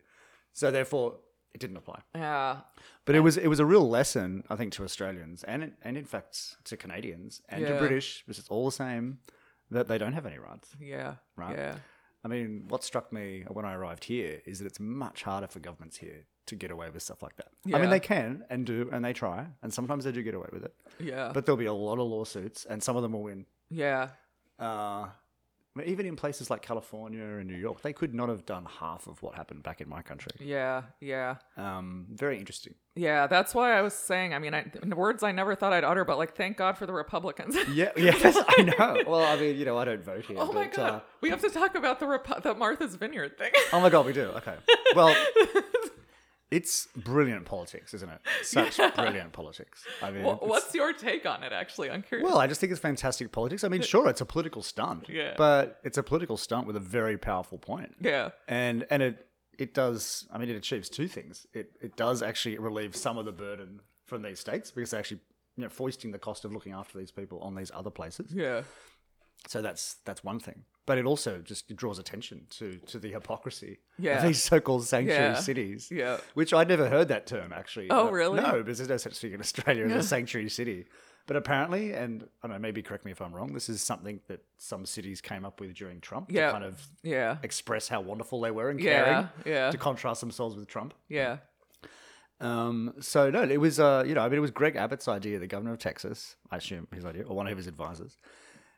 so 0.52 0.70
therefore 0.72 1.18
it 1.54 1.60
didn't 1.60 1.76
apply. 1.76 2.00
Yeah. 2.14 2.56
But 3.04 3.14
it 3.14 3.20
was 3.20 3.36
it 3.36 3.46
was 3.46 3.60
a 3.60 3.66
real 3.66 3.88
lesson, 3.88 4.42
I 4.50 4.56
think, 4.56 4.72
to 4.74 4.84
Australians 4.84 5.44
and 5.44 5.72
and 5.82 5.96
in 5.96 6.04
fact 6.04 6.56
to 6.64 6.76
Canadians 6.76 7.40
and 7.48 7.64
to 7.64 7.78
British, 7.78 8.24
because 8.26 8.40
it's 8.40 8.48
all 8.48 8.64
the 8.64 8.72
same, 8.72 9.18
that 9.70 9.86
they 9.86 9.98
don't 9.98 10.14
have 10.14 10.26
any 10.26 10.38
rights. 10.38 10.70
Yeah. 10.80 11.14
Right. 11.36 11.56
Yeah. 11.56 11.76
I 12.24 12.28
mean, 12.28 12.64
what 12.68 12.82
struck 12.82 13.12
me 13.12 13.44
when 13.48 13.64
I 13.64 13.74
arrived 13.74 14.04
here 14.04 14.40
is 14.46 14.58
that 14.58 14.66
it's 14.66 14.80
much 14.80 15.22
harder 15.24 15.46
for 15.46 15.60
governments 15.60 15.98
here 15.98 16.24
to 16.46 16.56
get 16.56 16.70
away 16.70 16.88
with 16.90 17.02
stuff 17.02 17.22
like 17.22 17.36
that. 17.36 17.48
I 17.74 17.78
mean, 17.78 17.90
they 17.90 18.00
can 18.00 18.44
and 18.50 18.64
do, 18.66 18.88
and 18.92 19.04
they 19.04 19.12
try, 19.12 19.46
and 19.62 19.72
sometimes 19.72 20.04
they 20.04 20.12
do 20.12 20.22
get 20.22 20.34
away 20.34 20.48
with 20.52 20.64
it. 20.64 20.74
Yeah. 20.98 21.30
But 21.34 21.44
there'll 21.46 21.56
be 21.58 21.66
a 21.66 21.72
lot 21.72 21.98
of 21.98 22.06
lawsuits, 22.06 22.64
and 22.64 22.82
some 22.82 22.96
of 22.96 23.02
them 23.02 23.12
will 23.12 23.22
win. 23.22 23.46
yeah. 23.70 24.08
Uh, 24.58 25.06
I 25.76 25.80
mean, 25.80 25.88
even 25.88 26.06
in 26.06 26.14
places 26.14 26.50
like 26.50 26.62
California 26.62 27.24
and 27.24 27.46
New 27.48 27.56
York, 27.56 27.82
they 27.82 27.92
could 27.92 28.14
not 28.14 28.28
have 28.28 28.46
done 28.46 28.64
half 28.80 29.08
of 29.08 29.20
what 29.22 29.34
happened 29.34 29.64
back 29.64 29.80
in 29.80 29.88
my 29.88 30.02
country. 30.02 30.30
Yeah. 30.38 30.82
Yeah. 31.00 31.36
Um, 31.56 32.06
very 32.10 32.38
interesting. 32.38 32.74
Yeah. 32.94 33.26
That's 33.26 33.54
why 33.56 33.76
I 33.76 33.82
was 33.82 33.92
saying. 33.92 34.34
I 34.34 34.38
mean, 34.38 34.54
I, 34.54 34.66
in 34.82 34.94
words 34.94 35.24
I 35.24 35.32
never 35.32 35.56
thought 35.56 35.72
I'd 35.72 35.82
utter, 35.82 36.04
but 36.04 36.16
like, 36.16 36.36
thank 36.36 36.56
God 36.58 36.78
for 36.78 36.86
the 36.86 36.92
Republicans. 36.92 37.56
Yeah, 37.72 37.90
yes, 37.96 38.36
I 38.46 38.62
know. 38.62 39.02
Well, 39.06 39.24
I 39.24 39.36
mean, 39.40 39.56
you 39.56 39.64
know, 39.64 39.76
I 39.76 39.84
don't 39.84 40.04
vote 40.04 40.24
here. 40.26 40.36
oh 40.38 40.52
my 40.52 40.68
God. 40.68 40.78
uh, 40.94 41.00
we 41.20 41.30
have 41.30 41.40
to 41.40 41.50
talk 41.50 41.74
about 41.74 41.98
the 41.98 42.20
the 42.42 42.54
Martha's 42.54 42.94
Vineyard 42.94 43.36
thing. 43.36 43.50
oh 43.72 43.80
my 43.80 43.90
god, 43.90 44.06
we 44.06 44.12
do. 44.12 44.26
Okay. 44.36 44.54
Well, 44.94 45.14
It's 46.50 46.86
brilliant 46.96 47.46
politics, 47.46 47.94
isn't 47.94 48.08
it? 48.08 48.20
Such 48.44 48.76
brilliant 48.94 49.32
politics. 49.32 49.82
I 50.02 50.10
mean, 50.10 50.24
it's- 50.24 50.38
What's 50.42 50.74
your 50.74 50.92
take 50.92 51.26
on 51.26 51.42
it? 51.42 51.52
Actually, 51.52 51.90
I'm 51.90 52.02
curious. 52.02 52.28
well, 52.28 52.38
I 52.38 52.46
just 52.46 52.60
think 52.60 52.70
it's 52.70 52.80
fantastic 52.80 53.32
politics. 53.32 53.64
I 53.64 53.68
mean, 53.68 53.82
sure, 53.82 54.08
it's 54.08 54.20
a 54.20 54.26
political 54.26 54.62
stunt, 54.62 55.08
Yeah. 55.08 55.34
but 55.36 55.80
it's 55.84 55.98
a 55.98 56.02
political 56.02 56.36
stunt 56.36 56.66
with 56.66 56.76
a 56.76 56.80
very 56.80 57.18
powerful 57.18 57.58
point. 57.58 57.96
yeah, 58.00 58.30
and 58.46 58.86
and 58.90 59.02
it 59.02 59.26
it 59.58 59.74
does. 59.74 60.26
I 60.32 60.38
mean, 60.38 60.48
it 60.50 60.56
achieves 60.56 60.88
two 60.88 61.08
things. 61.08 61.46
It 61.52 61.72
it 61.80 61.96
does 61.96 62.22
actually 62.22 62.58
relieve 62.58 62.94
some 62.94 63.18
of 63.18 63.24
the 63.24 63.32
burden 63.32 63.80
from 64.04 64.22
these 64.22 64.38
states 64.38 64.70
because 64.70 64.90
they're 64.90 65.00
actually 65.00 65.20
you 65.56 65.62
know 65.64 65.68
foisting 65.70 66.12
the 66.12 66.18
cost 66.18 66.44
of 66.44 66.52
looking 66.52 66.72
after 66.72 66.98
these 66.98 67.10
people 67.10 67.38
on 67.40 67.54
these 67.54 67.70
other 67.74 67.90
places. 67.90 68.32
yeah, 68.32 68.62
So 69.46 69.60
that's 69.62 69.96
that's 70.04 70.22
one 70.24 70.38
thing. 70.40 70.64
But 70.86 70.98
it 70.98 71.06
also 71.06 71.38
just 71.38 71.74
draws 71.76 71.98
attention 71.98 72.46
to 72.58 72.78
to 72.86 72.98
the 72.98 73.10
hypocrisy 73.12 73.78
Yeah. 73.98 74.18
of 74.18 74.22
these 74.26 74.42
so-called 74.42 74.84
sanctuary 74.86 75.32
Yeah. 75.34 75.34
cities. 75.34 75.90
Yeah. 75.90 76.18
Which 76.34 76.52
I'd 76.52 76.68
never 76.68 76.88
heard 76.88 77.08
that 77.08 77.26
term 77.26 77.52
actually. 77.52 77.88
Oh, 77.90 78.08
Uh, 78.08 78.10
really? 78.10 78.40
No, 78.40 78.62
because 78.62 78.78
there's 78.78 78.88
no 78.90 78.96
such 78.96 79.18
thing 79.18 79.32
in 79.32 79.40
Australia 79.40 79.84
as 79.86 80.04
a 80.04 80.08
sanctuary 80.08 80.48
city. 80.50 80.86
But 81.26 81.36
apparently, 81.36 81.92
and 81.94 82.28
I 82.42 82.48
don't 82.48 82.56
know, 82.56 82.58
maybe 82.60 82.82
correct 82.82 83.06
me 83.06 83.10
if 83.10 83.22
I'm 83.22 83.34
wrong, 83.34 83.54
this 83.54 83.70
is 83.70 83.80
something 83.80 84.20
that 84.28 84.44
some 84.58 84.84
cities 84.84 85.22
came 85.22 85.46
up 85.46 85.58
with 85.58 85.72
during 85.74 86.00
Trump 86.02 86.30
Yeah. 86.30 86.46
to 86.48 86.52
kind 86.52 86.64
of 86.64 86.86
yeah, 87.02 87.38
express 87.42 87.88
how 87.88 88.02
wonderful 88.02 88.42
they 88.42 88.50
were 88.50 88.68
and 88.68 88.78
Yeah, 88.78 89.04
caring 89.04 89.28
yeah. 89.46 89.70
to 89.70 89.78
contrast 89.78 90.20
themselves 90.20 90.54
with 90.54 90.68
Trump. 90.68 90.92
yeah, 91.08 91.38
Um, 92.40 92.94
so 93.00 93.30
no, 93.30 93.42
it 93.42 93.58
was 93.60 93.80
uh, 93.80 94.04
you 94.06 94.14
know, 94.14 94.20
I 94.20 94.28
mean, 94.28 94.36
it 94.38 94.40
was 94.42 94.50
Greg 94.50 94.76
Abbott's 94.76 95.08
idea, 95.08 95.38
the 95.38 95.46
governor 95.46 95.72
of 95.72 95.78
Texas, 95.78 96.36
I 96.50 96.56
assume 96.58 96.88
his 96.94 97.04
idea, 97.06 97.22
or 97.24 97.34
one 97.36 97.46
of 97.46 97.56
his 97.56 97.66
advisors. 97.68 98.18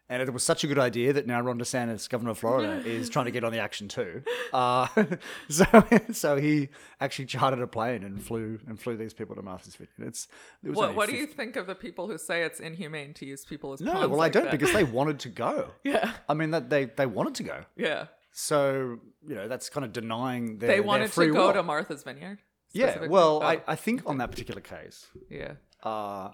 And 0.09 0.23
it 0.23 0.33
was 0.33 0.45
such 0.45 0.63
a 0.63 0.69
good 0.69 0.79
idea 0.79 1.13
that 1.15 1.27
now 1.27 1.41
Ron 1.41 1.59
DeSantis, 1.59 2.09
governor 2.09 2.31
of 2.31 2.39
Florida, 2.39 2.81
is 2.89 3.09
trying 3.11 3.25
to 3.25 3.33
get 3.33 3.43
on 3.43 3.51
the 3.53 3.59
action 3.59 3.89
too. 3.89 4.23
Uh, 4.53 4.87
so, 5.49 5.65
so 6.13 6.37
he 6.37 6.69
actually 7.01 7.27
chartered 7.27 7.61
a 7.61 7.67
plane 7.67 8.05
and 8.05 8.23
flew 8.23 8.61
and 8.69 8.79
flew 8.81 8.97
these 8.97 9.13
people 9.13 9.35
to 9.35 9.43
Martha's 9.43 9.75
Vineyard. 9.75 10.09
It's 10.09 10.29
it 10.63 10.69
was 10.69 10.77
What 10.77 10.95
What 10.95 11.09
do 11.11 11.17
you 11.17 11.27
think 11.27 11.57
of 11.57 11.67
the 11.67 11.75
people 11.75 12.07
who 12.07 12.17
say 12.17 12.45
it's 12.45 12.61
inhumane 12.61 13.13
to 13.15 13.27
use 13.27 13.45
people 13.45 13.73
as 13.73 13.81
No, 13.81 13.93
well, 13.93 14.11
like 14.11 14.31
I 14.31 14.39
don't 14.39 14.45
that? 14.45 14.53
because 14.53 14.73
they 14.73 14.85
wanted 14.85 15.19
to 15.21 15.29
go. 15.29 15.71
yeah, 15.85 16.13
I 16.29 16.35
mean, 16.35 16.53
that 16.53 16.71
they 16.71 16.85
they 16.85 17.07
wanted 17.07 17.35
to 17.35 17.43
go. 17.43 17.65
yeah, 17.77 18.07
So 18.31 19.01
you 19.27 19.35
know, 19.35 19.49
that's 19.49 19.69
kind 19.69 19.85
of 19.85 19.93
denying 19.93 20.59
their 20.59 20.69
they 20.69 20.75
their 20.77 20.83
wanted 20.85 21.11
free 21.11 21.27
to 21.27 21.33
go 21.33 21.49
will. 21.49 21.55
to 21.55 21.63
Martha's 21.65 22.05
Vineyard. 22.05 22.39
Yeah, 22.73 23.07
well, 23.09 23.41
Oh, 23.43 23.47
I, 23.47 23.61
I 23.67 23.75
think 23.75 24.03
on 24.07 24.19
that 24.19 24.31
particular 24.31 24.61
case, 24.61 25.09
yeah, 25.29 25.55
uh, 25.83 26.31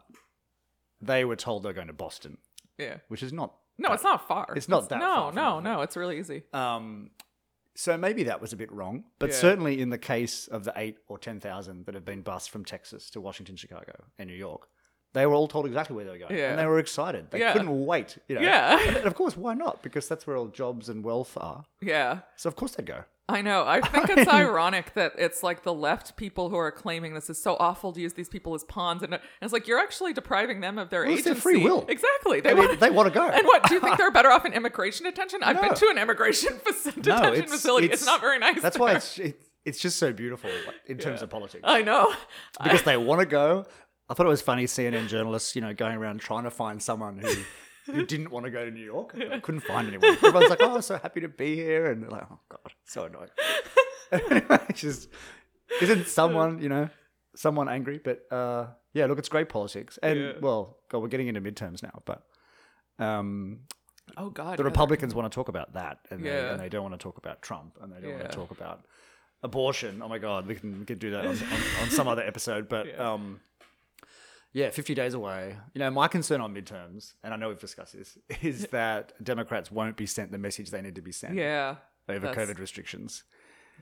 they 1.00 1.24
were 1.24 1.36
told 1.36 1.62
they're 1.62 1.72
going 1.72 1.86
to 1.88 1.92
Boston, 1.92 2.36
yeah. 2.78 2.98
which 3.08 3.22
is 3.22 3.32
not. 3.32 3.54
No, 3.78 3.92
it's 3.92 4.04
not 4.04 4.26
far. 4.28 4.46
It's 4.54 4.68
not 4.68 4.88
that 4.90 4.98
No, 5.00 5.14
far 5.14 5.26
from 5.32 5.34
no, 5.36 5.56
the- 5.56 5.60
no. 5.76 5.80
It's 5.82 5.96
really 5.96 6.18
easy. 6.18 6.42
Um, 6.52 7.10
so 7.74 7.96
maybe 7.96 8.24
that 8.24 8.40
was 8.40 8.52
a 8.52 8.56
bit 8.56 8.70
wrong, 8.70 9.04
but 9.18 9.30
Yeah. 9.30 9.36
certainly 9.36 9.80
in 9.80 9.88
the 9.90 9.98
case 9.98 10.46
of 10.46 10.64
the 10.64 10.72
eight 10.76 10.98
or 11.08 11.18
ten 11.18 11.40
thousand 11.40 11.86
that 11.86 11.94
have 11.94 12.04
been 12.04 12.22
bused 12.22 12.50
from 12.50 12.64
Texas 12.64 13.10
to 13.10 13.20
Washington, 13.20 13.56
Chicago, 13.56 14.04
and 14.18 14.28
New 14.28 14.36
York, 14.36 14.68
they 15.14 15.24
were 15.26 15.34
all 15.34 15.48
told 15.48 15.66
exactly 15.66 15.96
where 15.96 16.04
they 16.04 16.10
were 16.10 16.18
going, 16.18 16.36
Yeah. 16.36 16.50
and 16.50 16.58
they 16.58 16.66
were 16.66 16.78
excited. 16.78 17.30
They 17.30 17.40
Yeah. 17.40 17.52
couldn't 17.52 17.86
wait. 17.86 18.18
You 18.28 18.36
know? 18.36 18.40
Yeah. 18.42 18.78
and 18.98 19.06
of 19.06 19.14
course, 19.14 19.36
why 19.36 19.54
not? 19.54 19.82
Because 19.82 20.06
that's 20.08 20.26
where 20.26 20.36
all 20.36 20.48
jobs 20.48 20.88
and 20.90 21.02
wealth 21.04 21.36
are. 21.38 21.64
Yeah. 21.80 22.20
So 22.36 22.48
of 22.48 22.56
course 22.56 22.74
they'd 22.74 22.86
go. 22.86 23.04
I 23.28 23.40
know. 23.40 23.64
I 23.66 23.80
think 23.80 24.10
it's 24.10 24.28
ironic 24.32 24.94
that 24.94 25.12
it's 25.16 25.42
like 25.42 25.62
the 25.62 25.72
left 25.72 26.16
people 26.16 26.50
who 26.50 26.56
are 26.56 26.70
claiming 26.72 27.14
this 27.14 27.30
is 27.30 27.40
so 27.42 27.56
awful 27.60 27.92
to 27.92 28.00
use 28.00 28.12
these 28.14 28.28
people 28.28 28.54
as 28.54 28.64
pawns, 28.64 29.02
and 29.02 29.18
it's 29.40 29.52
like 29.52 29.66
you're 29.68 29.78
actually 29.78 30.12
depriving 30.12 30.60
them 30.60 30.76
of 30.76 30.90
their 30.90 31.02
Well, 31.04 31.12
it's 31.12 31.20
agency. 31.26 31.32
their 31.34 31.40
free 31.40 31.64
will. 31.64 31.86
Exactly. 31.88 32.40
They 32.40 32.50
I 32.50 32.54
mean, 32.54 32.66
want. 32.68 32.80
they 32.80 32.90
want 32.90 33.08
to 33.08 33.14
go. 33.14 33.28
and 33.28 33.46
what 33.46 33.66
do 33.68 33.74
you 33.74 33.80
think 33.80 33.96
they're 33.96 34.10
better 34.18 34.30
off 34.30 34.44
in 34.44 34.52
immigration 34.52 35.06
detention? 35.06 35.42
I've 35.42 35.60
been 35.60 35.74
to 35.74 35.88
an 35.88 35.98
immigration 35.98 36.52
faci- 36.66 37.00
detention 37.00 37.46
facility. 37.46 37.86
It's, 37.88 38.04
not 38.04 38.20
very 38.20 38.38
nice. 38.38 38.60
That's 38.60 38.78
why 38.78 38.88
there. 38.88 38.96
it's 38.98 39.18
it, 39.18 39.40
it's 39.64 39.78
just 39.78 39.96
so 39.98 40.12
beautiful 40.12 40.50
in 40.86 40.98
terms 40.98 41.22
of 41.22 41.30
politics. 41.30 41.62
I 41.64 41.82
know. 41.82 42.12
because 42.62 42.82
they 42.82 42.96
want 42.96 43.20
to 43.20 43.26
go. 43.26 43.64
I 44.10 44.14
thought 44.14 44.26
it 44.26 44.30
was 44.30 44.42
funny 44.42 44.64
CNN 44.64 45.06
journalists, 45.08 45.54
you 45.54 45.62
know, 45.62 45.72
going 45.72 45.96
around 45.96 46.20
trying 46.20 46.44
to 46.44 46.50
find 46.50 46.82
someone 46.82 47.18
who 47.18 47.32
who 47.86 48.04
didn't 48.12 48.30
want 48.30 48.44
to 48.46 48.50
go 48.50 48.64
to 48.64 48.70
New 48.70 48.84
York. 48.84 49.14
Couldn't 49.42 49.60
find 49.62 49.88
anyone. 49.88 50.10
Everyone's 50.16 50.50
like, 50.50 50.60
"Oh, 50.62 50.80
so 50.80 50.98
happy 50.98 51.20
to 51.20 51.28
be 51.28 51.54
here," 51.56 51.90
and 51.90 52.02
they're 52.02 52.10
like, 52.10 52.26
"Oh 52.30 52.38
God, 52.48 52.72
so 52.84 53.04
annoying." 53.04 53.28
anyway, 54.12 54.58
it's 54.68 54.80
just 54.80 55.08
isn't 55.80 56.06
someone, 56.06 56.60
you 56.62 56.68
know, 56.68 56.88
someone 57.36 57.68
angry? 57.68 57.98
But 58.02 58.26
uh, 58.30 58.66
yeah, 58.92 59.06
look, 59.06 59.18
it's 59.18 59.28
great 59.28 59.48
politics, 59.48 59.98
and 60.02 60.18
Yeah. 60.18 60.32
well, 60.40 60.78
God, 60.90 60.98
we're 61.02 61.08
getting 61.08 61.28
into 61.28 61.40
midterms 61.40 61.82
now, 61.82 62.02
but. 62.04 62.22
Um, 62.98 63.60
Oh 64.18 64.30
God. 64.30 64.58
the 64.58 64.62
yeah, 64.64 64.68
Republicans 64.68 65.14
want 65.14 65.30
to 65.30 65.34
talk 65.34 65.48
about 65.48 65.74
that, 65.74 65.98
and, 66.10 66.22
they, 66.24 66.28
Yeah. 66.28 66.50
and 66.52 66.60
they 66.60 66.68
don't 66.68 66.82
want 66.82 66.92
to 66.92 66.98
talk 67.02 67.18
about 67.18 67.40
Trump, 67.40 67.78
and 67.80 67.90
they 67.92 68.00
don't 68.00 68.10
want 68.10 68.22
Yeah. 68.24 68.28
to 68.28 68.34
talk 68.36 68.50
about 68.50 68.84
abortion. 69.42 70.02
Oh 70.02 70.08
my 70.08 70.18
God, 70.18 70.46
we 70.46 70.54
can 70.54 70.80
we 70.80 70.84
can 70.84 70.98
do 70.98 71.10
that 71.12 71.20
on, 71.24 71.36
on, 71.36 71.82
on 71.82 71.90
some 71.90 72.08
other 72.08 72.22
episode. 72.22 72.68
But 72.68 72.98
um, 72.98 73.40
yeah, 74.52 74.70
fifty 74.70 74.94
days 74.94 75.14
away. 75.14 75.56
You 75.74 75.78
know, 75.80 75.90
my 75.90 76.08
concern 76.08 76.40
on 76.40 76.54
midterms, 76.54 77.14
and 77.22 77.32
I 77.32 77.36
know 77.36 77.48
we've 77.48 77.58
discussed 77.60 77.94
this, 77.94 78.18
is 78.42 78.66
that 78.68 79.12
Democrats 79.22 79.70
won't 79.70 79.96
be 79.96 80.06
sent 80.06 80.30
the 80.32 80.38
message 80.38 80.70
they 80.70 80.82
need 80.82 80.94
to 80.96 81.02
be 81.02 81.12
sent 81.12 81.34
Yeah. 81.34 81.76
over 82.08 82.28
COVID 82.34 82.58
restrictions. 82.58 83.24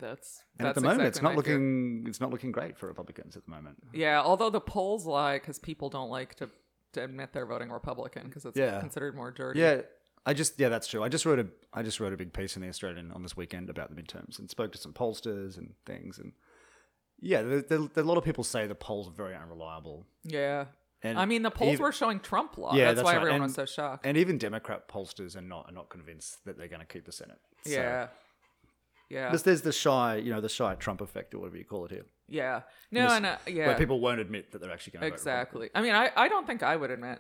That's. 0.00 0.42
And 0.58 0.66
that's 0.66 0.76
at 0.78 0.82
the 0.82 0.88
moment, 0.88 1.08
exactly 1.08 1.08
it's 1.08 1.22
not 1.22 1.36
looking 1.36 2.04
it's 2.06 2.20
not 2.20 2.30
looking 2.30 2.52
great 2.52 2.78
for 2.78 2.86
Republicans 2.86 3.36
at 3.36 3.44
the 3.44 3.50
moment. 3.50 3.76
Yeah, 3.92 4.20
although 4.22 4.50
the 4.50 4.60
polls 4.60 5.04
lie 5.06 5.38
because 5.38 5.58
people 5.58 5.90
don't 5.90 6.08
like 6.10 6.34
to, 6.36 6.48
to 6.94 7.04
admit 7.04 7.32
they're 7.32 7.46
voting 7.46 7.70
Republican 7.70 8.28
because 8.28 8.44
it's 8.44 8.56
Yeah. 8.56 8.80
considered 8.80 9.14
more 9.14 9.30
dirty. 9.30 9.60
Yeah, 9.60 9.82
I 10.24 10.32
just 10.34 10.58
yeah, 10.60 10.68
that's 10.68 10.86
true. 10.86 11.02
I 11.02 11.08
just 11.08 11.26
wrote 11.26 11.38
a 11.40 11.46
I 11.74 11.82
just 11.82 11.98
wrote 12.00 12.12
a 12.12 12.16
big 12.16 12.32
piece 12.32 12.56
in 12.56 12.62
the 12.62 12.68
Australian 12.68 13.10
on 13.12 13.22
this 13.22 13.36
weekend 13.36 13.68
about 13.68 13.94
the 13.94 14.00
midterms 14.00 14.38
and 14.38 14.48
spoke 14.48 14.72
to 14.72 14.78
some 14.78 14.92
pollsters 14.92 15.58
and 15.58 15.74
things 15.84 16.18
and 16.18 16.32
yeah, 17.20 17.42
there, 17.42 17.62
there, 17.62 17.78
there- 17.94 18.04
a 18.04 18.06
lot 18.06 18.18
of 18.18 18.24
people 18.24 18.44
say 18.44 18.66
the 18.66 18.74
polls 18.74 19.08
are 19.08 19.12
very 19.12 19.34
unreliable. 19.34 20.06
Yeah. 20.24 20.66
And 21.02 21.18
I 21.18 21.24
mean, 21.24 21.42
the 21.42 21.50
polls 21.50 21.74
even- 21.74 21.82
were 21.82 21.92
showing 21.92 22.20
Trump 22.20 22.58
law. 22.58 22.74
Yeah, 22.74 22.86
that's, 22.86 22.96
that's 22.96 23.04
why 23.06 23.12
right. 23.12 23.16
everyone 23.18 23.36
And- 23.36 23.44
was 23.44 23.54
so 23.54 23.64
shocked. 23.66 24.04
and 24.04 24.16
even 24.18 24.36
Democrat 24.38 24.86
pollsters 24.88 25.34
are 25.36 25.40
not 25.40 25.66
are 25.68 25.72
not 25.72 25.88
convinced 25.88 26.44
that 26.44 26.58
they're 26.58 26.68
going 26.68 26.80
to 26.80 26.86
keep 26.86 27.04
the 27.06 27.12
Senate. 27.12 27.38
So 27.64 27.72
yeah. 27.72 28.06
Yeah. 29.08 29.28
there's, 29.30 29.42
there's 29.42 29.62
the 29.62 29.72
shy, 29.72 30.16
you 30.16 30.30
know, 30.30 30.40
the 30.40 30.48
shy 30.48 30.74
Trump 30.76 31.00
effect 31.00 31.34
or 31.34 31.38
whatever 31.40 31.56
you 31.56 31.64
call 31.64 31.84
it 31.86 31.90
here, 31.90 32.04
yeah. 32.28 32.62
No, 32.92 33.04
This- 33.04 33.12
and 33.12 33.26
uh, 33.26 33.36
yeah. 33.46 33.66
where 33.68 33.76
people 33.76 33.98
won't 34.00 34.20
admit 34.20 34.52
that 34.52 34.60
they're 34.60 34.70
actually 34.72 34.92
going 34.92 35.02
to 35.02 35.08
exactly. 35.08 35.68
I 35.74 35.82
mean, 35.82 35.94
I, 35.94 36.10
I 36.16 36.28
don't 36.28 36.46
think 36.46 36.62
I 36.62 36.76
would 36.76 36.90
admit, 36.92 37.18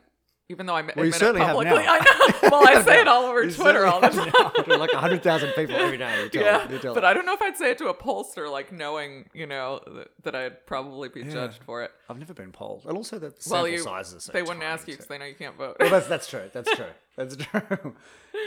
even 0.50 0.66
though 0.66 0.74
I 0.74 0.82
well, 0.82 0.90
you 0.96 1.02
admit 1.04 1.14
certainly 1.14 1.40
it 1.42 1.44
have 1.44 1.54
publicly. 1.56 1.84
now. 1.84 1.92
I 1.98 1.98
know. 2.42 2.48
Well, 2.50 2.68
I 2.68 2.82
say 2.84 3.00
it 3.00 3.06
all 3.08 3.24
over 3.24 3.48
Twitter 3.50 3.86
all 3.86 4.00
the 4.00 4.08
time. 4.08 4.78
like 4.80 4.90
hundred 4.90 5.22
thousand 5.22 5.52
people 5.52 5.76
every 5.76 5.96
day. 5.96 6.24
You 6.24 6.28
tell, 6.28 6.42
Yeah, 6.42 6.70
you 6.70 6.92
but 6.92 7.04
I 7.04 7.14
don't 7.14 7.24
know 7.24 7.34
if 7.34 7.40
I'd 7.40 7.56
say 7.56 7.70
it 7.70 7.78
to 7.78 7.86
a 7.88 7.94
pollster, 7.94 8.50
like 8.50 8.72
knowing, 8.72 9.30
you 9.32 9.46
know, 9.46 9.80
that, 9.86 10.08
that 10.24 10.34
I'd 10.34 10.66
probably 10.66 11.08
be 11.08 11.22
judged 11.22 11.62
for 11.64 11.82
it. 11.84 11.92
I've 12.08 12.18
never 12.18 12.34
been 12.34 12.50
polled, 12.52 12.84
and 12.86 12.96
also 12.96 13.18
the 13.18 13.26
Well, 13.28 13.34
sample 13.38 13.68
you, 13.68 13.78
sizes 13.78 14.16
are 14.16 14.20
so 14.20 14.32
they 14.32 14.42
wouldn't 14.42 14.64
ask 14.64 14.88
you 14.88 14.94
so- 14.94 14.96
because 14.98 15.06
they 15.06 15.18
know 15.18 15.24
you 15.26 15.34
can't 15.36 15.56
vote. 15.56 15.76
well, 15.78 15.88
that's 15.90 16.08
that's 16.08 16.28
true. 16.28 16.50
That's 16.52 16.74
true. 16.74 16.84
That's 17.16 17.36
true. 17.36 17.94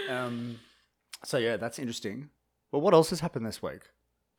Um, 0.10 0.60
so 1.24 1.38
yeah, 1.38 1.58
that's 1.58 1.80
interesting. 1.80 2.30
Well, 2.72 2.82
what 2.82 2.94
else 2.94 3.10
has 3.12 3.20
happened 3.22 3.46
this 3.46 3.62
week 3.62 3.82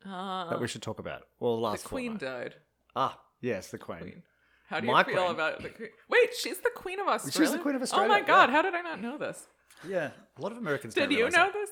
Uh, 0.05 0.49
that 0.49 0.59
we 0.61 0.67
should 0.67 0.81
talk 0.83 0.99
about? 0.99 1.23
Well, 1.39 1.55
the 1.55 1.61
last 1.63 1.85
queen 1.85 2.19
fortnight. 2.19 2.41
died. 2.51 2.55
Ah, 2.95 3.19
yes, 3.41 3.69
the 3.71 3.77
queen. 3.77 4.23
How 4.69 4.79
do 4.79 4.87
you 4.87 5.03
feel 5.03 5.29
about 5.31 5.61
the 5.61 5.69
queen? 5.69 5.89
Wait, 6.09 6.29
she's 6.41 6.57
the 6.59 6.71
queen 6.75 6.99
of 6.99 7.07
Australia. 7.07 7.47
She's 7.47 7.51
the 7.55 7.61
queen 7.61 7.75
of 7.75 7.81
Australia. 7.81 8.07
Oh 8.07 8.09
my 8.11 8.21
god, 8.21 8.49
yeah. 8.49 8.55
how 8.55 8.61
did 8.61 8.73
I 8.73 8.81
not 8.81 9.01
know 9.01 9.17
this? 9.17 9.45
Yeah, 9.87 10.09
a 10.37 10.41
lot 10.41 10.51
of 10.51 10.57
Americans. 10.57 10.93
Did 10.93 11.11
you 11.11 11.25
know 11.25 11.29
that. 11.29 11.53
this? 11.53 11.69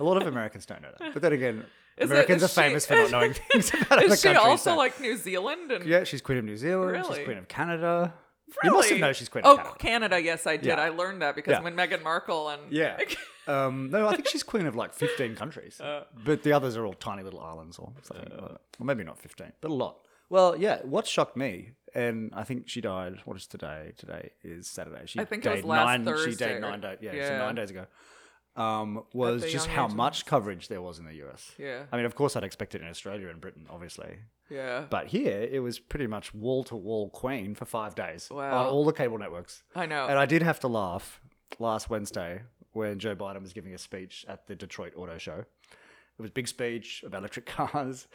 A 0.00 0.04
lot 0.04 0.16
of 0.20 0.26
Americans 0.26 0.64
don't 0.64 0.80
know 0.80 0.92
that. 0.98 1.12
But 1.12 1.22
then 1.22 1.32
again, 1.32 1.64
Is 1.98 2.10
Americans 2.10 2.42
is 2.42 2.50
are 2.56 2.62
famous 2.62 2.86
for 2.86 2.94
not 2.94 3.10
knowing 3.12 3.34
things 3.34 3.72
about 3.74 3.92
other 3.98 4.06
Is 4.14 4.20
she 4.22 4.28
also 4.28 4.70
so- 4.70 4.76
like 4.76 4.98
New 5.00 5.16
Zealand 5.16 5.70
and 5.70 5.84
Yeah, 5.84 6.04
she's 6.04 6.22
queen 6.22 6.38
of 6.38 6.44
New 6.44 6.56
Zealand. 6.56 6.92
Really? 6.92 7.16
She's 7.16 7.24
queen 7.24 7.36
of 7.38 7.48
Canada. 7.48 8.14
Really? 8.62 8.68
You 8.68 8.72
must 8.76 8.90
have 8.90 8.98
known 9.00 9.14
she's 9.14 9.28
queen 9.28 9.42
Oh, 9.46 9.56
of 9.58 9.78
Canada. 9.78 10.20
Yes, 10.20 10.46
I 10.46 10.56
did. 10.56 10.66
Yeah. 10.66 10.80
I 10.80 10.88
learned 10.90 11.22
that 11.22 11.34
because 11.34 11.52
Yeah. 11.52 11.60
when 11.62 11.74
Meghan 11.74 12.02
Markle 12.02 12.48
and 12.48 12.72
Yeah. 12.72 12.98
Um, 13.48 13.90
no, 13.90 14.06
I 14.06 14.14
think 14.14 14.28
she's 14.28 14.44
queen 14.44 14.66
of 14.66 14.76
like 14.76 14.94
15 14.94 15.34
countries. 15.34 15.80
Uh. 15.80 16.04
but 16.24 16.44
the 16.44 16.52
others 16.52 16.76
are 16.76 16.86
all 16.86 16.92
tiny 16.92 17.24
little 17.24 17.40
islands 17.40 17.76
or 17.76 17.92
something 18.02 18.28
that. 18.30 18.40
Well, 18.40 18.58
maybe 18.80 19.02
not 19.02 19.18
15, 19.18 19.48
but 19.60 19.68
a 19.68 19.74
lot. 19.74 19.96
Well, 20.30 20.56
yeah, 20.56 20.78
what 20.84 21.08
shocked 21.08 21.36
me, 21.36 21.72
and 21.94 22.32
I 22.34 22.44
think 22.44 22.68
she 22.68 22.80
died, 22.80 23.16
what 23.24 23.36
is 23.36 23.46
today? 23.46 23.92
Today 23.96 24.30
is 24.42 24.66
Saturday. 24.68 25.02
She 25.06 25.20
I 25.20 25.24
think 25.24 25.44
it 25.46 25.50
was 25.50 25.60
died 25.60 25.64
last 25.68 26.00
nine, 26.00 26.16
She 26.24 26.34
died 26.36 26.60
nine 26.60 26.80
days, 26.80 26.98
yeah, 27.00 27.28
so 27.28 27.38
nine 27.38 27.54
days 27.54 27.70
ago. 27.70 27.86
Um, 28.54 29.04
was 29.14 29.50
just 29.50 29.66
how 29.66 29.86
age 29.86 29.92
of- 29.92 29.96
much 29.96 30.26
coverage 30.26 30.68
there 30.68 30.82
was 30.82 30.98
in 30.98 31.06
the 31.06 31.14
US. 31.24 31.52
Yeah. 31.58 31.84
I 31.90 31.96
mean, 31.96 32.04
of 32.04 32.14
course, 32.14 32.36
I'd 32.36 32.44
expect 32.44 32.74
it 32.74 32.82
in 32.82 32.88
Australia 32.88 33.28
and 33.28 33.40
Britain, 33.40 33.66
obviously. 33.70 34.18
yeah, 34.50 34.84
But 34.90 35.06
here, 35.06 35.48
it 35.50 35.60
was 35.60 35.78
pretty 35.78 36.06
much 36.06 36.34
wall 36.34 36.62
to 36.64 36.76
wall 36.76 37.08
Queen 37.08 37.54
for 37.54 37.64
five 37.64 37.94
days 37.94 38.28
Wow. 38.30 38.58
on 38.58 38.66
all 38.66 38.84
the 38.84 38.92
cable 38.92 39.16
networks. 39.16 39.62
I 39.74 39.86
know. 39.86 40.06
And 40.06 40.18
I 40.18 40.26
did 40.26 40.42
have 40.42 40.60
to 40.60 40.68
laugh 40.68 41.18
last 41.58 41.88
Wednesday 41.88 42.42
when 42.72 42.98
Joe 42.98 43.16
Biden 43.16 43.40
was 43.40 43.54
giving 43.54 43.72
a 43.72 43.78
speech 43.78 44.26
at 44.28 44.46
the 44.46 44.54
Detroit 44.54 44.92
Auto 44.96 45.16
Show. 45.16 45.38
It 46.18 46.20
was 46.20 46.28
a 46.28 46.34
big 46.34 46.46
speech 46.46 47.02
about 47.06 47.20
electric 47.20 47.46
cars, 47.56 48.06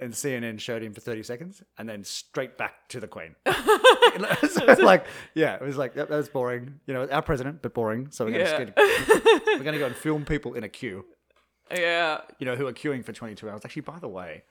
and 0.00 0.12
CNN 0.12 0.60
showed 0.60 0.82
him 0.82 0.92
for 0.94 1.00
30 1.00 1.22
seconds 1.24 1.62
and 1.76 1.88
then 1.88 2.04
straight 2.04 2.56
back 2.56 2.88
to 2.88 3.00
the 3.00 3.08
Queen. 3.08 3.34
so, 4.50 4.64
like, 4.82 5.06
yeah, 5.34 5.54
it 5.56 5.62
was 5.62 5.76
like, 5.76 5.94
that, 5.94 6.08
that 6.08 6.16
was 6.16 6.28
boring. 6.28 6.80
You 6.86 6.94
know, 6.94 7.08
our 7.08 7.22
president, 7.22 7.62
but 7.62 7.74
boring. 7.74 8.08
So 8.10 8.24
we're 8.24 8.32
going 8.32 8.46
Yeah. 8.46 8.64
to 8.64 8.72
we're 9.46 9.58
going 9.64 9.72
to 9.74 9.78
go 9.78 9.86
and 9.86 9.96
film 9.96 10.24
people 10.24 10.54
in 10.54 10.64
a 10.64 10.68
queue, 10.68 11.04
yeah, 11.70 12.20
you 12.38 12.46
know, 12.46 12.56
who 12.56 12.66
are 12.66 12.72
queuing 12.72 13.04
for 13.04 13.12
22 13.12 13.48
hours. 13.50 13.62
Actually, 13.64 13.82
by 13.82 13.98
the 13.98 14.08
way, 14.08 14.44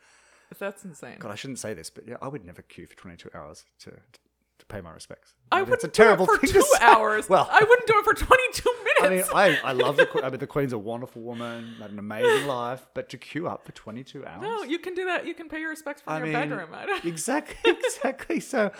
That's 0.59 0.83
insane. 0.85 1.17
God, 1.19 1.31
I 1.31 1.35
shouldn't 1.35 1.59
say 1.59 1.73
this, 1.73 1.89
but 1.89 2.07
yeah, 2.07 2.17
I 2.21 2.27
would 2.27 2.45
never 2.45 2.61
queue 2.61 2.85
for 2.85 2.95
22 2.95 3.29
hours 3.33 3.65
to 3.79 3.91
to 3.91 4.19
pay 4.65 4.81
my 4.81 4.91
respects. 4.91 5.33
I 5.51 5.61
wouldn't 5.61 5.75
it's 5.75 5.83
a 5.83 5.87
terrible 5.87 6.25
do 6.25 6.33
it 6.33 6.39
for 6.41 6.47
thing 6.47 6.61
two 6.61 6.67
hours. 6.81 7.29
Well, 7.29 7.47
I 7.49 7.59
wouldn't 7.63 7.87
do 7.87 7.93
it 7.97 8.03
for 8.03 8.13
22 8.13 8.69
minutes. 9.01 9.29
I 9.33 9.49
mean. 9.49 9.57
I, 9.63 9.69
I 9.69 9.71
love 9.73 9.95
the 9.97 10.05
Queen. 10.11 10.23
I 10.23 10.29
mean, 10.29 10.39
the 10.39 10.47
Queen's 10.47 10.73
a 10.73 10.77
wonderful 10.77 11.21
woman, 11.21 11.75
had 11.79 11.91
an 11.91 11.99
amazing 11.99 12.47
life, 12.47 12.85
but 12.93 13.09
to 13.09 13.17
queue 13.17 13.47
up 13.47 13.65
for 13.65 13.71
22 13.71 14.25
hours. 14.25 14.41
no, 14.41 14.63
you 14.63 14.79
can 14.79 14.93
do 14.93 15.05
that. 15.05 15.25
You 15.27 15.33
can 15.33 15.47
pay 15.49 15.59
your 15.59 15.69
respects 15.69 16.01
from 16.01 16.13
I 16.13 16.17
your 16.17 16.25
mean, 16.25 16.33
bedroom. 16.33 16.69
I 16.73 16.85
don't- 16.85 17.05
exactly, 17.05 17.71
exactly. 17.71 18.39
So, 18.39 18.71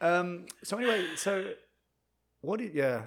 um, 0.00 0.46
so 0.64 0.76
anyway, 0.78 1.04
so 1.16 1.52
what? 2.40 2.60
Did, 2.60 2.74
yeah, 2.74 3.02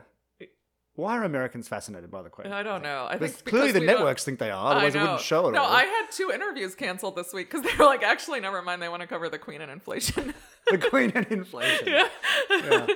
why 0.96 1.18
are 1.18 1.24
Americans 1.24 1.68
fascinated 1.70 2.12
by 2.12 2.22
the 2.22 2.30
Queen? 2.30 2.52
I 2.52 2.64
don't 2.64 2.84
know. 2.84 3.08
I 3.10 3.14
Because 3.18 3.36
think 3.38 3.46
clearly 3.46 3.72
the 3.72 3.80
networks 3.80 4.26
think 4.26 4.40
they 4.40 4.52
are. 4.52 4.74
Otherwise, 4.74 4.94
it 4.94 5.00
wouldn't 5.02 5.22
show 5.22 5.48
it. 5.48 5.54
No, 5.54 5.64
all. 5.64 5.72
I 5.72 5.84
had 5.86 6.12
two 6.12 6.32
interviews 6.34 6.76
canceled 6.76 7.16
this 7.16 7.34
week 7.34 7.50
because 7.50 7.66
they 7.66 7.76
were 7.78 7.86
like, 7.86 8.04
actually, 8.04 8.42
never 8.42 8.62
mind. 8.62 8.82
They 8.82 8.90
want 8.90 9.02
to 9.02 9.08
cover 9.08 9.30
the 9.30 9.40
Queen 9.40 9.62
and 9.62 9.72
inflation. 9.72 10.34
The 10.72 10.90
Queen 10.90 11.12
and 11.16 11.26
inflation. 11.28 11.88
yeah. 11.88 12.88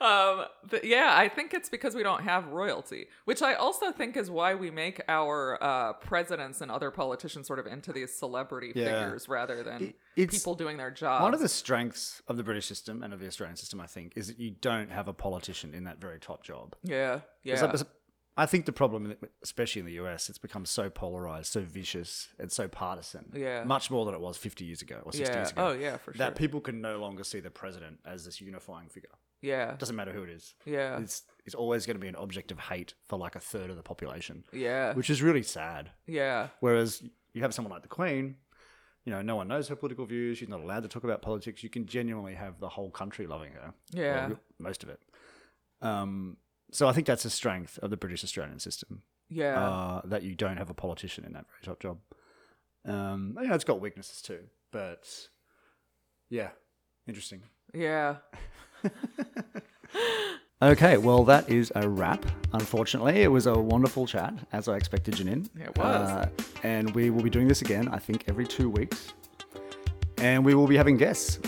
um, 0.00 0.44
but 0.68 0.84
yeah, 0.84 1.14
I 1.16 1.28
think 1.28 1.54
it's 1.54 1.68
because 1.68 1.94
we 1.94 2.02
don't 2.02 2.22
have 2.22 2.46
royalty, 2.48 3.06
which 3.24 3.42
I 3.42 3.54
also 3.54 3.92
think 3.92 4.16
is 4.16 4.30
why 4.30 4.54
we 4.54 4.70
make 4.70 5.00
our 5.08 5.62
uh, 5.62 5.92
presidents 5.94 6.60
and 6.60 6.70
other 6.70 6.90
politicians 6.90 7.46
sort 7.46 7.58
of 7.58 7.66
into 7.66 7.92
these 7.92 8.14
celebrity 8.14 8.72
Yeah. 8.74 9.04
figures 9.04 9.28
rather 9.28 9.62
than 9.62 9.94
It- 10.16 10.30
people 10.30 10.54
doing 10.54 10.76
their 10.76 10.90
job. 10.90 11.22
One 11.22 11.34
of 11.34 11.40
the 11.40 11.48
strengths 11.48 12.22
of 12.28 12.36
the 12.36 12.42
British 12.42 12.66
system 12.66 13.02
and 13.02 13.12
of 13.12 13.20
the 13.20 13.26
Australian 13.26 13.56
system, 13.56 13.80
I 13.80 13.86
think, 13.86 14.12
is 14.16 14.26
that 14.28 14.38
you 14.38 14.50
don't 14.50 14.90
have 14.90 15.08
a 15.08 15.12
politician 15.12 15.74
in 15.74 15.84
that 15.84 16.00
very 16.00 16.18
top 16.18 16.42
job. 16.44 16.74
yeah, 16.82 17.20
yeah, 17.44 17.54
It's 17.54 17.62
like- 17.62 17.86
I 18.36 18.46
think 18.46 18.64
the 18.64 18.72
problem, 18.72 19.14
especially 19.42 19.80
in 19.80 19.86
the 19.86 19.92
US, 20.04 20.30
it's 20.30 20.38
become 20.38 20.64
so 20.64 20.88
polarized, 20.88 21.52
so 21.52 21.60
vicious, 21.60 22.28
and 22.38 22.50
so 22.50 22.66
partisan. 22.66 23.30
Yeah. 23.34 23.64
Much 23.64 23.90
more 23.90 24.06
than 24.06 24.14
it 24.14 24.20
was 24.20 24.38
50 24.38 24.64
years 24.64 24.80
ago 24.80 25.00
or 25.04 25.12
60 25.12 25.30
yeah. 25.30 25.38
years 25.38 25.50
ago. 25.50 25.68
Oh 25.68 25.72
yeah, 25.72 25.96
for 25.98 26.12
sure. 26.14 26.18
That 26.18 26.34
people 26.36 26.60
can 26.60 26.80
no 26.80 26.98
longer 26.98 27.24
see 27.24 27.40
the 27.40 27.50
president 27.50 28.00
as 28.06 28.24
this 28.24 28.40
unifying 28.40 28.88
figure. 28.88 29.10
yeah, 29.42 29.72
It 29.72 29.78
doesn't 29.78 29.96
matter 29.96 30.12
who 30.12 30.22
it 30.22 30.30
is. 30.30 30.54
yeah, 30.64 30.98
It's, 30.98 31.24
it's 31.44 31.54
always 31.54 31.84
going 31.84 31.96
to 31.96 32.00
be 32.00 32.08
an 32.08 32.16
object 32.16 32.50
of 32.52 32.58
hate 32.58 32.94
for 33.06 33.18
like 33.18 33.36
a 33.36 33.40
third 33.40 33.68
of 33.68 33.76
the 33.76 33.82
population, 33.82 34.44
yeah, 34.52 34.94
which 34.94 35.10
is 35.10 35.20
really 35.20 35.42
sad. 35.42 35.90
yeah, 36.06 36.48
Whereas 36.60 37.02
you 37.34 37.42
have 37.42 37.52
someone 37.52 37.72
like 37.72 37.82
the 37.82 37.88
Queen, 37.88 38.36
you 39.04 39.12
know, 39.12 39.20
no 39.20 39.36
one 39.36 39.48
knows 39.48 39.68
her 39.68 39.76
political 39.76 40.06
views. 40.06 40.38
She's 40.38 40.48
not 40.48 40.60
allowed 40.60 40.84
to 40.84 40.88
talk 40.88 41.02
about 41.04 41.22
politics. 41.22 41.62
You 41.64 41.68
can 41.68 41.86
genuinely 41.86 42.34
have 42.34 42.60
the 42.60 42.68
whole 42.68 42.90
country 42.90 43.26
loving 43.26 43.52
her. 43.52 43.74
Yeah. 43.90 44.30
Most 44.60 44.84
of 44.84 44.88
it. 44.90 45.00
Um, 45.80 46.36
so 46.72 46.88
I 46.88 46.92
think 46.92 47.06
that's 47.06 47.24
a 47.24 47.30
strength 47.30 47.78
of 47.78 47.90
the 47.90 47.96
British 47.96 48.24
Australian 48.24 48.58
system 48.58 49.02
yeah. 49.28 49.62
uh, 49.62 50.00
that 50.04 50.22
you 50.22 50.34
don't 50.34 50.56
have 50.56 50.70
a 50.70 50.74
politician 50.74 51.24
in 51.24 51.32
that 51.34 51.46
very 51.48 51.62
top 51.62 51.80
job. 51.80 51.98
Um, 52.84 53.36
you 53.40 53.48
know, 53.48 53.54
it's 53.54 53.64
got 53.64 53.80
weaknesses 53.80 54.20
too, 54.20 54.40
but 54.72 55.08
yeah, 56.30 56.50
interesting. 57.06 57.42
yeah. 57.72 58.16
Okay, 60.62 60.96
well, 60.96 61.24
that 61.24 61.48
is 61.48 61.72
a 61.74 61.88
wrap. 61.88 62.24
Unfortunately, 62.52 63.22
it 63.22 63.26
was 63.26 63.46
a 63.46 63.58
wonderful 63.58 64.06
chat, 64.06 64.32
as 64.52 64.68
I 64.68 64.76
expected, 64.76 65.14
Jenin. 65.14 65.48
It 65.60 65.76
was. 65.76 66.08
Uh, 66.08 66.28
and 66.62 66.94
we 66.94 67.10
will 67.10 67.20
be 67.20 67.30
doing 67.30 67.48
this 67.48 67.62
again, 67.62 67.88
I 67.88 67.98
think, 67.98 68.26
every 68.28 68.46
two 68.46 68.70
weeks. 68.70 69.12
And 70.18 70.44
we 70.44 70.54
will 70.54 70.68
be 70.68 70.76
having 70.76 70.96
guests. 70.96 71.40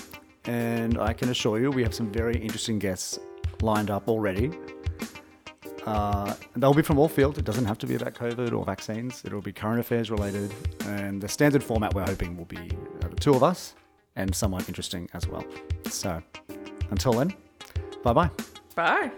And 0.47 0.99
I 0.99 1.13
can 1.13 1.29
assure 1.29 1.61
you, 1.61 1.71
we 1.71 1.85
have 1.85 1.95
some 1.95 2.11
very 2.11 2.35
interesting 2.35 2.81
guests 2.81 3.21
lined 3.63 3.89
up 3.89 4.09
already. 4.09 4.51
Uh, 5.87 6.35
they'll 6.57 6.75
be 6.75 6.83
from 6.83 6.99
all 6.99 7.09
fields. 7.09 7.39
It 7.39 7.45
doesn't 7.45 7.67
have 7.67 7.79
to 7.79 7.87
be 7.87 7.95
about 7.95 8.15
COVID 8.15 8.57
or 8.57 8.65
vaccines. 8.65 9.23
It'll 9.25 9.43
be 9.43 9.53
current 9.53 9.81
affairs 9.81 10.11
related. 10.11 10.53
And 10.87 11.21
the 11.21 11.29
standard 11.29 11.63
format 11.63 11.95
we're 11.95 12.07
hoping 12.07 12.37
will 12.37 12.47
be 12.47 12.71
uh, 13.03 13.09
the 13.09 13.17
two 13.17 13.35
of 13.35 13.43
us 13.43 13.75
and 14.17 14.35
someone 14.35 14.65
interesting 14.69 15.09
as 15.15 15.27
well. 15.27 15.45
So 15.89 16.23
until 16.91 17.13
then, 17.13 17.35
bye 18.03 18.13
bye. 18.13 18.31
Bye. 18.75 19.11